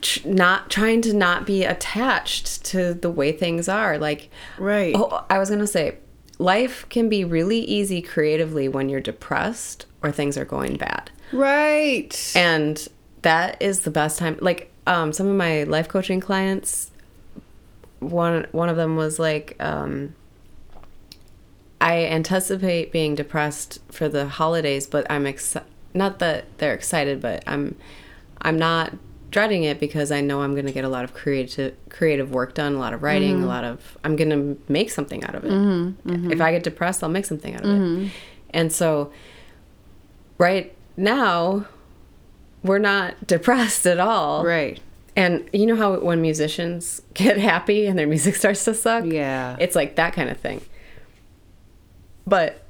tr- 0.00 0.26
not 0.28 0.70
trying 0.70 1.02
to 1.02 1.12
not 1.12 1.46
be 1.46 1.64
attached 1.64 2.64
to 2.66 2.94
the 2.94 3.10
way 3.10 3.32
things 3.32 3.68
are. 3.68 3.98
Like, 3.98 4.30
Right. 4.58 4.94
Oh, 4.96 5.24
I 5.30 5.38
was 5.38 5.50
gonna 5.50 5.66
say, 5.66 5.96
life 6.38 6.86
can 6.88 7.08
be 7.08 7.24
really 7.24 7.60
easy 7.60 8.00
creatively 8.02 8.68
when 8.68 8.88
you're 8.88 9.00
depressed 9.00 9.86
or 10.02 10.10
things 10.12 10.36
are 10.38 10.44
going 10.44 10.76
bad, 10.76 11.10
Right. 11.32 12.32
and 12.36 12.86
that 13.22 13.60
is 13.60 13.80
the 13.80 13.90
best 13.90 14.18
time. 14.18 14.38
Like, 14.40 14.70
um, 14.86 15.12
some 15.12 15.26
of 15.28 15.36
my 15.36 15.64
life 15.64 15.88
coaching 15.88 16.20
clients, 16.20 16.90
one 18.00 18.46
one 18.52 18.68
of 18.68 18.76
them 18.76 18.94
was 18.96 19.18
like, 19.18 19.56
um, 19.60 20.14
I 21.80 22.04
anticipate 22.06 22.90
being 22.92 23.14
depressed 23.14 23.78
for 23.90 24.08
the 24.08 24.28
holidays, 24.28 24.86
but 24.86 25.06
I'm 25.10 25.24
exci- 25.24 25.62
not 25.94 26.18
that 26.20 26.44
they're 26.58 26.74
excited, 26.74 27.20
but 27.20 27.42
I'm 27.46 27.76
I'm 28.40 28.58
not 28.58 28.94
dreading 29.30 29.64
it 29.64 29.78
because 29.78 30.10
I 30.10 30.20
know 30.20 30.42
I'm 30.42 30.54
going 30.54 30.66
to 30.66 30.72
get 30.72 30.84
a 30.84 30.88
lot 30.88 31.04
of 31.04 31.14
creative 31.14 31.76
creative 31.88 32.30
work 32.30 32.54
done, 32.54 32.74
a 32.74 32.78
lot 32.78 32.92
of 32.92 33.02
writing, 33.02 33.32
a 33.32 33.38
mm-hmm. 33.38 33.46
lot 33.46 33.64
of 33.64 33.98
I'm 34.04 34.16
going 34.16 34.30
to 34.30 34.72
make 34.72 34.90
something 34.90 35.22
out 35.24 35.34
of 35.34 35.44
it. 35.44 35.50
Mm-hmm, 35.50 36.10
mm-hmm. 36.10 36.32
If 36.32 36.40
I 36.40 36.52
get 36.52 36.62
depressed, 36.62 37.02
I'll 37.02 37.10
make 37.10 37.26
something 37.26 37.54
out 37.54 37.64
of 37.64 37.70
it. 37.70 38.10
And 38.50 38.72
so 38.72 39.12
right 40.38 40.74
now 40.96 41.66
we're 42.62 42.78
not 42.78 43.26
depressed 43.26 43.86
at 43.86 44.00
all. 44.00 44.44
right. 44.44 44.80
And 45.16 45.50
you 45.52 45.66
know 45.66 45.74
how 45.74 45.98
when 45.98 46.22
musicians 46.22 47.02
get 47.14 47.38
happy 47.38 47.86
and 47.86 47.98
their 47.98 48.06
music 48.06 48.36
starts 48.36 48.64
to 48.64 48.74
suck? 48.74 49.04
Yeah. 49.04 49.56
It's 49.58 49.74
like 49.74 49.96
that 49.96 50.12
kind 50.12 50.30
of 50.30 50.38
thing. 50.38 50.60
But 52.26 52.62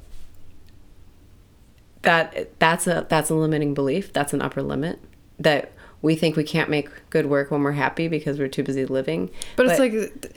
that 2.03 2.59
that's 2.59 2.87
a 2.87 3.07
that's 3.09 3.29
a 3.29 3.35
limiting 3.35 3.75
belief. 3.75 4.13
That's 4.13 4.33
an 4.33 4.41
upper 4.41 4.63
limit 4.63 5.01
that 5.39 5.73
we 6.03 6.15
think 6.15 6.37
we 6.37 6.45
can't 6.45 6.71
make 6.71 6.89
good 7.11 7.27
work 7.27 7.51
when 7.51 7.63
we're 7.63 7.73
happy 7.73 8.09
because 8.09 8.39
we're 8.39 8.49
too 8.49 8.63
busy 8.63 8.87
living. 8.87 9.31
But, 9.57 9.67
it's 9.67 9.79
like 9.79 10.37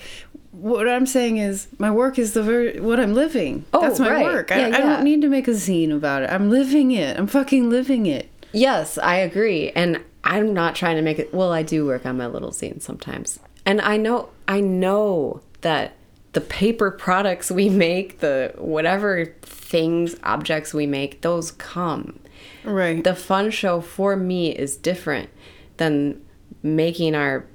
what 0.52 0.88
I'm 0.88 1.06
saying 1.06 1.38
is 1.38 1.67
my 1.78 1.91
work 1.91 2.19
is 2.19 2.34
the 2.34 2.43
ver- 2.43 2.82
what 2.82 3.00
I'm 3.00 3.13
living. 3.13 3.65
Oh, 3.74 3.82
That's 3.82 4.00
my 4.00 4.10
right. 4.10 4.24
work. 4.26 4.52
I, 4.52 4.67
Yeah, 4.67 4.78
I 4.78 4.80
don't 4.80 5.04
need 5.04 5.21
to 5.21 5.30
make 5.30 5.47
a 5.47 5.52
zine 5.52 5.95
about 5.95 6.24
it. 6.24 6.30
I'm 6.30 6.50
living 6.50 6.91
it. 6.91 7.17
I'm 7.17 7.28
fucking 7.28 7.69
living 7.69 8.06
it. 8.06 8.30
Yes, 8.52 8.97
I 8.97 9.15
agree. 9.15 9.71
And 9.71 10.02
I'm 10.24 10.54
not 10.54 10.76
trying 10.76 10.97
to 10.97 11.02
make 11.02 11.19
it 11.19 11.34
well, 11.34 11.52
I 11.52 11.63
do 11.63 11.86
work 11.86 12.06
on 12.06 12.17
my 12.17 12.28
little 12.28 12.52
zines 12.52 12.82
sometimes. 12.82 13.39
And 13.65 13.82
I 13.82 13.97
know 13.97 14.30
I 14.47 14.60
know 14.60 15.41
that 15.62 15.93
the 16.34 16.41
paper 16.41 16.91
products 16.91 17.52
we 17.52 17.69
make, 17.69 18.19
the 18.19 18.54
whatever 18.58 19.34
things, 19.41 20.15
objects 20.24 20.74
we 20.74 20.86
make, 20.86 21.21
those 21.21 21.52
come. 21.52 22.19
Right. 22.63 23.04
The 23.04 23.15
fun 23.15 23.52
show 23.52 23.82
for 23.82 24.15
me 24.15 24.52
is 24.52 24.76
different 24.76 25.30
than 25.82 26.22
making 26.63 27.15
our 27.15 27.46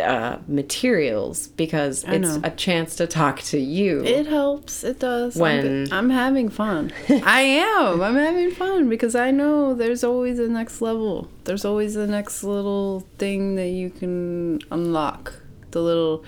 uh, 0.00 0.38
materials 0.46 1.48
because 1.48 2.04
I 2.04 2.14
it's 2.14 2.28
know. 2.36 2.40
a 2.44 2.50
chance 2.50 2.96
to 2.96 3.06
talk 3.06 3.40
to 3.52 3.58
you. 3.58 4.04
It 4.04 4.26
helps. 4.26 4.84
It 4.84 5.00
does. 5.00 5.36
I'm 5.36 5.42
When- 5.42 5.86
g- 5.86 5.92
I'm, 5.92 6.10
having 6.10 6.48
fun. 6.48 6.92
I 7.08 7.40
am. 7.42 8.00
I'm 8.00 8.14
having 8.14 8.52
fun 8.52 8.88
because 8.88 9.14
I 9.16 9.30
know 9.32 9.74
there's 9.74 10.04
always 10.04 10.38
a 10.38 10.48
next 10.48 10.80
level. 10.80 11.28
There's 11.44 11.64
always 11.64 11.94
the 11.94 12.06
next 12.06 12.44
little 12.44 13.06
thing 13.18 13.56
that 13.56 13.68
you 13.68 13.90
can 13.90 14.60
unlock. 14.70 15.34
The 15.72 15.82
little 15.82 16.24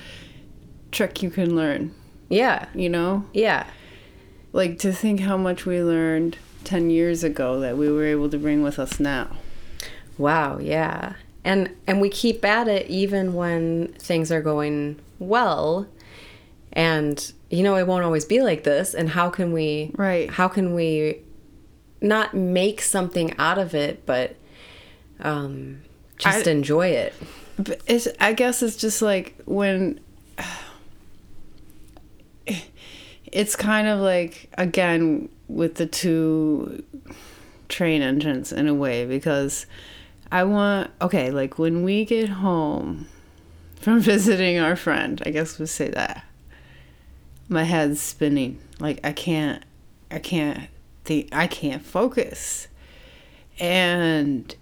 trick 0.90 1.22
you 1.22 1.30
can 1.30 1.54
learn. 1.56 1.94
yeah. 2.28 2.66
You 2.74 2.88
know, 2.90 3.24
Yeah. 3.32 3.66
like 4.52 4.78
to 4.80 4.92
think 4.92 5.20
how 5.20 5.36
much 5.36 5.64
we 5.64 5.80
learned 5.80 6.36
ten 6.64 6.90
years 6.90 7.22
ago 7.24 7.60
that 7.60 7.78
we 7.78 7.90
were 7.90 8.04
able 8.04 8.28
to 8.30 8.38
bring 8.38 8.62
with 8.64 8.78
us 8.80 8.98
now. 9.00 9.28
Wow, 10.20 10.58
yeah. 10.58 11.14
And 11.44 11.70
and 11.86 12.00
we 12.00 12.10
keep 12.10 12.44
at 12.44 12.68
it 12.68 12.86
even 12.88 13.32
when 13.34 13.94
things 13.94 14.30
are 14.30 14.42
going 14.42 15.00
well. 15.18 15.86
And 16.72 17.32
you 17.48 17.62
know, 17.62 17.76
it 17.76 17.86
won't 17.86 18.04
always 18.04 18.24
be 18.26 18.42
like 18.42 18.62
this 18.64 18.94
and 18.94 19.08
how 19.08 19.30
can 19.30 19.52
we 19.52 19.90
Right. 19.96 20.30
how 20.30 20.46
can 20.48 20.74
we 20.74 21.22
not 22.02 22.34
make 22.34 22.80
something 22.80 23.34
out 23.38 23.58
of 23.58 23.74
it 23.74 24.06
but 24.06 24.34
um 25.20 25.80
just 26.18 26.46
I- 26.46 26.50
enjoy 26.50 26.88
it. 26.88 27.14
But 27.58 27.80
it's, 27.86 28.08
I 28.20 28.32
guess 28.34 28.62
it's 28.62 28.76
just 28.76 29.02
like 29.02 29.34
when 29.46 30.00
it's 33.32 33.56
kind 33.56 33.86
of 33.86 34.00
like 34.00 34.50
again 34.58 35.28
with 35.48 35.76
the 35.76 35.86
two 35.86 36.82
train 37.68 38.02
engines 38.02 38.52
in 38.52 38.66
a 38.68 38.74
way 38.74 39.04
because 39.06 39.66
I 40.32 40.44
want 40.44 40.90
okay 41.00 41.30
like 41.30 41.58
when 41.58 41.82
we 41.82 42.04
get 42.04 42.28
home 42.28 43.08
from 43.76 44.00
visiting 44.12 44.58
our 44.58 44.76
friend 44.76 45.22
I 45.24 45.30
guess 45.30 45.58
we'll 45.58 45.66
say 45.66 45.88
that. 45.88 46.24
My 47.48 47.64
head's 47.64 48.00
spinning. 48.00 48.60
Like 48.78 49.00
I 49.04 49.12
can't 49.12 49.64
I 50.10 50.18
can't 50.18 50.68
think 51.04 51.28
I 51.32 51.46
can't 51.46 51.84
focus. 51.84 52.68
And 53.58 54.54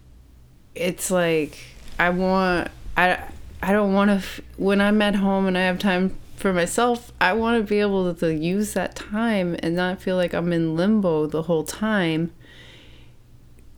it's 0.74 1.10
like 1.10 1.58
I 1.98 2.10
want 2.10 2.70
I 2.96 3.22
I 3.62 3.72
don't 3.72 3.92
want 3.92 4.10
to 4.10 4.16
f- 4.16 4.40
when 4.56 4.80
I'm 4.80 5.02
at 5.02 5.16
home 5.16 5.46
and 5.46 5.58
I 5.58 5.62
have 5.62 5.78
time 5.78 6.16
for 6.36 6.52
myself, 6.52 7.12
I 7.20 7.32
want 7.32 7.60
to 7.60 7.68
be 7.68 7.80
able 7.80 8.14
to 8.14 8.34
use 8.34 8.74
that 8.74 8.94
time 8.94 9.56
and 9.58 9.74
not 9.74 10.00
feel 10.00 10.16
like 10.16 10.32
I'm 10.32 10.52
in 10.52 10.76
limbo 10.76 11.26
the 11.26 11.42
whole 11.42 11.64
time. 11.64 12.32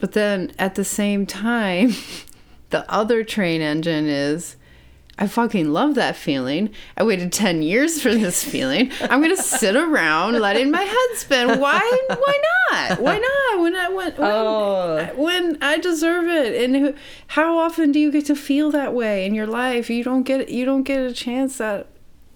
But 0.00 0.12
then 0.12 0.52
at 0.58 0.74
the 0.74 0.84
same 0.84 1.26
time, 1.26 1.92
the 2.70 2.90
other 2.90 3.22
train 3.22 3.60
engine 3.60 4.06
is 4.06 4.56
I 5.18 5.26
fucking 5.26 5.70
love 5.70 5.96
that 5.96 6.16
feeling. 6.16 6.70
I 6.96 7.02
waited 7.02 7.30
10 7.30 7.60
years 7.60 8.00
for 8.00 8.14
this 8.14 8.42
feeling. 8.52 8.90
I'm 9.02 9.20
going 9.22 9.36
to 9.36 9.42
sit 9.42 9.76
around 9.76 10.38
letting 10.40 10.70
my 10.70 10.80
head 10.82 11.16
spin. 11.18 11.60
Why 11.60 11.78
why 12.08 12.40
not? 12.72 13.00
Why 13.00 13.18
not? 13.18 13.60
When 13.60 13.76
I 13.76 13.88
went 13.90 14.18
when, 14.18 14.30
Oh. 14.30 15.10
when 15.16 15.58
I 15.60 15.76
deserve 15.78 16.26
it. 16.28 16.62
And 16.64 16.74
who- 16.76 16.94
how 17.26 17.58
often 17.58 17.92
do 17.92 17.98
you 18.00 18.10
get 18.10 18.24
to 18.26 18.34
feel 18.34 18.70
that 18.70 18.94
way 18.94 19.26
in 19.26 19.34
your 19.34 19.46
life? 19.46 19.90
You 19.90 20.02
don't 20.02 20.22
get 20.22 20.48
you 20.48 20.64
don't 20.64 20.84
get 20.84 21.00
a 21.00 21.12
chance 21.12 21.58
that 21.58 21.88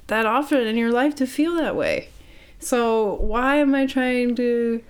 that 0.09 0.27
often 0.27 0.67
in 0.67 0.77
your 0.77 0.93
life 0.93 1.15
to 1.15 1.27
feel 1.27 1.55
that 1.55 1.75
way. 1.75 2.09
So 2.59 3.15
why 3.15 3.57
am 3.57 3.75
I 3.75 3.87
trying 3.87 4.35
to 4.37 4.83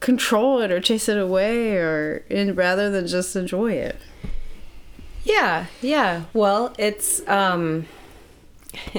control 0.00 0.60
it 0.60 0.70
or 0.70 0.80
chase 0.80 1.08
it 1.08 1.18
away 1.18 1.76
or 1.76 2.24
in 2.30 2.54
rather 2.54 2.90
than 2.90 3.06
just 3.06 3.34
enjoy 3.34 3.72
it? 3.72 3.96
Yeah, 5.24 5.66
yeah. 5.82 6.24
Well, 6.32 6.74
it's 6.78 7.26
um 7.28 7.86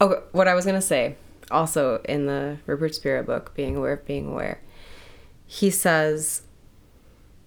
Okay, 0.00 0.20
what 0.32 0.48
I 0.48 0.54
was 0.54 0.64
going 0.64 0.74
to 0.74 0.82
say 0.82 1.14
also 1.52 2.00
in 2.08 2.26
the 2.26 2.58
Rupert 2.66 2.94
Spira 2.94 3.22
book, 3.22 3.54
Being 3.54 3.76
Aware 3.76 3.92
of 3.92 4.06
Being 4.06 4.26
Aware, 4.26 4.60
he 5.46 5.70
says 5.70 6.42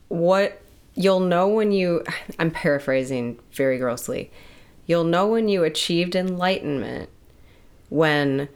what 0.07 0.61
you'll 0.93 1.19
know 1.19 1.47
when 1.47 1.71
you 1.71 2.03
I'm 2.39 2.51
paraphrasing 2.51 3.39
very 3.51 3.77
grossly. 3.77 4.31
You'll 4.85 5.03
know 5.03 5.27
when 5.27 5.49
you 5.49 5.63
achieved 5.63 6.15
enlightenment 6.15 7.09
when 7.95 8.49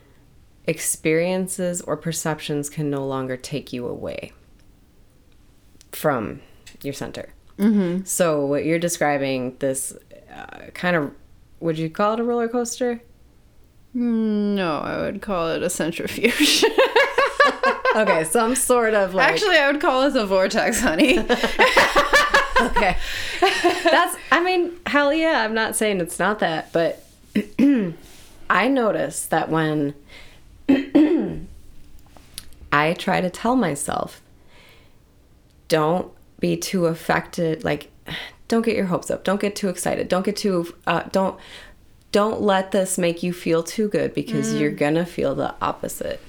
experiences 0.65 1.81
or 1.81 1.95
perceptions 1.95 2.69
can 2.69 2.89
no 2.89 3.05
longer 3.05 3.37
take 3.37 3.71
you 3.71 3.87
away 3.87 4.31
from 5.91 6.41
your 6.83 6.93
center. 6.93 7.29
Mm-hmm. 7.57 8.03
So 8.03 8.45
what 8.45 8.65
you're 8.65 8.79
describing, 8.79 9.55
this 9.59 9.93
uh, 10.33 10.67
kind 10.73 10.95
of, 10.95 11.11
would 11.59 11.77
you 11.77 11.89
call 11.89 12.13
it 12.13 12.19
a 12.19 12.23
roller 12.23 12.47
coaster? 12.47 13.01
No, 13.93 14.79
I 14.79 14.97
would 15.01 15.21
call 15.21 15.49
it 15.49 15.63
a 15.63 15.69
centrifuge. 15.69 16.63
Okay, 17.95 18.23
some 18.23 18.55
sort 18.55 18.93
of 18.93 19.15
like. 19.15 19.31
Actually, 19.31 19.57
I 19.57 19.71
would 19.71 19.81
call 19.81 20.03
it 20.03 20.15
a 20.15 20.25
vortex, 20.25 20.79
honey. 20.79 21.19
okay, 22.61 22.97
that's. 23.39 24.15
I 24.31 24.41
mean, 24.43 24.73
hell 24.85 25.11
yeah. 25.11 25.43
I'm 25.43 25.55
not 25.55 25.75
saying 25.75 25.99
it's 25.99 26.19
not 26.19 26.39
that, 26.39 26.71
but 26.71 27.03
I 28.49 28.67
notice 28.67 29.25
that 29.27 29.49
when 29.49 29.93
I 32.71 32.93
try 32.93 33.21
to 33.21 33.29
tell 33.29 33.55
myself, 33.55 34.21
don't 35.67 36.11
be 36.39 36.57
too 36.57 36.85
affected. 36.87 37.63
Like, 37.63 37.91
don't 38.47 38.63
get 38.63 38.75
your 38.75 38.87
hopes 38.87 39.11
up. 39.11 39.23
Don't 39.23 39.39
get 39.39 39.55
too 39.55 39.69
excited. 39.69 40.07
Don't 40.07 40.25
get 40.25 40.35
too. 40.35 40.73
Uh, 40.87 41.03
don't. 41.11 41.39
Don't 42.11 42.41
let 42.41 42.71
this 42.71 42.97
make 42.97 43.21
you 43.21 43.31
feel 43.31 43.61
too 43.61 43.87
good 43.87 44.15
because 44.15 44.55
you're 44.55 44.71
gonna 44.71 45.05
feel 45.05 45.35
the 45.35 45.53
opposite. 45.61 46.19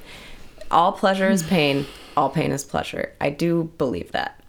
All 0.71 0.93
pleasure 0.93 1.31
is 1.31 1.43
pain. 1.49 1.87
All 2.19 2.29
pain 2.29 2.51
is 2.51 2.65
pleasure. 2.65 3.15
I 3.19 3.31
do 3.31 3.73
believe 3.79 4.13
that. 4.13 4.43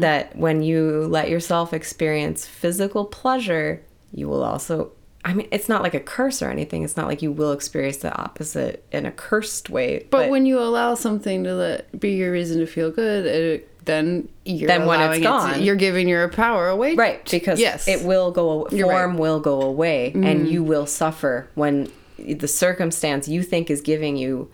That 0.00 0.36
when 0.36 0.62
you 0.62 1.06
let 1.06 1.30
yourself 1.30 1.72
experience 1.72 2.46
physical 2.46 3.06
pleasure, 3.06 3.82
you 4.12 4.28
will 4.28 4.44
also 4.44 4.92
I 5.24 5.34
mean, 5.34 5.48
it's 5.50 5.68
not 5.68 5.82
like 5.82 5.94
a 5.94 6.00
curse 6.00 6.40
or 6.42 6.48
anything. 6.50 6.82
It's 6.82 6.96
not 6.96 7.06
like 7.06 7.20
you 7.22 7.30
will 7.30 7.52
experience 7.52 7.98
the 7.98 8.14
opposite 8.16 8.84
in 8.90 9.04
a 9.06 9.12
cursed 9.12 9.68
way. 9.68 10.06
But, 10.10 10.30
when 10.30 10.46
you 10.46 10.58
allow 10.58 10.94
something 10.94 11.44
to 11.44 11.54
let, 11.54 12.00
be 12.00 12.12
your 12.12 12.32
reason 12.32 12.58
to 12.60 12.66
feel 12.66 12.90
good, 12.90 13.26
it, 13.26 13.84
then 13.84 14.28
you're 14.44 14.66
Then 14.68 14.86
when 14.86 15.00
it's 15.00 15.18
allowing 15.18 15.20
it 15.20 15.24
to- 15.24 15.54
gone- 15.56 15.62
you're 15.62 15.76
giving 15.76 16.08
your 16.08 16.28
power 16.28 16.68
away. 16.68 16.94
right 16.94 17.22
because 17.30 17.58
yes, 17.60 17.86
it 17.88 18.02
will 18.04 18.30
go 18.30 18.64
form 18.66 18.70
right. 18.72 19.08
Mm-hmm. 19.08 19.16
will 19.18 19.40
go 19.40 19.60
away 19.62 20.12
and 20.14 20.48
you 20.48 20.62
will 20.62 20.86
suffer 20.86 21.48
when 21.54 21.90
the 22.18 22.46
circumstance 22.48 23.26
you 23.28 23.42
think 23.42 23.70
is 23.70 23.80
giving 23.80 24.16
you 24.16 24.50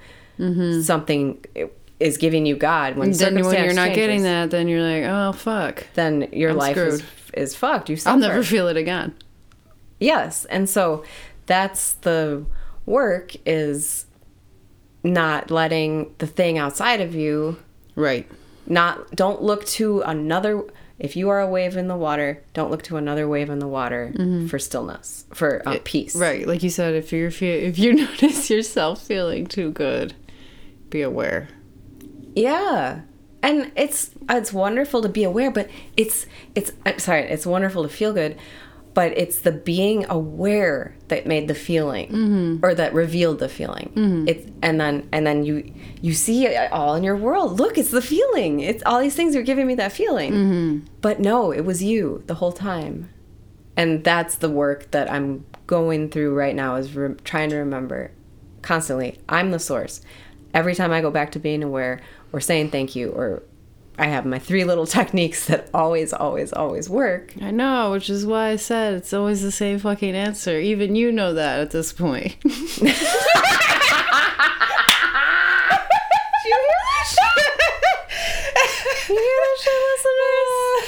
something 0.82 1.44
is 1.98 2.16
giving 2.18 2.44
you 2.46 2.56
god 2.56 2.96
when 2.96 3.10
Mm-hmm. 3.10 3.34
Then 3.34 3.44
when 3.44 3.64
you're 3.64 3.74
not 3.74 3.94
getting 3.94 4.22
that, 4.22 4.50
then 4.50 4.68
you're 4.68 4.82
like, 4.82 5.04
oh 5.04 5.32
fuck, 5.32 5.86
then 5.94 6.28
your 6.32 6.50
I'm 6.50 6.56
life 6.56 6.76
is, 6.76 7.02
is 7.34 7.54
fucked 7.54 7.88
you 7.88 7.96
suffer. 7.96 8.12
I'll 8.14 8.18
never 8.20 8.42
feel 8.42 8.68
it 8.68 8.76
again. 8.76 9.14
Yes. 9.98 10.44
And 10.46 10.68
so 10.68 11.04
that's 11.46 11.92
the 11.92 12.44
work 12.84 13.32
is 13.46 14.06
not 15.02 15.50
letting 15.50 16.14
the 16.18 16.26
thing 16.26 16.58
outside 16.58 17.00
of 17.00 17.14
you 17.14 17.56
Right. 17.94 18.28
not 18.66 19.12
don't 19.16 19.40
look 19.42 19.64
to 19.66 20.00
another 20.02 20.64
if 20.98 21.14
you 21.14 21.28
are 21.28 21.40
a 21.40 21.46
wave 21.46 21.76
in 21.76 21.88
the 21.88 21.96
water, 21.96 22.42
don't 22.54 22.70
look 22.70 22.82
to 22.84 22.96
another 22.96 23.28
wave 23.28 23.50
in 23.50 23.58
the 23.58 23.68
water 23.68 24.14
for 24.48 24.58
stillness, 24.58 25.26
for 25.34 25.60
uh, 25.68 25.76
peace. 25.84 26.16
Right. 26.16 26.46
Like 26.46 26.62
you 26.62 26.70
said, 26.70 26.94
if 26.94 27.12
you're 27.12 27.30
fe- 27.30 27.66
if 27.66 27.78
you 27.78 27.92
notice 28.06 28.48
yourself 28.48 29.02
feeling 29.02 29.46
too 29.46 29.72
good, 29.72 30.14
be 30.88 31.02
aware. 31.02 31.48
Yeah. 32.34 33.00
And 33.42 33.70
it's 33.76 34.10
it's 34.30 34.54
wonderful 34.54 35.02
to 35.02 35.08
be 35.10 35.22
aware, 35.22 35.50
but 35.50 35.68
it's 35.98 36.24
it's 36.54 36.72
I'm 36.86 36.98
sorry, 36.98 37.22
it's 37.24 37.44
wonderful 37.46 37.82
to 37.82 37.88
feel 37.90 38.14
good, 38.14 38.36
but 38.96 39.12
it's 39.14 39.40
the 39.40 39.52
being 39.52 40.06
aware 40.08 40.96
that 41.08 41.26
made 41.26 41.48
the 41.48 41.54
feeling 41.54 42.08
mm-hmm. 42.08 42.64
or 42.64 42.74
that 42.74 42.94
revealed 42.94 43.40
the 43.40 43.48
feeling. 43.48 43.92
Mm-hmm. 43.94 44.26
It's 44.26 44.50
and 44.62 44.80
then 44.80 45.06
and 45.12 45.26
then 45.26 45.44
you 45.44 45.70
you 46.00 46.14
see 46.14 46.46
it 46.46 46.72
all 46.72 46.94
in 46.94 47.04
your 47.04 47.14
world. 47.14 47.58
Look, 47.58 47.76
it's 47.76 47.90
the 47.90 48.00
feeling. 48.00 48.60
It's 48.60 48.82
all 48.86 48.98
these 48.98 49.14
things 49.14 49.36
are 49.36 49.42
giving 49.42 49.66
me 49.66 49.74
that 49.74 49.92
feeling. 49.92 50.32
Mm-hmm. 50.32 50.86
But 51.02 51.20
no, 51.20 51.52
it 51.52 51.60
was 51.60 51.82
you 51.82 52.24
the 52.26 52.36
whole 52.36 52.52
time. 52.52 53.10
And 53.76 54.02
that's 54.02 54.36
the 54.36 54.48
work 54.48 54.90
that 54.92 55.12
I'm 55.12 55.44
going 55.66 56.08
through 56.08 56.34
right 56.34 56.54
now 56.54 56.76
is 56.76 56.96
re- 56.96 57.16
trying 57.22 57.50
to 57.50 57.56
remember 57.56 58.12
constantly. 58.62 59.18
I'm 59.28 59.50
the 59.50 59.58
source. 59.58 60.00
Every 60.54 60.74
time 60.74 60.90
I 60.90 61.02
go 61.02 61.10
back 61.10 61.32
to 61.32 61.38
being 61.38 61.62
aware 61.62 62.00
or 62.32 62.40
saying 62.40 62.70
thank 62.70 62.96
you 62.96 63.10
or 63.10 63.42
I 63.98 64.06
have 64.06 64.26
my 64.26 64.38
three 64.38 64.64
little 64.64 64.86
techniques 64.98 65.46
that 65.46 65.68
always, 65.72 66.12
always, 66.12 66.52
always 66.52 66.88
work. 66.90 67.32
I 67.40 67.50
know, 67.50 67.92
which 67.92 68.10
is 68.10 68.26
why 68.26 68.48
I 68.50 68.56
said 68.56 68.94
it's 68.94 69.12
always 69.12 69.42
the 69.42 69.50
same 69.52 69.78
fucking 69.78 70.14
answer. 70.14 70.58
Even 70.58 70.94
you 70.94 71.10
know 71.12 71.32
that 71.34 71.60
at 71.60 71.70
this 71.70 71.92
point. 71.92 72.36
You 76.44 76.54
hear 76.54 76.80
that 76.86 77.06
shit, 77.10 79.08
you 79.08 79.16
hear 79.16 79.38
that 79.42 79.56
shit, 79.64 79.80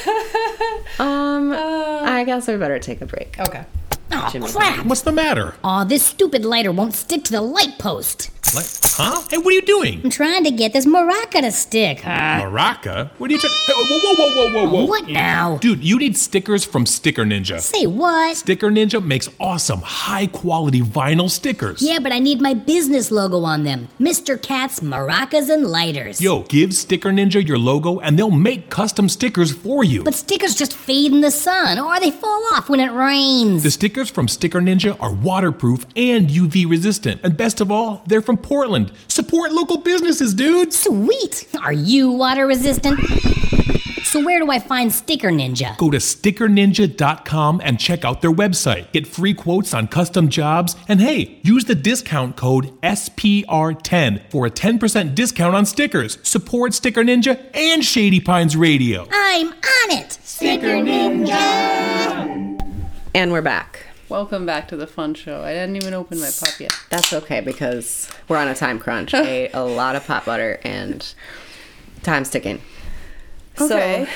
listeners? 0.06 1.00
um, 1.00 1.52
I 1.52 2.22
guess 2.24 2.46
we 2.46 2.56
better 2.56 2.78
take 2.78 3.00
a 3.00 3.06
break. 3.06 3.38
Okay. 3.40 3.64
Oh, 4.12 4.28
Jimmy. 4.32 4.48
crap! 4.50 4.86
What's 4.86 5.02
the 5.02 5.12
matter? 5.12 5.54
Aw, 5.64 5.84
this 5.84 6.02
stupid 6.04 6.44
lighter 6.44 6.70
won't 6.72 6.94
stick 6.94 7.24
to 7.24 7.32
the 7.32 7.40
light 7.42 7.78
post. 7.78 8.30
Like, 8.54 8.66
huh? 8.96 9.20
Hey, 9.30 9.36
what 9.36 9.48
are 9.48 9.52
you 9.52 9.62
doing? 9.62 10.00
I'm 10.02 10.08
trying 10.10 10.42
to 10.44 10.50
get 10.50 10.72
this 10.72 10.86
maraca 10.86 11.42
to 11.42 11.52
stick. 11.52 11.98
Uh, 12.06 12.40
Maraca? 12.40 13.10
What 13.18 13.30
are 13.30 13.34
you 13.34 13.38
trying? 13.38 13.52
Hey, 13.66 13.72
whoa, 13.76 13.98
whoa, 13.98 14.14
whoa, 14.14 14.34
whoa, 14.34 14.52
whoa, 14.66 14.70
whoa! 14.70 14.84
what 14.86 15.06
now? 15.06 15.58
Dude, 15.58 15.84
you 15.84 15.98
need 15.98 16.16
stickers 16.16 16.64
from 16.64 16.86
Sticker 16.86 17.24
Ninja. 17.24 17.60
Say 17.60 17.86
what? 17.86 18.38
Sticker 18.38 18.70
Ninja 18.70 19.04
makes 19.04 19.28
awesome, 19.38 19.80
high-quality 19.80 20.80
vinyl 20.80 21.28
stickers. 21.28 21.82
Yeah, 21.82 21.98
but 21.98 22.10
I 22.10 22.20
need 22.20 22.40
my 22.40 22.54
business 22.54 23.10
logo 23.10 23.42
on 23.44 23.64
them. 23.64 23.88
Mr. 24.00 24.40
Cat's 24.40 24.80
Maracas 24.80 25.50
and 25.50 25.66
Lighters. 25.66 26.18
Yo, 26.22 26.44
give 26.44 26.72
Sticker 26.74 27.10
Ninja 27.10 27.46
your 27.46 27.58
logo, 27.58 27.98
and 28.00 28.18
they'll 28.18 28.30
make 28.30 28.70
custom 28.70 29.10
stickers 29.10 29.52
for 29.52 29.84
you. 29.84 30.04
But 30.04 30.14
stickers 30.14 30.54
just 30.54 30.72
fade 30.72 31.12
in 31.12 31.20
the 31.20 31.30
sun, 31.30 31.78
or 31.78 32.00
they 32.00 32.10
fall 32.10 32.42
off 32.54 32.70
when 32.70 32.80
it 32.80 32.92
rains. 32.92 33.62
The 33.62 33.70
stickers 33.70 34.08
from 34.08 34.26
Sticker 34.26 34.60
Ninja 34.60 34.96
are 35.00 35.12
waterproof 35.12 35.84
and 35.94 36.30
UV 36.30 36.68
resistant, 36.68 37.20
and 37.22 37.36
best 37.36 37.60
of 37.60 37.70
all, 37.70 38.02
they're 38.06 38.22
from 38.28 38.36
Portland. 38.36 38.92
Support 39.08 39.52
local 39.52 39.78
businesses, 39.78 40.34
dudes. 40.34 40.78
Sweet! 40.78 41.48
Are 41.62 41.72
you 41.72 42.12
water 42.12 42.46
resistant? 42.46 43.00
So 44.04 44.22
where 44.22 44.38
do 44.38 44.50
I 44.50 44.58
find 44.58 44.92
Sticker 44.92 45.30
Ninja? 45.30 45.78
Go 45.78 45.90
to 45.90 45.96
stickerninja.com 45.96 47.62
and 47.64 47.80
check 47.80 48.04
out 48.04 48.20
their 48.20 48.30
website. 48.30 48.92
Get 48.92 49.06
free 49.06 49.32
quotes 49.32 49.72
on 49.72 49.88
custom 49.88 50.28
jobs, 50.28 50.76
and 50.88 51.00
hey, 51.00 51.40
use 51.42 51.64
the 51.64 51.74
discount 51.74 52.36
code 52.36 52.78
SPR10 52.82 54.30
for 54.30 54.44
a 54.44 54.50
10% 54.50 55.14
discount 55.14 55.54
on 55.54 55.64
stickers. 55.64 56.18
Support 56.22 56.74
Sticker 56.74 57.02
Ninja 57.02 57.42
and 57.54 57.82
Shady 57.82 58.20
Pines 58.20 58.58
Radio. 58.58 59.08
I'm 59.10 59.48
on 59.48 59.90
it! 59.90 60.12
Sticker 60.22 60.76
Ninja! 60.84 62.58
And 63.14 63.32
we're 63.32 63.40
back. 63.40 63.87
Welcome 64.08 64.46
back 64.46 64.68
to 64.68 64.76
the 64.76 64.86
fun 64.86 65.12
show. 65.14 65.42
I 65.42 65.52
didn't 65.52 65.76
even 65.76 65.92
open 65.92 66.18
my 66.18 66.30
pop 66.40 66.58
yet. 66.58 66.72
That's 66.88 67.12
okay 67.12 67.40
because 67.40 68.10
we're 68.26 68.38
on 68.38 68.48
a 68.48 68.54
time 68.54 68.78
crunch. 68.78 69.12
I 69.14 69.20
ate 69.26 69.50
a 69.52 69.62
lot 69.64 69.96
of 69.96 70.06
pot 70.06 70.24
butter 70.24 70.58
and 70.64 71.06
time's 72.02 72.30
ticking. 72.30 72.62
Okay. 73.60 74.06
So 74.06 74.12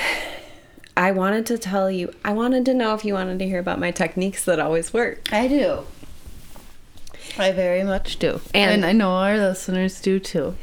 I 0.97 1.11
wanted 1.11 1.45
to 1.47 1.57
tell 1.59 1.91
you, 1.91 2.11
I 2.25 2.33
wanted 2.33 2.65
to 2.65 2.73
know 2.73 2.95
if 2.95 3.05
you 3.05 3.13
wanted 3.13 3.37
to 3.39 3.45
hear 3.45 3.59
about 3.59 3.79
my 3.79 3.91
techniques 3.91 4.43
that 4.45 4.59
always 4.59 4.93
work. 4.93 5.31
I 5.31 5.47
do. 5.47 5.85
I 7.37 7.51
very 7.51 7.83
much 7.83 8.17
do. 8.17 8.41
And- 8.53 8.71
And, 8.83 8.85
I 8.85 8.93
know 8.93 9.11
our 9.11 9.37
listeners 9.37 10.01
do 10.01 10.19
too. 10.19 10.55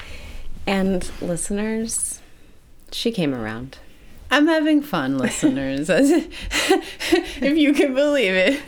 And 0.67 1.09
listeners, 1.23 2.21
she 2.91 3.13
came 3.13 3.33
around. 3.35 3.79
I'm 4.33 4.47
having 4.47 4.81
fun, 4.81 5.19
listeners. 5.19 5.89
if 5.91 7.57
you 7.57 7.73
can 7.73 7.95
believe 7.95 8.33
it. 8.35 8.63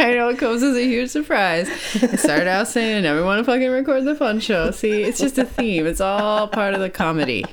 I 0.00 0.14
know 0.14 0.28
it 0.28 0.38
comes 0.38 0.62
as 0.62 0.76
a 0.76 0.84
huge 0.84 1.10
surprise. 1.10 1.68
I 2.00 2.14
started 2.16 2.46
out 2.48 2.68
saying 2.68 2.98
I 2.98 3.00
never 3.00 3.24
want 3.24 3.40
to 3.40 3.44
fucking 3.44 3.70
record 3.70 4.04
the 4.04 4.14
fun 4.14 4.38
show. 4.38 4.70
See, 4.70 5.02
it's 5.02 5.18
just 5.18 5.38
a 5.38 5.44
theme. 5.44 5.86
It's 5.86 6.00
all 6.00 6.46
part 6.46 6.74
of 6.74 6.80
the 6.80 6.90
comedy. 6.90 7.44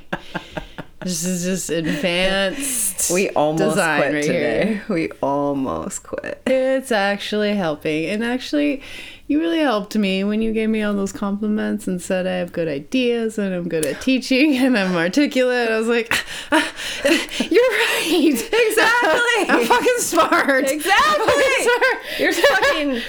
This 1.04 1.24
is 1.24 1.43
just 1.43 1.70
advanced. 1.70 3.12
We 3.12 3.30
almost 3.32 3.74
quit 3.76 3.86
right 4.14 4.24
today. 4.24 4.66
here. 4.66 4.84
We 4.89 5.10
almost 5.22 6.04
quit. 6.04 6.41
It's 6.45 6.91
actually 6.91 7.56
helping. 7.56 8.06
And 8.06 8.24
actually, 8.24 8.82
you 9.28 9.39
really 9.39 9.60
helped 9.60 9.95
me 9.95 10.24
when 10.24 10.41
you 10.43 10.52
gave 10.54 10.70
me 10.70 10.84
all 10.84 10.93
those 10.93 11.12
compliments 11.12 11.88
and 11.88 11.99
said 12.02 12.28
I 12.28 12.34
have 12.34 12.52
good 12.52 12.68
ideas 12.68 13.38
and 13.39 13.54
I'm 13.54 13.68
good 13.68 13.86
at 13.86 13.99
teaching 14.02 14.56
and 14.58 14.78
I'm 14.78 14.95
articulate. 14.95 15.70
I 15.72 15.78
was 15.80 15.88
like, 15.88 16.14
"Ah, 16.52 16.72
you're 17.49 17.62
right. 17.64 18.47
Exactly. 18.72 19.49
I'm 19.49 19.66
fucking 19.66 19.97
smart. 19.99 20.70
Exactly. 20.70 21.26
Fucking 21.26 21.64
smart. 21.64 21.97
You're 22.20 22.34
fucking. 22.34 23.02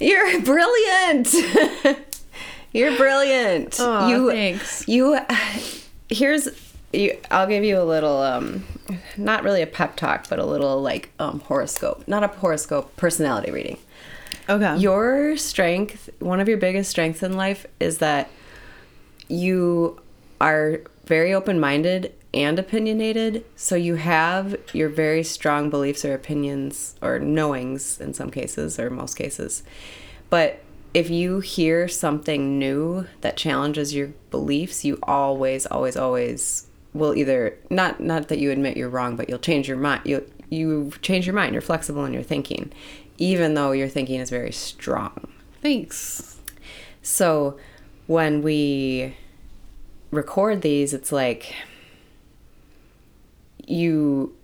You're 0.00 0.40
brilliant. 0.42 1.34
You're 2.72 2.96
brilliant. 2.96 3.80
Aw, 3.80 4.08
you 4.08 4.30
thanks. 4.30 4.86
You 4.88 5.18
here's 6.08 6.48
you 6.92 7.18
I'll 7.30 7.46
give 7.46 7.64
you 7.64 7.80
a 7.80 7.84
little 7.84 8.18
um 8.18 8.64
not 9.16 9.44
really 9.44 9.62
a 9.62 9.66
pep 9.66 9.96
talk, 9.96 10.28
but 10.28 10.38
a 10.38 10.46
little 10.46 10.80
like 10.80 11.10
um 11.18 11.40
horoscope. 11.40 12.06
Not 12.06 12.24
a 12.24 12.28
horoscope, 12.28 12.96
personality 12.96 13.50
reading. 13.50 13.78
Okay. 14.48 14.76
Your 14.78 15.36
strength, 15.36 16.08
one 16.20 16.40
of 16.40 16.48
your 16.48 16.56
biggest 16.56 16.90
strengths 16.90 17.22
in 17.22 17.36
life 17.36 17.66
is 17.80 17.98
that 17.98 18.30
you 19.28 20.00
are 20.40 20.80
very 21.04 21.34
open 21.34 21.60
minded 21.60 22.14
and 22.32 22.58
opinionated. 22.58 23.44
So 23.56 23.74
you 23.76 23.96
have 23.96 24.56
your 24.72 24.88
very 24.88 25.22
strong 25.22 25.68
beliefs 25.68 26.04
or 26.04 26.14
opinions 26.14 26.94
or 27.02 27.18
knowings 27.18 28.00
in 28.00 28.14
some 28.14 28.30
cases 28.30 28.78
or 28.78 28.88
most 28.88 29.14
cases. 29.14 29.62
But 30.30 30.62
if 30.94 31.10
you 31.10 31.40
hear 31.40 31.86
something 31.88 32.58
new 32.58 33.06
that 33.20 33.36
challenges 33.36 33.94
your 33.94 34.08
beliefs, 34.30 34.84
you 34.84 34.98
always, 35.02 35.66
always, 35.66 35.96
always 35.96 36.66
will 36.94 37.14
either 37.14 37.56
not 37.70 38.00
not 38.00 38.28
that 38.28 38.38
you 38.38 38.50
admit 38.50 38.76
you're 38.76 38.88
wrong, 38.88 39.14
but 39.16 39.28
you'll 39.28 39.38
change 39.38 39.68
your 39.68 39.76
mind. 39.76 40.02
You 40.04 40.28
you 40.50 40.92
change 41.02 41.26
your 41.26 41.34
mind. 41.34 41.52
You're 41.52 41.60
flexible 41.62 42.04
in 42.04 42.14
your 42.14 42.22
thinking, 42.22 42.72
even 43.18 43.54
though 43.54 43.72
your 43.72 43.88
thinking 43.88 44.20
is 44.20 44.30
very 44.30 44.52
strong. 44.52 45.28
Thanks. 45.60 46.38
So 47.02 47.58
when 48.06 48.42
we 48.42 49.14
record 50.10 50.62
these, 50.62 50.94
it's 50.94 51.12
like 51.12 51.54
you 53.66 54.34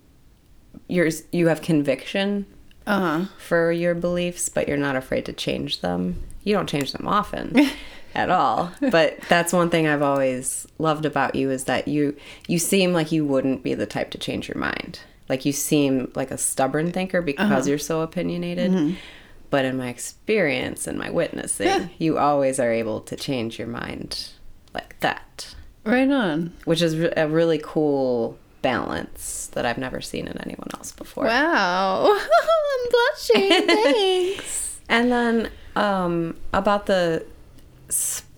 you're 0.87 1.09
you 1.31 1.47
have 1.47 1.61
conviction 1.61 2.45
Uh 2.85 2.99
huh. 2.99 3.25
for 3.39 3.71
your 3.71 3.95
beliefs, 3.95 4.49
but 4.49 4.67
you're 4.67 4.77
not 4.77 4.95
afraid 4.95 5.25
to 5.25 5.33
change 5.33 5.81
them. 5.81 6.21
You 6.45 6.53
don't 6.55 6.69
change 6.69 6.93
them 6.93 7.07
often 7.07 7.59
at 8.15 8.29
all. 8.29 8.71
But 8.79 9.19
that's 9.27 9.51
one 9.51 9.69
thing 9.69 9.85
I've 9.87 10.01
always 10.01 10.65
loved 10.77 11.05
about 11.05 11.35
you 11.35 11.51
is 11.51 11.65
that 11.65 11.89
you 11.89 12.15
you 12.47 12.57
seem 12.59 12.93
like 12.93 13.11
you 13.11 13.25
wouldn't 13.25 13.63
be 13.63 13.73
the 13.73 13.85
type 13.85 14.11
to 14.11 14.17
change 14.17 14.47
your 14.47 14.57
mind. 14.57 14.99
like 15.27 15.43
you 15.43 15.51
seem 15.51 16.11
like 16.15 16.31
a 16.31 16.37
stubborn 16.37 16.91
thinker 16.93 17.21
because 17.21 17.51
uh-huh. 17.51 17.69
you're 17.69 17.77
so 17.79 17.99
opinionated. 18.01 18.71
Mm-hmm. 18.71 18.95
But 19.49 19.65
in 19.65 19.77
my 19.77 19.89
experience 19.89 20.85
and 20.87 20.97
my 20.97 21.09
witnessing, 21.09 21.89
you 21.97 22.17
always 22.17 22.59
are 22.59 22.71
able 22.71 23.01
to 23.01 23.15
change 23.15 23.57
your 23.59 23.67
mind 23.67 24.29
like 24.73 24.99
that, 24.99 25.55
Right 25.85 26.09
on. 26.09 26.53
which 26.65 26.81
is 26.81 26.93
a 27.15 27.27
really 27.27 27.59
cool 27.63 28.37
balance 28.61 29.49
that 29.53 29.65
I've 29.65 29.77
never 29.77 30.01
seen 30.01 30.27
in 30.27 30.37
anyone 30.39 30.67
else 30.73 30.91
before. 30.91 31.25
Wow. 31.25 32.07
I'm 32.19 32.89
blushing. 32.91 33.67
Thanks. 33.67 34.79
And 34.89 35.11
then 35.11 35.49
um, 35.75 36.37
about 36.53 36.85
the 36.85 37.25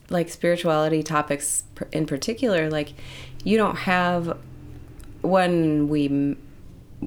like 0.09 0.29
spirituality 0.29 1.03
topics 1.03 1.63
in 1.91 2.05
particular, 2.05 2.69
like 2.69 2.93
you 3.43 3.57
don't 3.57 3.77
have 3.77 4.37
when 5.21 5.89
we 5.89 6.37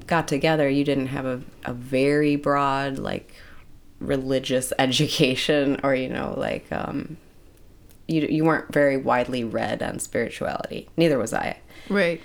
got 0.07 0.29
together, 0.29 0.69
you 0.69 0.85
didn't 0.85 1.09
have 1.09 1.27
a, 1.27 1.43
a 1.65 1.73
very 1.73 2.37
broad 2.37 2.99
like 2.99 3.35
religious 3.99 4.73
education 4.79 5.81
or 5.83 5.95
you 5.95 6.09
know 6.09 6.35
like 6.37 6.71
um, 6.73 7.17
you 8.07 8.23
you 8.23 8.45
weren't 8.45 8.73
very 8.73 8.97
widely 8.97 9.45
read 9.45 9.83
on 9.83 9.99
spirituality. 9.99 10.89
Neither 10.97 11.19
was 11.19 11.33
I 11.33 11.59
right. 11.89 12.21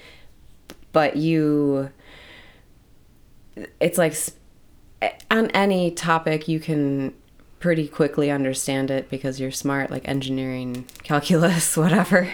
but 0.91 1.15
you 1.15 1.89
it's 3.79 3.97
like 3.97 4.15
on 5.31 5.49
any 5.51 5.91
topic 5.91 6.47
you 6.47 6.59
can 6.59 7.13
pretty 7.65 7.87
quickly 7.87 8.29
understand 8.29 8.91
it 8.91 9.09
because 9.09 9.39
you're 9.39 9.49
smart 9.49 9.89
like 9.89 10.07
engineering 10.07 10.85
calculus 11.01 11.75
whatever 11.85 12.31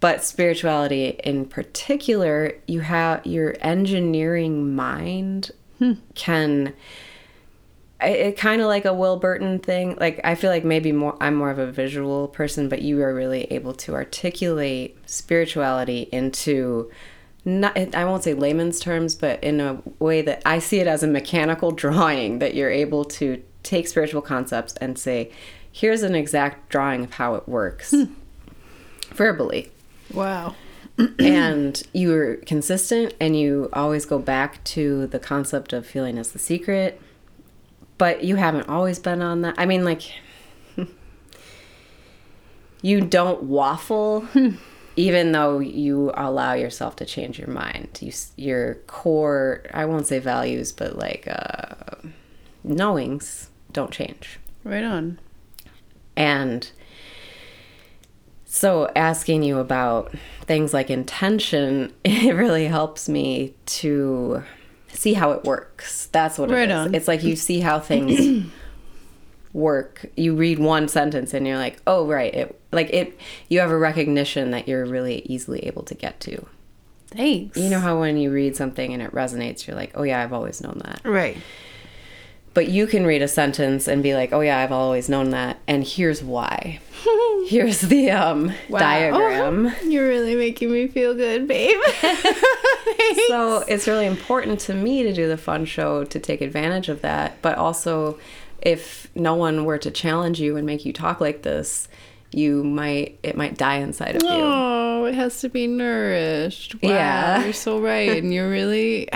but 0.00 0.24
spirituality 0.24 1.10
in 1.22 1.44
particular 1.46 2.52
you 2.66 2.80
have 2.80 3.24
your 3.24 3.54
engineering 3.60 4.74
mind 4.74 5.52
hmm. 5.78 5.92
can 6.16 6.74
I- 8.00 8.08
it 8.08 8.36
kind 8.36 8.60
of 8.60 8.66
like 8.66 8.84
a 8.84 8.92
Will 8.92 9.16
Burton 9.16 9.60
thing. 9.60 9.96
Like 10.00 10.20
I 10.24 10.34
feel 10.34 10.50
like 10.50 10.64
maybe 10.64 10.90
more 10.90 11.16
I'm 11.20 11.36
more 11.36 11.50
of 11.50 11.60
a 11.60 11.70
visual 11.70 12.26
person, 12.26 12.68
but 12.68 12.82
you 12.82 13.00
are 13.00 13.14
really 13.14 13.44
able 13.44 13.74
to 13.74 13.94
articulate 13.94 14.98
spirituality 15.06 16.08
into 16.10 16.90
not 17.44 17.78
I 17.94 18.04
won't 18.04 18.24
say 18.24 18.34
layman's 18.34 18.80
terms, 18.80 19.14
but 19.14 19.42
in 19.44 19.60
a 19.60 19.80
way 20.00 20.20
that 20.22 20.42
I 20.44 20.58
see 20.58 20.80
it 20.80 20.88
as 20.88 21.04
a 21.04 21.06
mechanical 21.06 21.70
drawing 21.84 22.40
that 22.40 22.56
you're 22.56 22.70
able 22.70 23.04
to 23.04 23.40
take 23.62 23.88
spiritual 23.88 24.22
concepts 24.22 24.74
and 24.76 24.98
say, 24.98 25.30
here's 25.70 26.02
an 26.02 26.14
exact 26.14 26.68
drawing 26.68 27.04
of 27.04 27.14
how 27.14 27.34
it 27.34 27.48
works. 27.48 27.94
Verbally. 29.10 29.70
Wow. 30.12 30.54
and 31.18 31.82
you're 31.92 32.36
consistent 32.36 33.14
and 33.18 33.38
you 33.38 33.70
always 33.72 34.04
go 34.04 34.18
back 34.18 34.62
to 34.64 35.06
the 35.06 35.18
concept 35.18 35.72
of 35.72 35.86
feeling 35.86 36.18
as 36.18 36.32
the 36.32 36.38
secret 36.38 37.00
but 37.96 38.24
you 38.24 38.36
haven't 38.36 38.68
always 38.68 38.98
been 38.98 39.22
on 39.22 39.42
that. 39.42 39.54
I 39.56 39.64
mean 39.64 39.84
like 39.84 40.02
you 42.82 43.00
don't 43.00 43.44
waffle 43.44 44.26
even 44.96 45.32
though 45.32 45.60
you 45.60 46.10
allow 46.14 46.52
yourself 46.52 46.96
to 46.96 47.06
change 47.06 47.38
your 47.38 47.48
mind. 47.48 47.98
You, 48.02 48.12
your 48.36 48.74
core 48.86 49.64
i 49.72 49.84
won't 49.84 50.06
say 50.06 50.18
values 50.18 50.72
but 50.72 50.98
like 50.98 51.26
uh, 51.28 52.08
knowings 52.64 53.48
don't 53.72 53.90
change 53.90 54.38
Right 54.64 54.84
on. 54.84 55.18
and 56.16 56.70
so 58.44 58.90
asking 58.94 59.42
you 59.42 59.58
about 59.58 60.12
things 60.42 60.74
like 60.74 60.90
intention, 60.90 61.92
it 62.04 62.34
really 62.34 62.66
helps 62.66 63.08
me 63.08 63.54
to 63.66 64.42
see 64.88 65.14
how 65.14 65.32
it 65.32 65.44
works. 65.44 66.06
That's 66.12 66.38
what 66.38 66.50
Right 66.50 66.64
it 66.64 66.70
is. 66.70 66.76
on. 66.76 66.94
It's 66.94 67.08
like 67.08 67.22
you 67.22 67.34
see 67.34 67.60
how 67.60 67.80
things 67.80 68.46
work. 69.52 70.04
You 70.16 70.34
read 70.36 70.58
one 70.58 70.86
sentence 70.88 71.32
and 71.34 71.46
you're 71.46 71.56
like, 71.56 71.80
"Oh, 71.86 72.06
right." 72.06 72.32
It 72.34 72.60
like 72.72 72.90
it 72.90 73.18
you 73.48 73.60
have 73.60 73.70
a 73.70 73.78
recognition 73.78 74.50
that 74.50 74.68
you're 74.68 74.84
really 74.84 75.20
easily 75.24 75.60
able 75.66 75.82
to 75.84 75.94
get 75.94 76.20
to. 76.20 76.46
Thanks. 77.08 77.56
You 77.58 77.68
know 77.70 77.80
how 77.80 78.00
when 78.00 78.16
you 78.16 78.30
read 78.30 78.54
something 78.56 78.92
and 78.92 79.02
it 79.02 79.12
resonates, 79.12 79.66
you're 79.66 79.76
like, 79.76 79.92
"Oh 79.94 80.02
yeah, 80.02 80.22
I've 80.22 80.32
always 80.34 80.60
known 80.62 80.80
that." 80.84 81.00
Right. 81.04 81.38
But 82.54 82.68
you 82.68 82.86
can 82.86 83.06
read 83.06 83.22
a 83.22 83.28
sentence 83.28 83.88
and 83.88 84.02
be 84.02 84.14
like, 84.14 84.32
"Oh 84.32 84.40
yeah, 84.40 84.58
I've 84.58 84.72
always 84.72 85.08
known 85.08 85.30
that." 85.30 85.58
And 85.66 85.84
here's 85.84 86.22
why. 86.22 86.80
Here's 87.48 87.80
the 87.80 88.10
um 88.12 88.52
diagram. 88.70 89.72
You're 89.84 90.06
really 90.08 90.36
making 90.36 90.70
me 90.70 90.86
feel 90.86 91.14
good, 91.14 91.48
babe. 91.48 91.76
So 93.28 93.58
it's 93.68 93.86
really 93.88 94.06
important 94.06 94.60
to 94.60 94.74
me 94.74 95.02
to 95.02 95.12
do 95.12 95.28
the 95.28 95.36
fun 95.36 95.64
show 95.64 96.04
to 96.04 96.18
take 96.18 96.40
advantage 96.40 96.88
of 96.88 97.02
that. 97.02 97.40
But 97.42 97.56
also, 97.58 98.18
if 98.60 99.10
no 99.14 99.34
one 99.34 99.64
were 99.64 99.78
to 99.78 99.90
challenge 99.90 100.40
you 100.40 100.56
and 100.56 100.66
make 100.66 100.84
you 100.84 100.92
talk 100.92 101.20
like 101.20 101.42
this, 101.42 101.88
you 102.32 102.62
might 102.64 103.18
it 103.22 103.36
might 103.36 103.56
die 103.58 103.76
inside 103.76 104.16
of 104.16 104.22
you. 104.22 104.28
Oh, 104.30 105.04
it 105.04 105.14
has 105.14 105.40
to 105.40 105.48
be 105.48 105.66
nourished. 105.66 106.74
Wow, 106.82 106.88
Yeah. 106.90 107.44
you're 107.44 107.52
so 107.52 107.80
right, 107.80 108.10
and 108.22 108.32
you're 108.32 108.50
really 108.50 109.08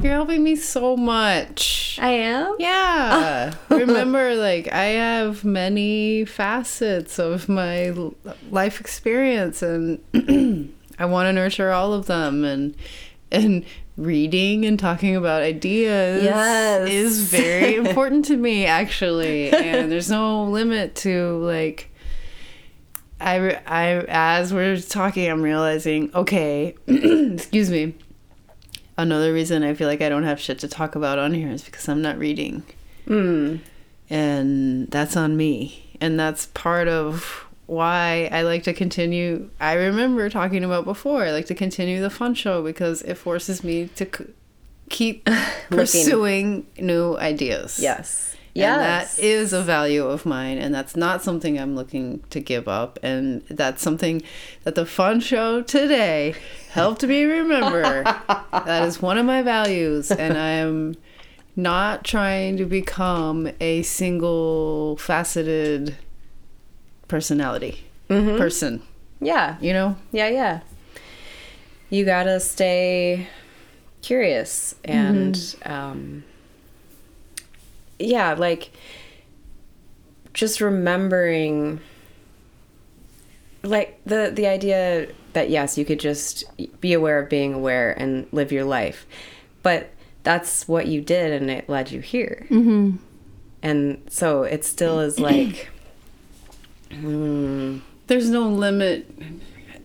you're 0.00 0.12
helping 0.12 0.42
me 0.44 0.56
so 0.56 0.96
much. 0.96 1.98
I 2.00 2.10
am. 2.10 2.54
Yeah. 2.58 3.54
Remember, 3.68 4.34
like, 4.36 4.72
I 4.72 4.84
have 4.84 5.44
many 5.44 6.24
facets 6.24 7.18
of 7.18 7.48
my 7.48 7.92
life 8.50 8.80
experience, 8.80 9.62
and 9.62 9.98
I 10.98 11.04
want 11.06 11.26
to 11.26 11.32
nurture 11.32 11.70
all 11.72 11.92
of 11.92 12.06
them. 12.06 12.44
And 12.44 12.74
and 13.30 13.64
reading 13.98 14.64
and 14.64 14.78
talking 14.78 15.14
about 15.16 15.42
ideas 15.42 16.22
Yes. 16.22 16.88
is 16.88 17.30
very 17.30 17.74
important 17.88 18.24
to 18.26 18.36
me, 18.36 18.64
actually. 18.64 19.50
And 19.50 19.90
there's 19.92 20.10
no 20.10 20.44
limit 20.44 20.94
to 20.96 21.38
like. 21.44 21.90
I, 23.20 23.60
I 23.66 24.04
as 24.08 24.54
we're 24.54 24.78
talking, 24.80 25.28
I'm 25.28 25.42
realizing, 25.42 26.10
okay, 26.14 26.74
excuse 26.86 27.68
me. 27.70 27.94
Another 28.98 29.32
reason 29.32 29.62
I 29.62 29.72
feel 29.74 29.86
like 29.88 30.02
I 30.02 30.08
don't 30.10 30.24
have 30.24 30.38
shit 30.40 30.58
to 30.58 30.68
talk 30.68 30.94
about 30.96 31.18
on 31.18 31.32
here 31.32 31.48
is 31.50 31.62
because 31.62 31.88
I'm 31.88 32.02
not 32.02 32.18
reading 32.18 32.64
Mm. 33.06 33.60
and 34.10 34.88
that's 34.90 35.16
on 35.16 35.36
me 35.36 35.96
and 36.00 36.20
that's 36.20 36.44
part 36.46 36.88
of 36.88 37.46
why 37.66 38.28
i 38.32 38.42
like 38.42 38.62
to 38.64 38.72
continue 38.74 39.48
i 39.60 39.72
remember 39.74 40.28
talking 40.30 40.62
about 40.64 40.84
before 40.84 41.22
i 41.24 41.30
like 41.32 41.46
to 41.46 41.54
continue 41.54 42.00
the 42.00 42.10
fun 42.10 42.34
show 42.34 42.62
because 42.62 43.00
it 43.02 43.14
forces 43.14 43.62
me 43.64 43.88
to 43.96 44.04
c- 44.14 44.24
keep 44.90 45.24
pursuing 45.70 46.66
new 46.78 47.16
ideas 47.18 47.78
Yes. 47.78 48.27
And 48.56 48.80
that 48.80 49.18
is 49.18 49.52
a 49.52 49.62
value 49.62 50.04
of 50.04 50.26
mine 50.26 50.58
and 50.58 50.74
that's 50.74 50.96
not 50.96 51.22
something 51.22 51.58
i'm 51.58 51.74
looking 51.76 52.22
to 52.30 52.40
give 52.40 52.66
up 52.68 52.98
and 53.02 53.42
that's 53.48 53.82
something 53.82 54.22
that 54.64 54.74
the 54.74 54.86
fun 54.86 55.20
show 55.20 55.62
today 55.62 56.34
helped 56.70 57.02
me 57.02 57.24
remember. 57.24 58.04
That 58.50 58.84
is 58.84 59.00
one 59.00 59.18
of 59.18 59.26
my 59.26 59.42
values 59.42 60.10
and 60.10 60.36
i 60.36 60.50
am 60.50 60.96
not 61.56 62.04
trying 62.04 62.56
to 62.56 62.64
become 62.64 63.50
a 63.60 63.82
single 63.82 64.96
faceted 64.96 65.96
personality 67.08 67.84
person. 68.08 68.82
Yeah. 69.20 69.56
you 69.60 69.72
know? 69.72 69.96
Yeah, 70.12 70.28
yeah. 70.28 70.60
You 71.90 72.04
gotta 72.04 72.38
stay 72.40 73.26
curious 74.02 74.74
and 74.84 75.56
um 75.64 76.22
yeah, 77.98 78.34
like 78.34 78.70
just 80.34 80.60
remembering 80.60 81.80
like 83.62 84.00
the 84.04 84.30
the 84.34 84.46
idea 84.46 85.08
that 85.32 85.50
yes, 85.50 85.76
you 85.76 85.84
could 85.84 86.00
just 86.00 86.44
be 86.80 86.92
aware 86.92 87.18
of 87.18 87.28
being 87.28 87.54
aware 87.54 87.92
and 87.92 88.26
live 88.32 88.52
your 88.52 88.64
life. 88.64 89.06
But 89.62 89.90
that's 90.22 90.66
what 90.68 90.86
you 90.86 91.00
did 91.00 91.32
and 91.32 91.50
it 91.50 91.68
led 91.68 91.90
you 91.90 92.00
here. 92.00 92.46
Mm-hmm. 92.50 92.96
And 93.62 94.02
so 94.08 94.42
it 94.44 94.64
still 94.64 95.00
is 95.00 95.18
like 95.18 95.70
mm, 96.90 97.80
there's 98.06 98.30
no 98.30 98.48
limit 98.48 99.10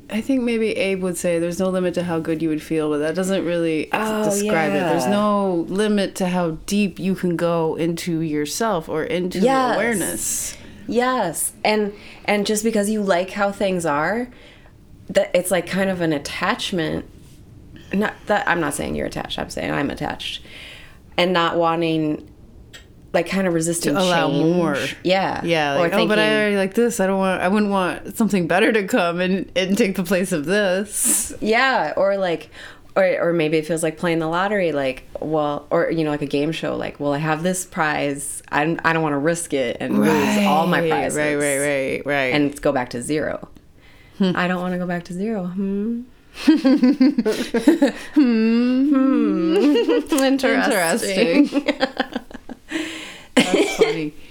I 0.09 0.21
think 0.21 0.43
maybe 0.43 0.71
Abe 0.71 1.01
would 1.01 1.17
say 1.17 1.39
there's 1.39 1.59
no 1.59 1.69
limit 1.69 1.93
to 1.95 2.03
how 2.03 2.19
good 2.19 2.41
you 2.41 2.49
would 2.49 2.61
feel, 2.61 2.89
but 2.89 2.99
that 2.99 3.15
doesn't 3.15 3.45
really 3.45 3.89
Oh, 3.91 4.23
describe 4.25 4.71
it. 4.73 4.79
There's 4.79 5.07
no 5.07 5.65
limit 5.69 6.13
to 6.15 6.27
how 6.27 6.51
deep 6.65 6.99
you 6.99 7.15
can 7.15 7.35
go 7.35 7.75
into 7.75 8.19
yourself 8.19 8.87
or 8.89 9.03
into 9.03 9.39
Yes. 9.39 9.75
awareness. 9.75 10.57
Yes, 10.87 11.53
and 11.63 11.93
and 12.25 12.45
just 12.45 12.63
because 12.63 12.89
you 12.89 13.01
like 13.01 13.31
how 13.31 13.51
things 13.51 13.85
are, 13.85 14.27
that 15.09 15.31
it's 15.33 15.49
like 15.49 15.65
kind 15.65 15.89
of 15.89 16.01
an 16.01 16.11
attachment. 16.13 17.05
Not 17.93 18.13
that 18.27 18.47
I'm 18.47 18.59
not 18.59 18.73
saying 18.73 18.95
you're 18.95 19.05
attached. 19.07 19.39
I'm 19.39 19.49
saying 19.49 19.71
I'm 19.71 19.89
attached, 19.89 20.41
and 21.17 21.31
not 21.31 21.57
wanting, 21.57 22.29
like, 23.13 23.27
kind 23.29 23.47
of 23.47 23.53
resistant 23.53 23.95
to 23.95 24.01
allow 24.03 24.27
change. 24.29 24.55
more. 24.55 24.77
Yeah, 25.03 25.43
Yeah, 25.43 25.73
like, 25.75 25.93
or 25.93 25.99
oh, 25.99 26.07
but 26.07 26.19
I 26.19 26.33
already 26.35 26.57
like 26.57 26.73
this. 26.73 26.99
I 26.99 27.07
don't 27.07 27.19
want. 27.19 27.41
I 27.41 27.47
wouldn't 27.47 27.71
want 27.71 28.17
something 28.17 28.47
better 28.47 28.71
to 28.73 28.87
come 28.87 29.21
and, 29.21 29.49
and 29.55 29.77
take 29.77 29.95
the 29.95 30.03
place 30.03 30.31
of 30.31 30.45
this. 30.45 31.31
yeah, 31.39 31.93
or 31.95 32.17
like, 32.17 32.49
or 32.95 33.05
or 33.21 33.33
maybe 33.33 33.57
it 33.57 33.65
feels 33.65 33.81
like 33.83 33.97
playing 33.97 34.19
the 34.19 34.27
lottery 34.27 34.71
like 34.71 35.03
well 35.19 35.65
or 35.71 35.89
you 35.89 36.03
know 36.03 36.11
like 36.11 36.21
a 36.21 36.27
game 36.27 36.51
show 36.51 36.75
like 36.75 36.99
well 36.99 37.11
I 37.13 37.17
have 37.17 37.41
this 37.41 37.65
prize 37.65 38.43
I 38.49 38.65
don't, 38.65 38.79
I 38.85 38.93
don't 38.93 39.01
want 39.01 39.13
to 39.13 39.17
risk 39.17 39.51
it 39.53 39.77
and 39.79 39.99
lose 39.99 40.37
all 40.45 40.67
my 40.67 40.81
Right, 40.81 40.89
prizes 40.91 41.17
Right, 41.17 41.33
right, 41.35 41.57
right, 41.57 42.05
right. 42.05 42.33
and 42.35 42.61
go 42.61 42.71
back 42.71 42.91
to 42.91 43.01
zero. 43.01 43.49
I 44.19 44.47
don't 44.47 44.61
want 44.61 44.73
to 44.73 44.77
go 44.77 44.85
back 44.85 45.05
to 45.05 45.13
zero. 45.13 45.45
Hmm. 45.47 46.01
hmm. 48.13 49.75
Interesting. 50.23 51.47
Interesting. 51.47 51.49
Funny. 53.77 54.13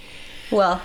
Well, 0.50 0.82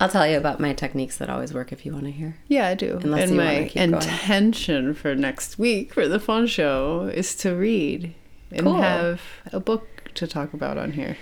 I'll 0.00 0.08
tell 0.08 0.26
you 0.26 0.36
about 0.36 0.58
my 0.58 0.72
techniques 0.72 1.16
that 1.18 1.30
always 1.30 1.54
work 1.54 1.70
if 1.72 1.86
you 1.86 1.92
want 1.92 2.06
to 2.06 2.10
hear. 2.10 2.36
Yeah, 2.48 2.66
I 2.66 2.74
do. 2.74 2.98
Unless 3.00 3.22
and 3.22 3.30
you 3.30 3.36
my 3.36 3.44
wanna 3.44 3.68
going. 3.68 3.92
intention 3.94 4.94
for 4.94 5.14
next 5.14 5.56
week 5.58 5.94
for 5.94 6.08
the 6.08 6.18
fun 6.18 6.48
show 6.48 7.08
is 7.14 7.36
to 7.36 7.54
read 7.54 8.12
and 8.50 8.62
Cool. 8.66 8.80
have 8.82 9.20
a 9.52 9.60
book 9.60 10.10
to 10.14 10.26
talk 10.26 10.52
about 10.52 10.78
on 10.78 10.92
here. 10.92 11.16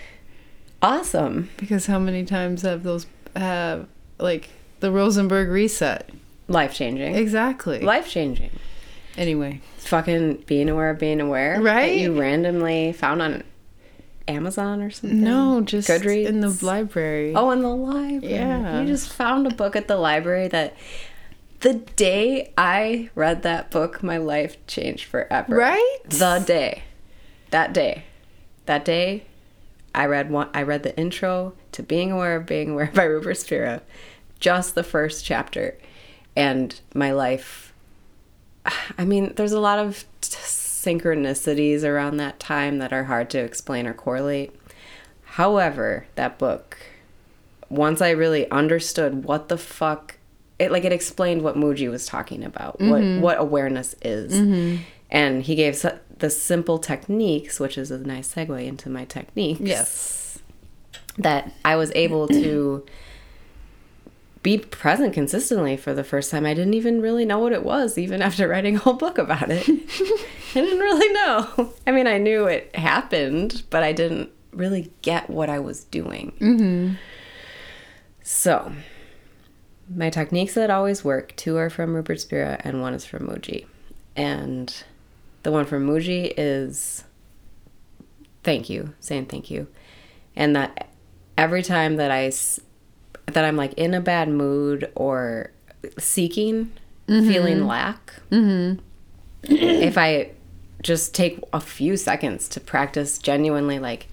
Awesome. 0.80 1.50
Because 1.58 1.86
how 1.86 1.98
many 1.98 2.24
times 2.24 2.62
have 2.62 2.82
those 2.82 3.06
have 3.36 3.86
like 4.18 4.48
the 4.80 4.90
Rosenberg 4.90 5.48
reset? 5.50 6.08
Life 6.46 6.72
changing. 6.74 7.14
Exactly. 7.14 7.80
Life 7.80 8.08
changing. 8.08 8.50
anyway, 9.18 9.60
Fucking 9.78 10.44
being 10.46 10.68
aware 10.70 10.88
of 10.90 10.98
being 10.98 11.20
aware. 11.20 11.56
That 11.58 11.62
Right? 11.62 11.98
you 11.98 12.18
randomly 12.18 12.92
found 12.92 13.20
on 13.20 13.42
Amazon 14.28 14.82
or 14.82 14.90
something. 14.90 15.22
no, 15.22 15.60
just 15.62 15.88
Goodreads. 15.88 16.26
in 16.26 16.40
the 16.40 16.56
library. 16.64 17.34
Oh, 17.34 17.50
in 17.50 17.62
the 17.62 17.68
library. 17.74 18.34
Yeah. 18.34 18.80
You 18.80 18.86
just 18.86 19.12
found 19.12 19.46
a 19.46 19.50
book 19.50 19.74
at 19.74 19.88
the 19.88 19.96
library 19.96 20.48
that 20.48 20.76
the 21.60 21.74
day 21.74 22.52
I 22.56 23.10
read 23.14 23.42
that 23.42 23.70
book, 23.70 24.02
my 24.02 24.18
life 24.18 24.64
changed 24.66 25.04
forever. 25.04 25.56
Right? 25.56 25.98
The 26.04 26.42
day. 26.46 26.84
That 27.50 27.72
day. 27.72 28.04
That 28.66 28.84
day 28.84 29.24
I 29.94 30.04
read 30.06 30.30
one 30.30 30.48
I 30.52 30.62
read 30.62 30.82
the 30.82 30.96
intro 30.98 31.54
to 31.72 31.82
Being 31.82 32.12
Aware 32.12 32.36
of 32.36 32.46
Being 32.46 32.70
Aware 32.70 32.92
by 32.94 33.04
Rupert 33.04 33.38
Spira. 33.38 33.82
Just 34.38 34.74
the 34.74 34.84
first 34.84 35.24
chapter. 35.24 35.76
And 36.36 36.78
my 36.94 37.12
life 37.12 37.72
I 38.98 39.04
mean, 39.04 39.32
there's 39.36 39.52
a 39.52 39.60
lot 39.60 39.78
of 39.78 40.04
t- 40.20 40.36
synchronicities 40.88 41.84
around 41.84 42.16
that 42.16 42.40
time 42.40 42.78
that 42.78 42.92
are 42.92 43.04
hard 43.04 43.28
to 43.30 43.38
explain 43.38 43.86
or 43.86 43.92
correlate. 43.92 44.54
However, 45.22 46.06
that 46.14 46.38
book, 46.38 46.78
once 47.68 48.00
I 48.00 48.10
really 48.10 48.50
understood 48.50 49.24
what 49.24 49.48
the 49.48 49.58
fuck, 49.58 50.18
it 50.58 50.72
like 50.72 50.84
it 50.84 50.92
explained 50.92 51.42
what 51.42 51.56
Mooji 51.56 51.90
was 51.90 52.06
talking 52.06 52.42
about, 52.42 52.80
what 52.80 53.02
mm-hmm. 53.02 53.20
what 53.20 53.38
awareness 53.38 53.94
is, 54.02 54.32
mm-hmm. 54.32 54.82
and 55.10 55.42
he 55.42 55.54
gave 55.54 55.84
the 56.18 56.30
simple 56.30 56.78
techniques, 56.78 57.60
which 57.60 57.76
is 57.76 57.90
a 57.90 57.98
nice 57.98 58.34
segue 58.34 58.66
into 58.66 58.88
my 58.88 59.04
techniques. 59.04 59.60
yes. 59.60 60.38
that 61.18 61.52
I 61.64 61.76
was 61.76 61.92
able 61.94 62.28
to 62.28 62.84
be 64.42 64.58
present 64.58 65.12
consistently 65.12 65.76
for 65.76 65.94
the 65.94 66.04
first 66.04 66.30
time. 66.30 66.46
I 66.46 66.54
didn't 66.54 66.74
even 66.74 67.00
really 67.00 67.24
know 67.24 67.38
what 67.38 67.52
it 67.52 67.64
was, 67.64 67.98
even 67.98 68.22
after 68.22 68.48
writing 68.48 68.76
a 68.76 68.78
whole 68.78 68.94
book 68.94 69.18
about 69.18 69.50
it. 69.50 69.68
I 69.68 70.60
didn't 70.60 70.78
really 70.78 71.12
know. 71.12 71.72
I 71.86 71.92
mean, 71.92 72.06
I 72.06 72.18
knew 72.18 72.46
it 72.46 72.74
happened, 72.74 73.64
but 73.70 73.82
I 73.82 73.92
didn't 73.92 74.30
really 74.52 74.90
get 75.02 75.28
what 75.28 75.50
I 75.50 75.58
was 75.58 75.84
doing. 75.84 76.32
Mm-hmm. 76.40 76.94
So, 78.22 78.72
my 79.94 80.10
techniques 80.10 80.54
that 80.54 80.70
always 80.70 81.04
work 81.04 81.34
two 81.36 81.56
are 81.56 81.70
from 81.70 81.94
Rupert 81.94 82.20
Spira, 82.20 82.60
and 82.60 82.80
one 82.80 82.94
is 82.94 83.04
from 83.04 83.26
Mooji. 83.26 83.66
And 84.16 84.74
the 85.42 85.52
one 85.52 85.64
from 85.64 85.86
Mooji 85.86 86.32
is 86.36 87.04
thank 88.42 88.68
you, 88.68 88.94
saying 89.00 89.26
thank 89.26 89.50
you. 89.50 89.66
And 90.36 90.54
that 90.56 90.88
every 91.36 91.62
time 91.62 91.96
that 91.96 92.10
I 92.10 92.30
that 93.32 93.44
I'm 93.44 93.56
like 93.56 93.74
in 93.74 93.94
a 93.94 94.00
bad 94.00 94.28
mood 94.28 94.90
or 94.94 95.50
seeking, 95.98 96.72
feeling 97.06 97.66
lack, 97.66 98.14
if 99.42 99.98
I 99.98 100.30
just 100.82 101.14
take 101.14 101.40
a 101.52 101.60
few 101.60 101.96
seconds 101.96 102.48
to 102.48 102.60
practice 102.60 103.18
genuinely 103.18 103.78
like 103.78 104.06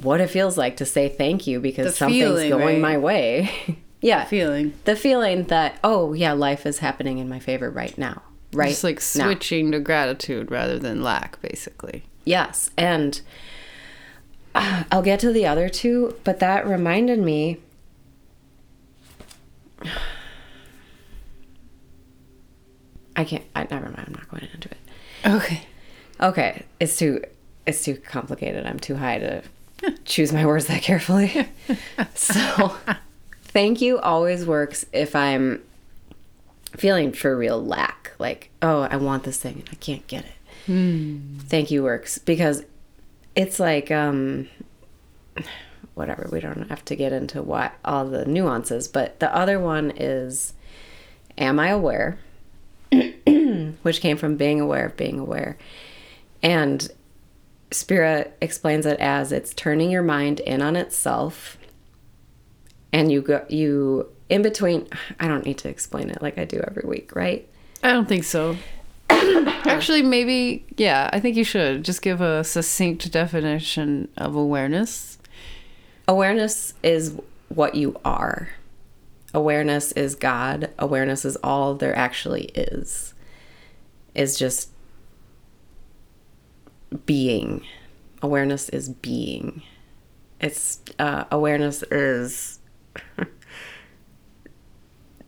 what 0.00 0.20
it 0.20 0.28
feels 0.30 0.56
like 0.56 0.78
to 0.78 0.86
say 0.86 1.08
thank 1.08 1.46
you 1.46 1.60
because 1.60 1.86
The 1.86 1.92
something's 1.92 2.22
feeling, 2.22 2.50
going 2.50 2.64
right? 2.66 2.80
my 2.80 2.98
way. 2.98 3.50
yeah. 4.00 4.24
Feeling. 4.24 4.72
the 4.84 4.96
feeling 4.96 5.44
that 5.44 5.78
oh 5.84 6.12
yeah, 6.14 6.32
life 6.32 6.64
is 6.66 6.78
happening 6.78 7.18
in 7.18 7.28
my 7.28 7.38
favor 7.38 7.70
right 7.70 7.96
now. 7.98 8.22
Right. 8.54 8.70
Just 8.70 8.84
like 8.84 8.96
now. 9.16 9.24
switching 9.26 9.72
to 9.72 9.80
gratitude 9.80 10.50
rather 10.50 10.78
than 10.78 11.02
lack, 11.02 11.40
basically. 11.42 12.04
Yes, 12.24 12.70
and 12.76 13.20
uh, 14.54 14.84
I'll 14.92 15.02
get 15.02 15.20
to 15.20 15.32
the 15.32 15.46
other 15.46 15.68
two, 15.68 16.16
but 16.24 16.38
that 16.40 16.66
reminded 16.66 17.18
me. 17.18 17.58
I 23.16 23.24
can't. 23.24 23.44
I 23.54 23.66
never 23.70 23.86
mind. 23.86 24.04
I'm 24.06 24.14
not 24.14 24.28
going 24.30 24.48
into 24.52 24.68
it. 24.70 24.78
Okay. 25.24 25.62
Okay, 26.20 26.64
it's 26.80 26.96
too. 26.96 27.22
It's 27.66 27.84
too 27.84 27.96
complicated. 27.96 28.66
I'm 28.66 28.78
too 28.78 28.96
high 28.96 29.18
to 29.18 29.42
choose 30.04 30.32
my 30.32 30.46
words 30.46 30.66
that 30.66 30.82
carefully. 30.82 31.48
so, 32.14 32.76
thank 33.42 33.80
you 33.80 33.98
always 33.98 34.46
works 34.46 34.86
if 34.92 35.14
I'm 35.14 35.62
feeling 36.76 37.12
for 37.12 37.36
real 37.36 37.62
lack. 37.62 38.12
Like, 38.18 38.50
oh, 38.62 38.82
I 38.82 38.96
want 38.96 39.24
this 39.24 39.38
thing 39.38 39.54
and 39.60 39.68
I 39.70 39.74
can't 39.76 40.06
get 40.06 40.24
it. 40.24 40.32
Thank 41.42 41.70
you 41.70 41.82
works 41.82 42.18
because 42.18 42.64
it's 43.34 43.58
like 43.58 43.90
um 43.90 44.48
whatever 45.94 46.28
we 46.32 46.40
don't 46.40 46.68
have 46.68 46.84
to 46.84 46.96
get 46.96 47.12
into 47.12 47.42
what 47.42 47.72
all 47.84 48.06
the 48.06 48.24
nuances 48.24 48.88
but 48.88 49.18
the 49.20 49.34
other 49.34 49.58
one 49.58 49.92
is 49.96 50.54
am 51.38 51.58
i 51.58 51.68
aware 51.68 52.18
which 53.82 54.00
came 54.00 54.16
from 54.16 54.36
being 54.36 54.60
aware 54.60 54.86
of 54.86 54.96
being 54.96 55.18
aware 55.18 55.56
and 56.42 56.90
Spira 57.70 58.26
explains 58.42 58.84
it 58.84 59.00
as 59.00 59.32
it's 59.32 59.54
turning 59.54 59.90
your 59.90 60.02
mind 60.02 60.40
in 60.40 60.60
on 60.60 60.76
itself 60.76 61.56
and 62.92 63.10
you 63.10 63.22
go 63.22 63.44
you 63.48 64.08
in 64.28 64.42
between 64.42 64.86
i 65.18 65.26
don't 65.26 65.46
need 65.46 65.58
to 65.58 65.68
explain 65.68 66.10
it 66.10 66.20
like 66.20 66.36
i 66.36 66.44
do 66.44 66.60
every 66.66 66.86
week 66.86 67.14
right 67.16 67.48
I 67.82 67.92
don't 67.92 68.08
think 68.08 68.24
so. 68.24 68.56
Actually, 69.10 70.02
maybe, 70.02 70.64
yeah, 70.76 71.10
I 71.12 71.20
think 71.20 71.36
you 71.36 71.44
should 71.44 71.84
just 71.84 72.02
give 72.02 72.20
a 72.20 72.44
succinct 72.44 73.10
definition 73.10 74.08
of 74.16 74.36
awareness. 74.36 75.18
Awareness 76.08 76.74
is 76.82 77.18
what 77.48 77.74
you 77.74 77.98
are. 78.04 78.50
Awareness 79.34 79.92
is 79.92 80.14
God. 80.14 80.70
Awareness 80.78 81.24
is 81.24 81.36
all 81.36 81.74
there 81.74 81.96
actually 81.96 82.44
is. 82.54 83.14
Is 84.14 84.36
just 84.36 84.70
being. 87.06 87.64
Awareness 88.20 88.68
is 88.68 88.88
being. 88.88 89.62
It's 90.40 90.80
uh, 90.98 91.24
awareness 91.30 91.82
is 91.84 92.58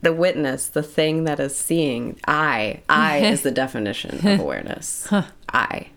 the 0.03 0.13
witness, 0.13 0.69
the 0.69 0.83
thing 0.83 1.25
that 1.25 1.41
is 1.41 1.57
seeing. 1.57 2.19
I. 2.27 2.83
I 2.89 3.19
is 3.19 3.43
the 3.43 3.51
definition 3.51 4.27
of 4.27 4.41
awareness. 4.41 5.11
I. 5.49 5.89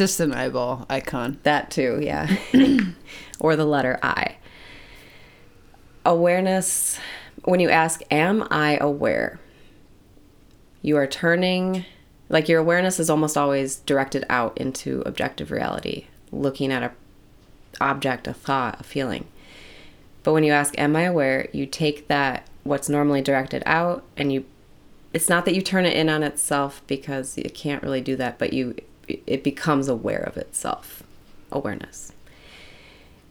Just 0.00 0.18
an 0.18 0.32
eyeball 0.32 0.86
icon. 0.88 1.36
That 1.42 1.70
too, 1.70 1.98
yeah. 2.00 2.34
or 3.38 3.54
the 3.54 3.66
letter 3.66 3.98
I. 4.02 4.36
Awareness, 6.06 6.98
when 7.44 7.60
you 7.60 7.68
ask, 7.68 8.00
Am 8.10 8.48
I 8.50 8.78
aware? 8.78 9.38
You 10.80 10.96
are 10.96 11.06
turning, 11.06 11.84
like 12.30 12.48
your 12.48 12.60
awareness 12.60 12.98
is 12.98 13.10
almost 13.10 13.36
always 13.36 13.76
directed 13.76 14.24
out 14.30 14.56
into 14.56 15.02
objective 15.04 15.50
reality, 15.50 16.06
looking 16.32 16.72
at 16.72 16.82
a 16.82 16.92
object, 17.78 18.26
a 18.26 18.32
thought, 18.32 18.80
a 18.80 18.84
feeling. 18.84 19.26
But 20.22 20.32
when 20.32 20.44
you 20.44 20.52
ask, 20.54 20.78
Am 20.78 20.96
I 20.96 21.02
aware? 21.02 21.50
you 21.52 21.66
take 21.66 22.08
that, 22.08 22.46
what's 22.64 22.88
normally 22.88 23.20
directed 23.20 23.62
out, 23.66 24.02
and 24.16 24.32
you, 24.32 24.46
it's 25.12 25.28
not 25.28 25.44
that 25.44 25.54
you 25.54 25.60
turn 25.60 25.84
it 25.84 25.94
in 25.94 26.08
on 26.08 26.22
itself 26.22 26.80
because 26.86 27.36
you 27.36 27.50
can't 27.50 27.82
really 27.82 28.00
do 28.00 28.16
that, 28.16 28.38
but 28.38 28.54
you, 28.54 28.76
it 29.26 29.44
becomes 29.44 29.88
aware 29.88 30.20
of 30.20 30.36
itself. 30.36 31.02
Awareness. 31.52 32.12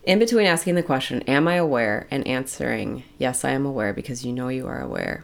In 0.04 0.20
between 0.20 0.46
asking 0.46 0.76
the 0.76 0.84
question, 0.84 1.22
Am 1.24 1.48
I 1.48 1.56
aware? 1.56 2.08
and 2.10 2.26
answering, 2.28 3.04
Yes, 3.18 3.44
I 3.46 3.52
am 3.52 3.66
aware, 3.66 3.94
because 3.94 4.26
you 4.26 4.32
know 4.34 4.48
you 4.50 4.68
are 4.68 4.82
aware, 4.82 5.24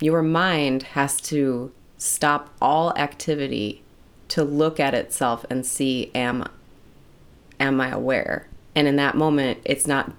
your 0.00 0.22
mind 0.22 0.82
has 0.82 1.20
to 1.22 1.72
stop 1.98 2.50
all 2.60 2.96
activity 2.96 3.82
to 4.28 4.44
look 4.44 4.78
at 4.78 4.94
itself 4.94 5.44
and 5.50 5.64
see, 5.64 6.10
Am, 6.14 6.48
am 7.58 7.80
I 7.80 7.90
aware? 7.90 8.48
And 8.74 8.86
in 8.86 8.96
that 8.96 9.16
moment, 9.16 9.58
it's 9.64 9.86
not 9.86 10.12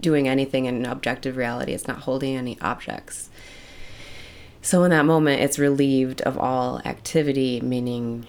doing 0.00 0.28
anything 0.28 0.66
in 0.66 0.76
an 0.76 0.86
objective 0.86 1.36
reality, 1.36 1.72
it's 1.72 1.88
not 1.88 2.00
holding 2.00 2.36
any 2.36 2.58
objects. 2.60 3.30
So 4.62 4.82
in 4.82 4.90
that 4.90 5.04
moment, 5.04 5.40
it's 5.40 5.58
relieved 5.58 6.20
of 6.22 6.36
all 6.36 6.80
activity, 6.84 7.60
meaning 7.60 8.26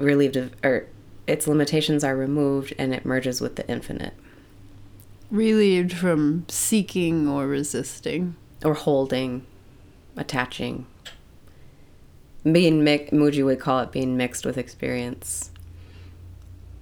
relieved 0.00 0.36
of, 0.36 0.52
or 0.64 0.86
its 1.26 1.46
limitations 1.46 2.02
are 2.02 2.16
removed 2.16 2.74
and 2.78 2.92
it 2.92 3.04
merges 3.04 3.40
with 3.40 3.54
the 3.56 3.68
infinite 3.68 4.14
Relieved 5.30 5.92
from 5.92 6.44
seeking 6.48 7.28
or 7.28 7.46
resisting. 7.46 8.34
or 8.64 8.74
holding, 8.74 9.46
attaching. 10.16 10.86
Being 12.42 12.82
mi- 12.82 13.08
Mooji 13.12 13.44
would 13.44 13.60
call 13.60 13.78
it 13.80 13.92
being 13.92 14.16
mixed 14.16 14.44
with 14.44 14.58
experience. 14.58 15.52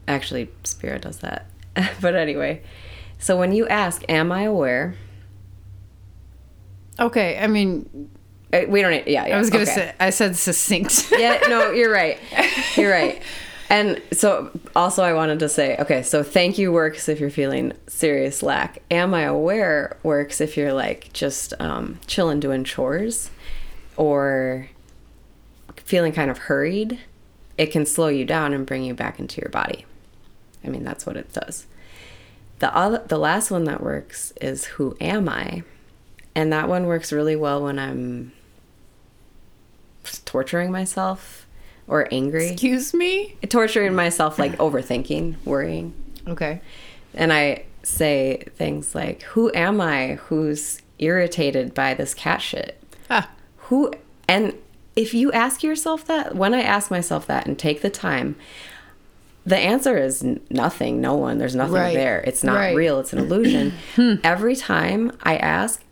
Actually, 0.07 0.51
Spira 0.64 0.99
does 0.99 1.19
that. 1.19 1.47
but 2.01 2.14
anyway, 2.14 2.62
so 3.19 3.37
when 3.37 3.53
you 3.53 3.69
ask, 3.69 4.03
Am 4.09 4.33
I 4.33 4.43
aware? 4.45 4.95
Okay, 6.99 7.39
I 7.39 7.47
mean, 7.49 8.09
We 8.53 8.81
don't, 8.81 9.07
yeah, 9.07 9.27
yeah. 9.27 9.37
I 9.37 9.39
was 9.39 9.51
gonna 9.51 9.65
okay. 9.65 9.75
say, 9.75 9.95
I 10.01 10.11
said 10.11 10.37
succinct. 10.37 11.13
yeah, 11.19 11.39
no, 11.49 11.71
you're 11.71 11.93
right. 11.93 12.19
You're 12.77 12.91
right. 12.91 13.21
And 13.71 14.01
so, 14.13 14.51
also, 14.75 15.03
I 15.03 15.13
wanted 15.13 15.41
to 15.41 15.49
say, 15.49 15.77
okay, 15.77 16.03
so 16.03 16.23
thank 16.23 16.57
you 16.57 16.73
works 16.73 17.07
if 17.07 17.21
you're 17.21 17.29
feeling 17.29 17.75
serious 17.87 18.43
lack. 18.43 18.81
Am 18.91 19.13
I 19.13 19.23
aware 19.23 19.99
works 20.03 20.41
if 20.41 20.57
you're 20.57 20.73
like 20.73 21.13
just 21.13 21.53
um, 21.61 21.99
chilling 22.07 22.41
doing 22.41 22.65
chores 22.65 23.31
or 23.99 24.71
feeling 25.89 26.13
kind 26.13 26.31
of 26.31 26.39
hurried. 26.39 27.01
It 27.59 27.67
can 27.67 27.85
slow 27.85 28.09
you 28.09 28.25
down 28.25 28.55
and 28.55 28.65
bring 28.65 28.85
you 28.85 28.95
back 28.95 29.19
into 29.19 29.41
your 29.41 29.51
body. 29.51 29.85
I 30.65 30.69
mean, 30.69 30.85
that's 30.85 31.05
what 31.05 31.17
it 31.17 31.33
does. 31.33 31.67
The 32.61 32.75
other, 32.75 33.05
the 33.07 33.19
last 33.19 33.51
one 33.51 33.65
that 33.65 33.83
works 33.83 34.33
is 34.41 34.65
who 34.65 34.97
am 35.01 35.29
I? 35.29 35.63
And 36.35 36.53
that 36.53 36.69
one 36.69 36.87
works 36.87 37.13
really 37.13 37.37
well 37.37 37.65
when 37.65 37.79
I'm 37.79 38.33
torturing 40.29 40.70
myself 40.70 41.47
or 41.87 42.07
angry. 42.12 42.49
Excuse 42.51 42.93
me? 42.93 43.35
Torturing 43.49 43.95
myself, 43.95 44.39
like 44.39 44.53
overthinking, 44.59 45.37
worrying. 45.47 45.95
Okay. 46.29 46.61
And 47.14 47.33
I 47.33 47.64
say 47.83 48.45
things 48.57 48.95
like, 48.95 49.22
Who 49.22 49.51
am 49.55 49.81
I 49.81 50.16
who's 50.26 50.83
irritated 50.99 51.72
by 51.72 51.95
this 51.95 52.12
cat 52.12 52.43
shit? 52.43 52.79
Ah, 53.09 53.31
Who, 53.57 53.91
and 54.29 54.53
if 54.95 55.14
you 55.14 55.33
ask 55.33 55.62
yourself 55.62 56.05
that, 56.07 56.35
when 56.37 56.53
I 56.53 56.61
ask 56.61 56.91
myself 56.91 57.26
that 57.29 57.47
and 57.47 57.59
take 57.59 57.81
the 57.81 57.89
time, 57.91 58.37
the 59.47 59.57
answer 59.57 59.97
is 59.97 60.22
nothing, 60.51 61.01
no 61.01 61.14
one, 61.14 61.39
there's 61.39 61.55
nothing 61.57 61.72
Right. 61.74 61.95
there. 61.95 62.20
It's 62.26 62.45
not 62.45 62.57
Right. 62.57 62.76
real, 62.76 63.01
it's 63.01 63.14
an 63.14 63.20
illusion. 63.20 63.72
Every 64.22 64.55
time 64.57 65.12
I 65.22 65.37
ask, 65.37 65.83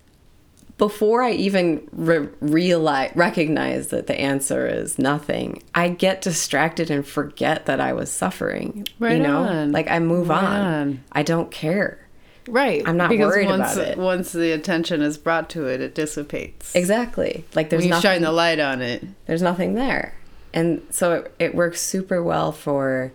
before 0.78 1.22
I 1.22 1.30
even 1.32 1.88
re- 1.92 2.28
realize 2.40 3.10
recognize 3.14 3.88
that 3.88 4.06
the 4.08 4.20
answer 4.20 4.66
is 4.66 4.98
nothing, 4.98 5.62
I 5.74 5.88
get 5.88 6.20
distracted 6.20 6.90
and 6.90 7.06
forget 7.06 7.64
that 7.66 7.80
I 7.80 7.92
was 7.94 8.10
suffering. 8.10 8.86
Right 8.98 9.16
you 9.16 9.22
know, 9.22 9.38
on. 9.44 9.72
like 9.72 9.90
I 9.90 9.98
move 10.00 10.28
Right 10.28 10.44
on. 10.44 10.60
on. 10.60 11.04
I 11.12 11.22
don't 11.22 11.50
care. 11.50 12.06
right. 12.46 12.82
I'm 12.86 12.96
not 12.98 13.08
because 13.08 13.26
worried 13.32 13.46
once, 13.48 13.74
about 13.74 13.88
it. 13.88 13.96
Once 13.98 14.32
the 14.32 14.52
attention 14.52 15.00
is 15.00 15.16
brought 15.16 15.48
to 15.50 15.66
it, 15.66 15.80
it 15.80 15.94
dissipates. 15.94 16.74
Exactly. 16.76 17.44
Like 17.54 17.70
there's 17.70 17.80
When 17.80 17.88
you 17.88 17.90
nothing. 17.90 18.02
shine 18.10 18.22
the 18.22 18.32
light 18.32 18.60
on 18.60 18.82
it. 18.82 19.02
there's 19.26 19.42
nothing 19.42 19.74
there, 19.74 20.14
and 20.52 20.82
so 20.90 21.12
it, 21.14 21.34
it 21.38 21.54
works 21.54 21.80
super 21.80 22.22
well 22.22 22.52
for 22.52 23.12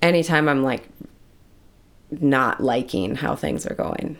anytime 0.00 0.48
I'm 0.48 0.62
like 0.62 0.88
not 2.10 2.62
liking 2.62 3.16
how 3.16 3.36
things 3.36 3.66
are 3.66 3.74
going. 3.74 4.16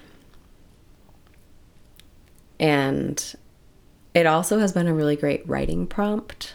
And 2.59 3.35
it 4.15 4.27
also 4.27 4.59
has 4.59 4.73
been 4.73 4.87
a 4.87 4.95
really 4.95 5.17
great 5.17 5.47
writing 5.49 5.87
prompt 5.87 6.55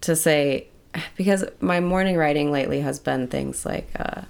to 0.00 0.16
say, 0.16 0.68
because 1.16 1.44
my 1.60 1.80
morning 1.80 2.16
writing 2.16 2.50
lately 2.50 2.80
has 2.80 2.98
been 2.98 3.28
things 3.28 3.66
like, 3.66 3.90
uh, 3.98 4.22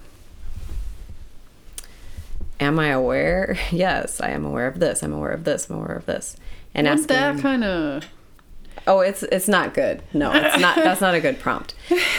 Am 2.59 2.77
I 2.79 2.87
aware? 2.87 3.57
Yes, 3.71 4.19
I 4.19 4.29
am 4.31 4.45
aware 4.45 4.67
of 4.67 4.79
this. 4.79 5.01
I'm 5.03 5.13
aware 5.13 5.31
of 5.31 5.43
this. 5.43 5.69
I'm 5.69 5.77
aware 5.77 5.95
of 5.95 6.05
this. 6.05 6.35
And 6.73 6.87
Wouldn't 6.87 7.09
asking, 7.11 7.37
that 7.37 7.41
kind 7.41 7.63
of. 7.63 8.05
Oh, 8.85 8.99
it's 8.99 9.23
it's 9.23 9.47
not 9.47 9.73
good. 9.73 10.01
No, 10.13 10.31
it's 10.33 10.59
not. 10.59 10.75
That's 10.83 11.01
not 11.01 11.13
a 11.13 11.21
good 11.21 11.39
prompt. 11.39 11.73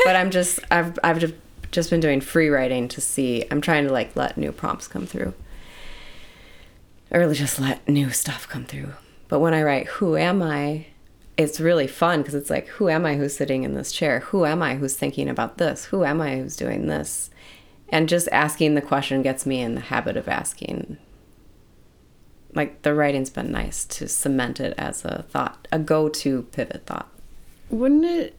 But 0.04 0.16
I'm 0.16 0.30
just 0.30 0.60
I've 0.70 0.98
I've 1.04 1.18
just 1.18 1.34
just 1.70 1.90
been 1.90 2.00
doing 2.00 2.20
free 2.20 2.48
writing 2.48 2.88
to 2.88 3.00
see. 3.00 3.44
I'm 3.50 3.60
trying 3.60 3.86
to 3.86 3.92
like 3.92 4.16
let 4.16 4.36
new 4.38 4.52
prompts 4.52 4.88
come 4.88 5.06
through, 5.06 5.34
or 7.11 7.32
just 7.32 7.61
let 7.61 7.88
new 7.88 8.11
stuff 8.11 8.48
come 8.48 8.64
through. 8.64 8.94
But 9.28 9.40
when 9.40 9.54
I 9.54 9.62
write, 9.62 9.86
"Who 9.88 10.16
am 10.16 10.42
I?" 10.42 10.86
It's 11.36 11.61
really 11.61 11.86
fun 11.86 12.20
because 12.20 12.34
it's 12.34 12.50
like, 12.50 12.68
"Who 12.68 12.88
am 12.88 13.06
I? 13.06 13.16
Who's 13.16 13.34
sitting 13.34 13.62
in 13.62 13.74
this 13.74 13.92
chair? 13.92 14.20
Who 14.20 14.44
am 14.44 14.62
I? 14.62 14.74
Who's 14.76 14.96
thinking 14.96 15.28
about 15.28 15.58
this? 15.58 15.86
Who 15.86 16.04
am 16.04 16.20
I? 16.20 16.36
Who's 16.36 16.56
doing 16.56 16.86
this?" 16.86 17.30
And 17.88 18.08
just 18.08 18.28
asking 18.30 18.74
the 18.74 18.82
question 18.82 19.22
gets 19.22 19.46
me 19.46 19.61
in 19.61 19.74
the 19.74 19.80
habit 19.80 20.16
of 20.16 20.28
asking 20.28 20.98
like 22.54 22.82
the 22.82 22.94
writing's 22.94 23.30
been 23.30 23.52
nice 23.52 23.84
to 23.84 24.08
cement 24.08 24.61
it 24.61 24.74
as 24.76 25.04
a 25.04 25.24
thought, 25.30 25.68
a 25.70 25.78
go-to 25.78 26.42
pivot 26.52 26.86
thought. 26.86 27.08
Wouldn't 27.68 28.04
it. 28.04 28.36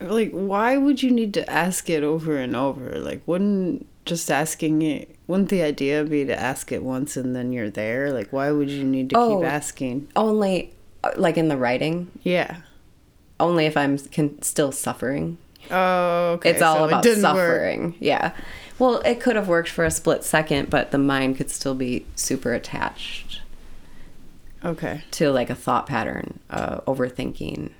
Like, 0.00 0.30
why 0.32 0.76
would 0.76 1.02
you 1.02 1.10
need 1.10 1.32
to 1.34 1.50
ask 1.50 1.88
it 1.88 2.02
over 2.02 2.36
and 2.36 2.54
over? 2.54 2.98
Like, 2.98 3.22
wouldn't 3.26 3.86
just 4.04 4.30
asking 4.30 4.82
it. 4.82 5.15
Wouldn't 5.26 5.48
the 5.48 5.62
idea 5.62 6.04
be 6.04 6.24
to 6.24 6.38
ask 6.38 6.70
it 6.70 6.82
once 6.82 7.16
and 7.16 7.34
then 7.34 7.52
you're 7.52 7.70
there? 7.70 8.12
Like, 8.12 8.32
why 8.32 8.50
would 8.52 8.70
you 8.70 8.84
need 8.84 9.10
to 9.10 9.18
Oh. 9.18 9.38
keep 9.40 9.46
asking? 9.48 10.08
Only, 10.14 10.72
uh, 11.02 11.10
like 11.16 11.36
in 11.36 11.48
the 11.48 11.56
writing, 11.56 12.10
Yeah. 12.22 12.58
only 13.40 13.66
if 13.66 13.76
I'm 13.76 13.98
can, 13.98 14.40
still 14.42 14.70
suffering. 14.70 15.38
Oh, 15.70 16.32
okay. 16.34 16.50
It's 16.50 16.62
all 16.62 16.76
so 16.76 16.84
about 16.84 17.04
work. 17.04 17.16
suffering. 17.16 17.94
Yeah. 17.98 18.30
Well, 18.78 19.00
it 19.00 19.20
could 19.20 19.34
have 19.36 19.48
worked 19.48 19.68
for 19.70 19.84
a 19.84 19.90
split 19.90 20.22
second, 20.22 20.70
but 20.70 20.92
the 20.92 20.98
mind 20.98 21.36
could 21.38 21.50
still 21.50 21.74
be 21.74 22.06
super 22.14 22.52
attached 22.52 23.40
Okay. 24.64 25.02
to 25.12 25.30
like 25.32 25.50
a 25.50 25.54
thought 25.56 25.86
pattern, 25.86 26.38
uh, 26.50 26.80
overthinking. 26.82 27.70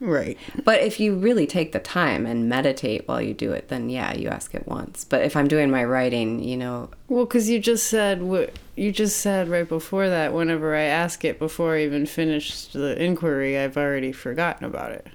Right. 0.00 0.38
But 0.64 0.80
if 0.80 0.98
you 0.98 1.14
really 1.14 1.46
take 1.46 1.72
the 1.72 1.78
time 1.78 2.24
and 2.24 2.48
meditate 2.48 3.06
while 3.06 3.20
you 3.20 3.34
do 3.34 3.52
it, 3.52 3.68
then 3.68 3.90
yeah, 3.90 4.14
you 4.14 4.28
ask 4.28 4.54
it 4.54 4.66
once. 4.66 5.04
But 5.04 5.22
if 5.22 5.36
I'm 5.36 5.46
doing 5.46 5.70
my 5.70 5.84
writing, 5.84 6.42
you 6.42 6.56
know, 6.56 6.88
Well, 7.08 7.26
because 7.26 7.50
you 7.50 7.58
just 7.60 7.86
said 7.86 8.22
what 8.22 8.54
you 8.76 8.92
just 8.92 9.18
said 9.18 9.48
right 9.48 9.68
before 9.68 10.08
that. 10.08 10.32
Whenever 10.32 10.74
I 10.74 10.82
ask 10.84 11.22
it 11.24 11.38
before 11.38 11.76
I 11.76 11.84
even 11.84 12.06
finished 12.06 12.72
the 12.72 13.00
inquiry, 13.02 13.58
I've 13.58 13.76
already 13.76 14.12
forgotten 14.12 14.64
about 14.64 14.92
it. 14.92 15.06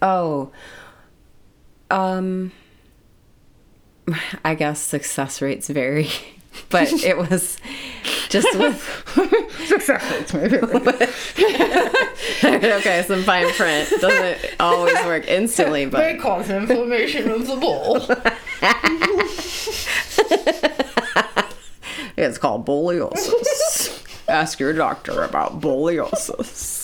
Oh. 0.00 0.50
Um 1.90 2.52
I 4.44 4.54
guess 4.54 4.80
success 4.80 5.42
rates 5.42 5.68
vary. 5.68 6.08
But 6.70 6.92
it 6.92 7.16
was 7.16 7.58
just 8.28 8.48
with 8.58 8.82
Success 9.66 10.12
rates, 10.12 10.34
my 10.34 10.48
favorite. 10.48 11.10
okay, 12.80 13.02
some 13.06 13.22
fine 13.22 13.50
print 13.52 13.88
doesn't 14.00 14.60
always 14.60 14.94
work 15.04 15.26
instantly, 15.28 15.86
but 15.86 16.18
cause 16.18 16.50
inflammation 16.50 17.30
of 17.30 17.46
the 17.46 17.56
bowl. 17.56 17.96
it's 22.16 22.38
called 22.38 22.66
boliosis. 22.66 24.02
Ask 24.28 24.58
your 24.58 24.72
doctor 24.72 25.22
about 25.22 25.60
boliosis. 25.60 26.82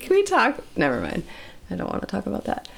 Can 0.00 0.16
we 0.16 0.22
talk? 0.22 0.60
Never 0.76 1.00
mind. 1.00 1.24
I 1.70 1.76
don't 1.76 1.88
want 1.90 2.02
to 2.02 2.06
talk 2.06 2.26
about 2.26 2.44
that. 2.44 2.68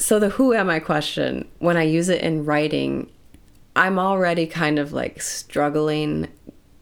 So 0.00 0.18
the 0.18 0.30
who 0.30 0.54
am 0.54 0.70
I 0.70 0.80
question, 0.80 1.46
when 1.58 1.76
I 1.76 1.82
use 1.82 2.08
it 2.08 2.22
in 2.22 2.46
writing, 2.46 3.10
I'm 3.76 3.98
already 3.98 4.46
kind 4.46 4.78
of 4.78 4.94
like 4.94 5.20
struggling 5.20 6.28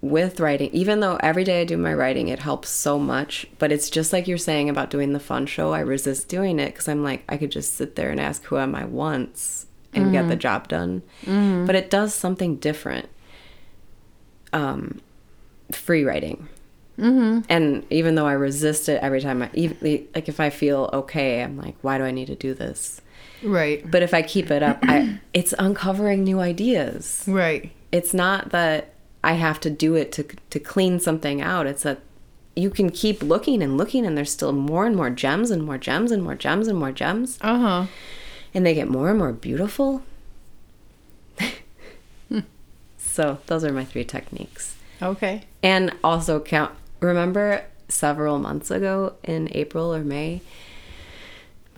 with 0.01 0.39
writing. 0.39 0.71
Even 0.73 1.01
though 1.01 1.17
every 1.17 1.43
day 1.43 1.63
I 1.63 1.65
do 1.65 1.77
my 1.77 1.93
writing, 1.93 2.29
it 2.29 2.39
helps 2.39 2.69
so 2.69 2.97
much. 2.97 3.45
But 3.59 3.73
it's 3.73 3.91
just 3.91 4.13
like 4.13 4.29
you're 4.29 4.39
saying 4.39 4.71
about 4.71 4.91
doing 4.91 5.15
the 5.15 5.21
fun 5.21 5.47
show. 5.47 5.73
I 5.73 5.81
resist 5.81 6.29
doing 6.29 6.61
it 6.61 6.73
because 6.73 6.87
I'm 6.87 7.03
like, 7.03 7.25
I 7.29 7.37
could 7.37 7.51
just 7.51 7.75
sit 7.75 7.97
there 7.97 8.11
and 8.11 8.21
ask 8.21 8.45
who 8.45 8.57
am 8.57 8.77
I 8.77 8.85
once 8.85 9.67
and 9.93 10.13
get 10.13 10.29
the 10.29 10.37
mm. 10.37 10.41
job 10.41 10.69
done. 10.69 11.03
Mm-hmm. 11.23 11.67
But 11.67 11.75
it 11.75 11.91
does 11.91 12.15
something 12.15 12.57
different. 12.57 13.09
Um, 14.53 15.01
free 15.73 16.05
writing. 16.05 16.47
Mm-hmm. 16.99 17.41
And 17.49 17.85
even 17.91 18.15
though 18.15 18.27
I 18.27 18.33
resist 18.35 18.89
it 18.89 19.03
every 19.03 19.21
time, 19.21 19.43
I 19.43 19.51
even, 19.55 20.07
like 20.15 20.29
if 20.29 20.39
I 20.39 20.51
feel 20.51 20.89
okay, 20.93 21.43
I'm 21.43 21.57
like, 21.57 21.75
why 21.83 21.99
do 21.99 22.05
I 22.05 22.13
need 22.13 22.27
to 22.27 22.37
do 22.37 22.55
this? 22.55 23.01
Right. 23.43 23.89
But 23.89 24.03
if 24.03 24.13
I 24.15 24.23
keep 24.23 24.51
it 24.51 24.63
up, 24.63 24.79
I 24.83 25.21
it's 25.35 25.55
uncovering 25.59 26.25
new 26.25 26.41
ideas. 26.41 27.25
Right. 27.27 27.73
It's 27.93 28.13
not 28.13 28.51
that 28.51 28.93
I 29.25 29.33
have 29.35 29.61
to 29.61 29.71
do 29.71 29.95
it 29.95 30.13
to 30.13 30.25
to 30.51 30.59
clean 30.61 31.01
something 31.01 31.41
out. 31.41 31.67
It's 31.67 31.83
that 31.85 32.01
you 32.57 32.71
can 32.71 32.91
keep 32.91 33.23
looking 33.23 33.63
and 33.63 33.77
looking, 33.79 34.05
and 34.05 34.17
there's 34.19 34.33
still 34.33 34.53
more 34.53 34.85
and 34.87 34.97
more 34.97 35.11
gems 35.11 35.51
and 35.53 35.63
more 35.65 35.79
gems 35.79 36.11
and 36.11 36.23
more 36.23 36.35
gems 36.35 36.67
and 36.69 36.77
more 36.79 36.91
gems, 36.93 37.39
Uh 37.41 37.59
huh. 37.59 37.87
and 38.53 38.67
they 38.67 38.75
get 38.75 38.89
more 38.89 39.11
and 39.11 39.19
more 39.19 39.33
beautiful. 39.33 40.03
so 42.99 43.39
those 43.47 43.65
are 43.65 43.73
my 43.73 43.85
three 43.85 44.05
techniques. 44.05 44.75
Okay. 45.01 45.45
And 45.63 45.93
also 46.03 46.41
count. 46.41 46.73
Remember 47.01 47.65
several 47.89 48.39
months 48.39 48.71
ago 48.71 49.15
in 49.23 49.49
April 49.53 49.95
or 49.95 50.03
May, 50.03 50.43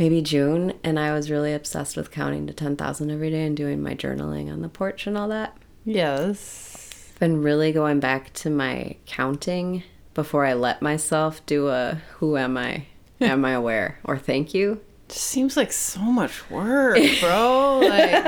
maybe 0.00 0.22
June, 0.22 0.72
and 0.82 0.98
I 0.98 1.12
was 1.12 1.30
really 1.30 1.52
obsessed 1.52 1.94
with 1.94 2.10
counting 2.10 2.46
to 2.46 2.54
10,000 2.54 3.10
every 3.10 3.28
day 3.30 3.44
and 3.44 3.54
doing 3.54 3.82
my 3.82 3.94
journaling 3.94 4.50
on 4.50 4.62
the 4.62 4.68
porch 4.70 5.06
and 5.06 5.14
all 5.16 5.28
that. 5.28 5.54
Yes. 5.84 7.12
Been 7.18 7.42
really 7.42 7.70
going 7.70 8.00
back 8.00 8.32
to 8.32 8.48
my 8.48 8.96
counting 9.04 9.82
before 10.14 10.46
I 10.46 10.54
let 10.54 10.80
myself 10.80 11.44
do 11.44 11.68
a 11.68 12.00
who 12.14 12.38
am 12.38 12.56
I? 12.56 12.86
Am 13.20 13.44
I 13.44 13.50
aware? 13.50 13.98
Or 14.04 14.16
thank 14.16 14.54
you? 14.54 14.80
Just 15.08 15.24
seems 15.24 15.54
like 15.54 15.70
so 15.70 16.00
much 16.00 16.48
work, 16.48 16.96
bro. 17.20 17.80
like 17.80 18.24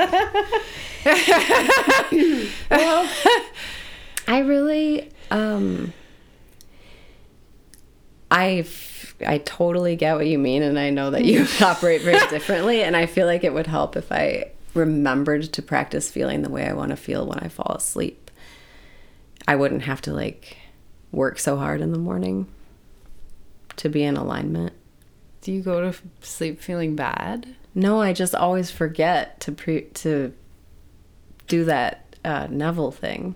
I 4.27 4.43
really 4.45 5.09
um 5.31 5.91
I 8.29 8.61
I 9.25 9.39
totally 9.39 9.95
get 9.95 10.15
what 10.15 10.27
you 10.27 10.37
mean 10.37 10.63
and 10.63 10.77
I 10.79 10.89
know 10.89 11.11
that 11.11 11.25
you 11.25 11.45
operate 11.61 12.01
very 12.01 12.25
differently 12.29 12.83
and 12.83 12.95
I 12.95 13.05
feel 13.05 13.27
like 13.27 13.43
it 13.43 13.53
would 13.53 13.67
help 13.67 13.95
if 13.95 14.11
I 14.11 14.51
remembered 14.73 15.43
to 15.53 15.61
practice 15.61 16.11
feeling 16.11 16.41
the 16.41 16.49
way 16.49 16.67
I 16.67 16.73
want 16.73 16.89
to 16.89 16.95
feel 16.95 17.25
when 17.25 17.39
I 17.39 17.47
fall 17.47 17.75
asleep. 17.75 18.31
I 19.47 19.55
wouldn't 19.55 19.83
have 19.83 20.01
to 20.01 20.13
like 20.13 20.57
work 21.11 21.37
so 21.39 21.57
hard 21.57 21.81
in 21.81 21.91
the 21.91 21.99
morning 21.99 22.47
to 23.77 23.89
be 23.89 24.03
in 24.03 24.17
alignment. 24.17 24.73
do 25.41 25.51
you 25.51 25.61
go 25.61 25.91
to 25.91 25.97
sleep 26.21 26.59
feeling 26.61 26.95
bad? 26.95 27.55
No, 27.75 28.01
I 28.01 28.13
just 28.13 28.35
always 28.35 28.71
forget 28.71 29.39
to 29.41 29.51
pre- 29.51 29.89
to 29.95 30.33
do 31.47 31.65
that 31.65 32.15
uh, 32.23 32.47
Neville 32.49 32.91
thing. 32.91 33.35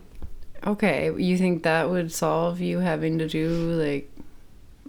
Okay, 0.66 1.12
you 1.18 1.38
think 1.38 1.64
that 1.64 1.90
would 1.90 2.12
solve 2.12 2.60
you 2.60 2.80
having 2.80 3.18
to 3.20 3.28
do 3.28 3.50
like 3.74 4.12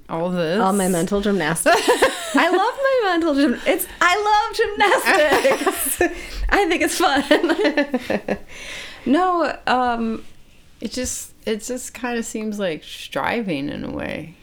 all 0.08 0.30
this? 0.30 0.60
All 0.60 0.72
my 0.72 0.88
mental 0.88 1.20
gymnastics. 1.20 1.76
I 2.34 2.48
love 2.48 2.54
my 2.78 3.00
mental 3.04 3.34
gym. 3.34 3.60
It's 3.66 3.86
I 4.00 4.16
love 4.28 5.56
gymnastics. 5.56 6.00
I 6.50 6.66
think 6.66 6.82
it's 6.82 6.98
fun. 6.98 8.38
no, 9.06 9.56
um, 9.66 10.24
It 10.80 10.92
just 10.92 11.32
it 11.46 11.62
just 11.62 11.94
kind 11.94 12.18
of 12.18 12.24
seems 12.24 12.58
like 12.58 12.84
striving 12.84 13.68
in 13.68 13.84
a 13.84 13.90
way. 13.90 14.34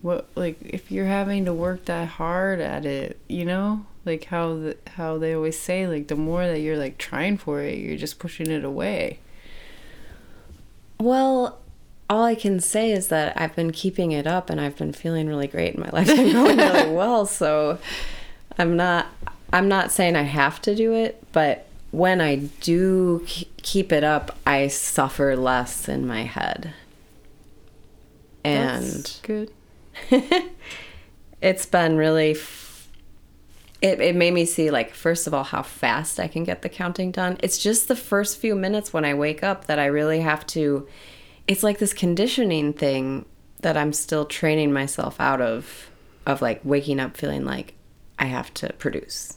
What 0.00 0.28
like 0.34 0.58
if 0.62 0.90
you're 0.90 1.06
having 1.06 1.44
to 1.46 1.52
work 1.54 1.86
that 1.86 2.08
hard 2.08 2.60
at 2.60 2.84
it, 2.86 3.18
you 3.28 3.44
know, 3.44 3.84
like 4.04 4.24
how 4.24 4.54
the, 4.54 4.76
how 4.96 5.18
they 5.18 5.34
always 5.34 5.58
say, 5.58 5.86
like 5.86 6.08
the 6.08 6.16
more 6.16 6.46
that 6.46 6.60
you're 6.60 6.78
like 6.78 6.98
trying 6.98 7.36
for 7.38 7.60
it, 7.62 7.78
you're 7.78 7.96
just 7.98 8.18
pushing 8.18 8.50
it 8.50 8.64
away. 8.64 9.18
well, 11.00 11.58
all 12.10 12.24
I 12.24 12.34
can 12.34 12.60
say 12.60 12.92
is 12.92 13.08
that 13.08 13.38
I've 13.40 13.54
been 13.54 13.70
keeping 13.70 14.12
it 14.12 14.26
up, 14.26 14.50
and 14.50 14.60
I've 14.60 14.76
been 14.76 14.92
feeling 14.92 15.28
really 15.28 15.46
great, 15.46 15.74
and 15.74 15.84
my 15.84 15.90
life's 15.92 16.14
been 16.14 16.32
going 16.32 16.56
really 16.56 16.92
well. 16.94 17.26
So, 17.26 17.78
I'm 18.58 18.76
not. 18.76 19.06
I'm 19.52 19.68
not 19.68 19.90
saying 19.90 20.14
I 20.14 20.22
have 20.22 20.60
to 20.62 20.74
do 20.74 20.92
it, 20.92 21.22
but 21.32 21.66
when 21.90 22.20
I 22.20 22.36
do 22.60 23.24
keep 23.62 23.92
it 23.92 24.04
up, 24.04 24.36
I 24.46 24.68
suffer 24.68 25.36
less 25.36 25.88
in 25.88 26.06
my 26.06 26.24
head. 26.24 26.74
And 28.44 28.84
That's 28.84 29.20
good. 29.20 29.50
it's 31.40 31.66
been 31.66 31.96
really 31.96 32.32
f- 32.32 32.88
it, 33.80 34.00
it 34.00 34.16
made 34.16 34.34
me 34.34 34.44
see 34.44 34.70
like 34.70 34.92
first 34.94 35.26
of 35.26 35.34
all 35.34 35.44
how 35.44 35.62
fast 35.62 36.18
i 36.18 36.26
can 36.28 36.44
get 36.44 36.62
the 36.62 36.68
counting 36.68 37.10
done 37.10 37.36
it's 37.42 37.58
just 37.58 37.88
the 37.88 37.96
first 37.96 38.38
few 38.38 38.54
minutes 38.54 38.92
when 38.92 39.04
i 39.04 39.14
wake 39.14 39.42
up 39.42 39.66
that 39.66 39.78
i 39.78 39.86
really 39.86 40.20
have 40.20 40.46
to 40.46 40.86
it's 41.48 41.62
like 41.62 41.78
this 41.78 41.92
conditioning 41.92 42.72
thing 42.72 43.24
that 43.62 43.76
i'm 43.76 43.92
still 43.92 44.24
training 44.24 44.72
myself 44.72 45.20
out 45.20 45.40
of 45.40 45.90
of 46.26 46.40
like 46.42 46.60
waking 46.62 47.00
up 47.00 47.16
feeling 47.16 47.44
like 47.44 47.74
i 48.18 48.26
have 48.26 48.52
to 48.54 48.72
produce. 48.74 49.34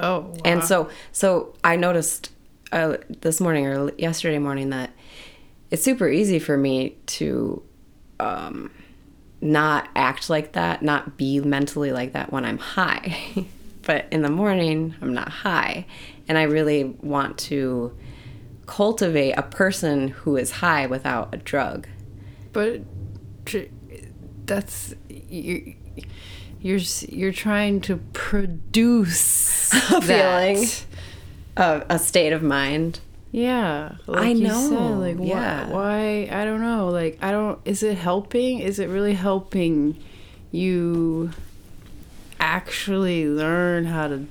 Oh, 0.00 0.34
and 0.44 0.64
so 0.64 0.88
so 1.12 1.54
i 1.62 1.76
noticed 1.76 2.32
uh, 2.72 2.96
this 3.20 3.40
morning 3.40 3.66
or 3.66 3.92
yesterday 3.98 4.38
morning 4.38 4.70
that 4.70 4.90
it's 5.70 5.82
super 5.82 6.08
easy 6.08 6.38
for 6.38 6.56
me 6.56 6.96
to 7.06 7.62
um, 8.20 8.70
not 9.40 9.88
act 9.96 10.28
like 10.30 10.52
that 10.52 10.82
not 10.82 11.16
be 11.16 11.40
mentally 11.40 11.92
like 11.92 12.12
that 12.14 12.32
when 12.32 12.44
i'm 12.44 12.58
high. 12.58 13.16
But 13.82 14.04
in 14.10 14.20
the 14.20 14.28
morning 14.28 14.94
i'm 15.00 15.14
not 15.14 15.30
high. 15.30 15.86
And 16.28 16.36
i 16.36 16.42
really 16.42 16.84
want 16.84 17.38
to 17.38 17.96
cultivate 18.68 19.32
a 19.32 19.42
person 19.42 20.08
who 20.08 20.36
is 20.36 20.50
high 20.62 20.86
without 20.86 21.34
a 21.34 21.38
drug 21.38 21.88
but 22.52 22.82
that's 24.44 24.94
you 25.08 25.74
you're 26.60 26.80
you're 27.08 27.32
trying 27.32 27.80
to 27.80 27.96
produce 28.12 29.72
A 29.92 30.00
feeling. 30.02 30.66
a, 31.56 31.98
state 31.98 32.32
of 32.32 32.42
mind 32.42 33.00
Yeah, 33.30 33.96
like 34.06 34.24
I 34.24 34.32
know, 34.32 34.68
said, 34.68 34.98
like 34.98 35.16
yeah. 35.20 35.68
why? 35.68 35.72
Why? 36.28 36.40
I 36.40 36.44
don't 36.44 36.60
know. 36.62 36.88
Like 36.88 37.18
I 37.22 37.30
don't. 37.30 37.58
Is 37.64 37.82
it 37.82 37.96
helping? 37.98 38.58
Is 38.60 38.78
it 38.78 38.88
really 38.88 39.14
helping 39.14 39.96
you 40.50 41.30
actually 42.40 43.28
learn 43.28 43.84
how 43.84 44.08
to 44.08 44.26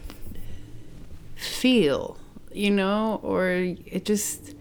feel? 1.36 2.18
You 2.58 2.72
know, 2.72 3.20
or 3.24 3.50
it 3.50 4.04
just. 4.06 4.56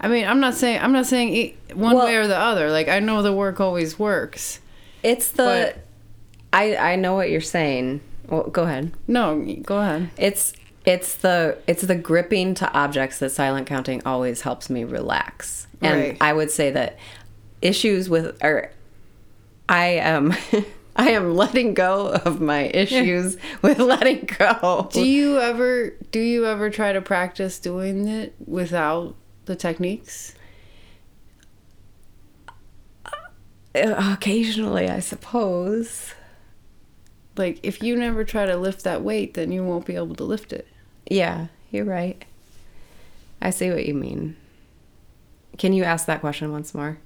I 0.00 0.06
mean, 0.08 0.26
I'm 0.26 0.38
not 0.40 0.54
saying 0.54 0.80
I'm 0.80 0.92
not 0.92 1.06
saying 1.06 1.28
e- 1.34 1.56
one 1.74 1.96
Well- 1.96 2.06
way 2.06 2.16
or 2.16 2.26
the 2.28 2.36
other. 2.38 2.70
Like 2.70 2.88
I 2.88 3.00
know 3.00 3.22
the 3.22 3.32
work 3.32 3.60
always 3.60 3.98
works. 3.98 4.60
it's 5.02 5.30
the 5.32 5.74
i 6.52 6.76
i 6.76 6.96
know 6.96 7.14
what 7.14 7.30
you're 7.30 7.40
saying 7.42 8.00
well, 8.28 8.44
go 8.44 8.62
ahead 8.64 8.92
No, 9.06 9.40
go 9.64 9.78
ahead. 9.78 10.10
It's 10.16 10.52
it's 10.84 11.14
the 11.16 11.58
it's 11.66 11.82
the 11.82 11.94
gripping 11.94 12.54
to 12.54 12.72
objects 12.72 13.18
that 13.20 13.30
silent 13.30 13.66
counting 13.66 14.02
always 14.06 14.40
helps 14.42 14.68
me 14.70 14.84
relax. 14.84 15.66
And 15.82 16.00
Right. 16.00 16.16
I 16.20 16.32
would 16.32 16.50
say 16.50 16.70
that 16.72 16.98
issues 17.62 18.08
with 18.08 18.42
or 18.42 18.70
I 19.68 19.86
am 20.00 20.32
um, 20.32 20.38
I 20.98 21.10
am 21.10 21.36
letting 21.36 21.74
go 21.74 22.08
of 22.08 22.40
my 22.40 22.64
issues 22.74 23.36
with 23.62 23.78
letting 23.78 24.28
go. 24.36 24.88
Do 24.92 25.06
you 25.06 25.38
ever 25.38 25.90
do 26.10 26.18
you 26.18 26.44
ever 26.44 26.70
try 26.70 26.92
to 26.92 27.00
practice 27.00 27.60
doing 27.60 28.08
it 28.08 28.34
without 28.44 29.14
the 29.44 29.54
techniques? 29.54 30.34
Uh, 33.74 34.12
occasionally, 34.12 34.88
I 34.88 34.98
suppose. 34.98 36.14
Like 37.36 37.60
if 37.62 37.80
you 37.80 37.94
never 37.94 38.24
try 38.24 38.46
to 38.46 38.56
lift 38.56 38.82
that 38.82 39.04
weight, 39.04 39.34
then 39.34 39.52
you 39.52 39.62
won't 39.62 39.86
be 39.86 39.94
able 39.94 40.16
to 40.16 40.24
lift 40.24 40.52
it. 40.52 40.66
Yeah, 41.08 41.46
you're 41.70 41.84
right. 41.84 42.24
I 43.40 43.50
see 43.50 43.70
what 43.70 43.86
you 43.86 43.94
mean. 43.94 44.36
Can 45.58 45.72
you 45.72 45.84
ask 45.84 46.06
that 46.06 46.20
question 46.20 46.50
once 46.50 46.74
more? 46.74 46.98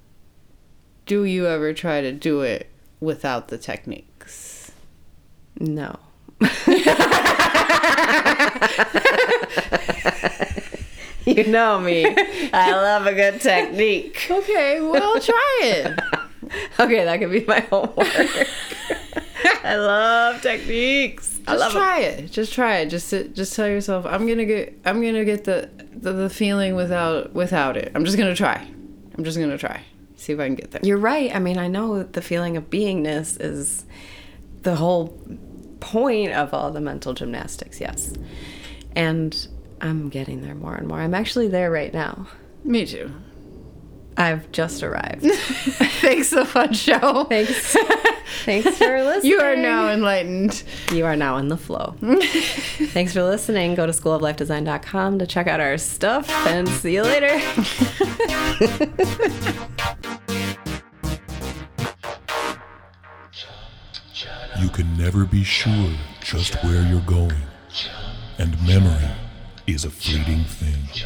Do 1.05 1.25
you 1.25 1.45
ever 1.45 1.73
try 1.73 2.01
to 2.01 2.11
do 2.11 2.41
it 2.41 2.72
without 3.03 3.49
the 3.49 3.57
techniques? 3.57 4.71
No. 5.59 5.99
you 11.25 11.43
know 11.45 11.79
me. 11.79 12.05
I 12.53 12.71
love 12.71 13.05
a 13.07 13.13
good 13.13 13.41
technique. 13.41 14.27
Okay, 14.29 14.81
well 14.81 15.19
try 15.19 15.59
it. 15.63 15.99
Okay, 16.79 17.03
that 17.03 17.19
could 17.19 17.31
be 17.31 17.43
my 17.45 17.61
homework. 17.61 17.97
I 19.63 19.75
love 19.75 20.41
techniques. 20.41 21.39
I 21.47 21.53
Just 21.53 21.59
love 21.61 21.71
try 21.71 21.99
it. 22.01 22.31
Just 22.31 22.53
try 22.53 22.77
it. 22.79 22.89
Just 22.89 23.07
sit, 23.07 23.33
just 23.33 23.55
tell 23.55 23.67
yourself 23.67 24.05
I'm 24.05 24.27
gonna 24.27 24.45
get 24.45 24.77
I'm 24.85 25.01
gonna 25.01 25.25
get 25.25 25.45
the, 25.45 25.69
the 25.95 26.11
the 26.11 26.29
feeling 26.29 26.75
without 26.75 27.33
without 27.33 27.75
it. 27.75 27.91
I'm 27.95 28.05
just 28.05 28.17
gonna 28.17 28.35
try. 28.35 28.67
I'm 29.17 29.23
just 29.23 29.39
gonna 29.39 29.57
try. 29.57 29.81
See 30.23 30.31
if 30.31 30.39
I 30.39 30.45
can 30.45 30.55
get 30.55 30.71
there. 30.71 30.79
You're 30.85 30.99
right. 30.99 31.35
I 31.35 31.39
mean, 31.39 31.57
I 31.57 31.67
know 31.67 32.03
the 32.03 32.21
feeling 32.21 32.55
of 32.55 32.69
beingness 32.69 33.37
is 33.41 33.83
the 34.61 34.77
whole 34.77 35.19
point 35.81 36.31
of 36.31 36.53
all 36.53 36.71
the 36.71 36.79
mental 36.79 37.13
gymnastics, 37.13 37.81
yes. 37.81 38.13
And 38.95 39.47
I'm 39.81 40.07
getting 40.07 40.41
there 40.41 40.55
more 40.55 40.75
and 40.75 40.87
more. 40.87 41.01
I'm 41.01 41.13
actually 41.13 41.49
there 41.49 41.69
right 41.69 41.93
now. 41.93 42.27
Me 42.63 42.85
too. 42.85 43.11
I've 44.17 44.51
just 44.51 44.83
arrived. 44.83 45.23
Thanks, 46.01 46.29
the 46.29 46.45
fun 46.45 46.73
show. 46.73 47.23
Thanks. 47.25 47.75
Thanks 48.45 48.77
for 48.77 49.03
listening. 49.03 49.23
You 49.33 49.39
are 49.39 49.55
now 49.55 49.89
enlightened. 49.89 50.63
You 50.91 51.05
are 51.05 51.15
now 51.15 51.37
in 51.37 51.47
the 51.47 51.57
flow. 51.57 51.95
Thanks 52.01 53.13
for 53.13 53.23
listening. 53.23 53.73
Go 53.75 53.85
to 53.85 53.91
schooloflifedesign.com 53.93 55.19
to 55.19 55.25
check 55.27 55.47
out 55.47 55.59
our 55.59 55.77
stuff 55.77 56.29
and 56.47 56.67
see 56.67 56.93
you 56.93 57.03
later. 57.03 57.39
You 64.59 64.69
can 64.69 64.95
never 64.97 65.25
be 65.25 65.43
sure 65.43 65.91
just 66.21 66.55
where 66.63 66.83
you're 66.83 67.01
going, 67.01 67.41
and 68.37 68.55
memory 68.67 69.09
is 69.65 69.85
a 69.85 69.89
fleeting 69.89 70.43
thing. 70.43 71.03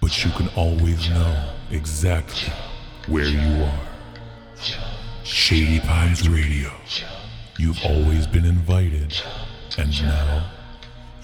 But 0.00 0.24
you 0.24 0.30
can 0.32 0.48
always 0.50 1.08
know 1.10 1.50
exactly 1.70 2.52
where 3.06 3.26
you 3.26 3.64
are. 3.64 3.80
Shady 5.24 5.80
Pines 5.80 6.28
Radio. 6.28 6.70
You've 7.58 7.78
always 7.84 8.26
been 8.26 8.44
invited, 8.44 9.14
and 9.78 10.02
now 10.02 10.50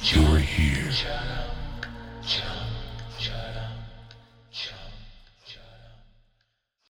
you're 0.02 0.38
here. 0.38 0.92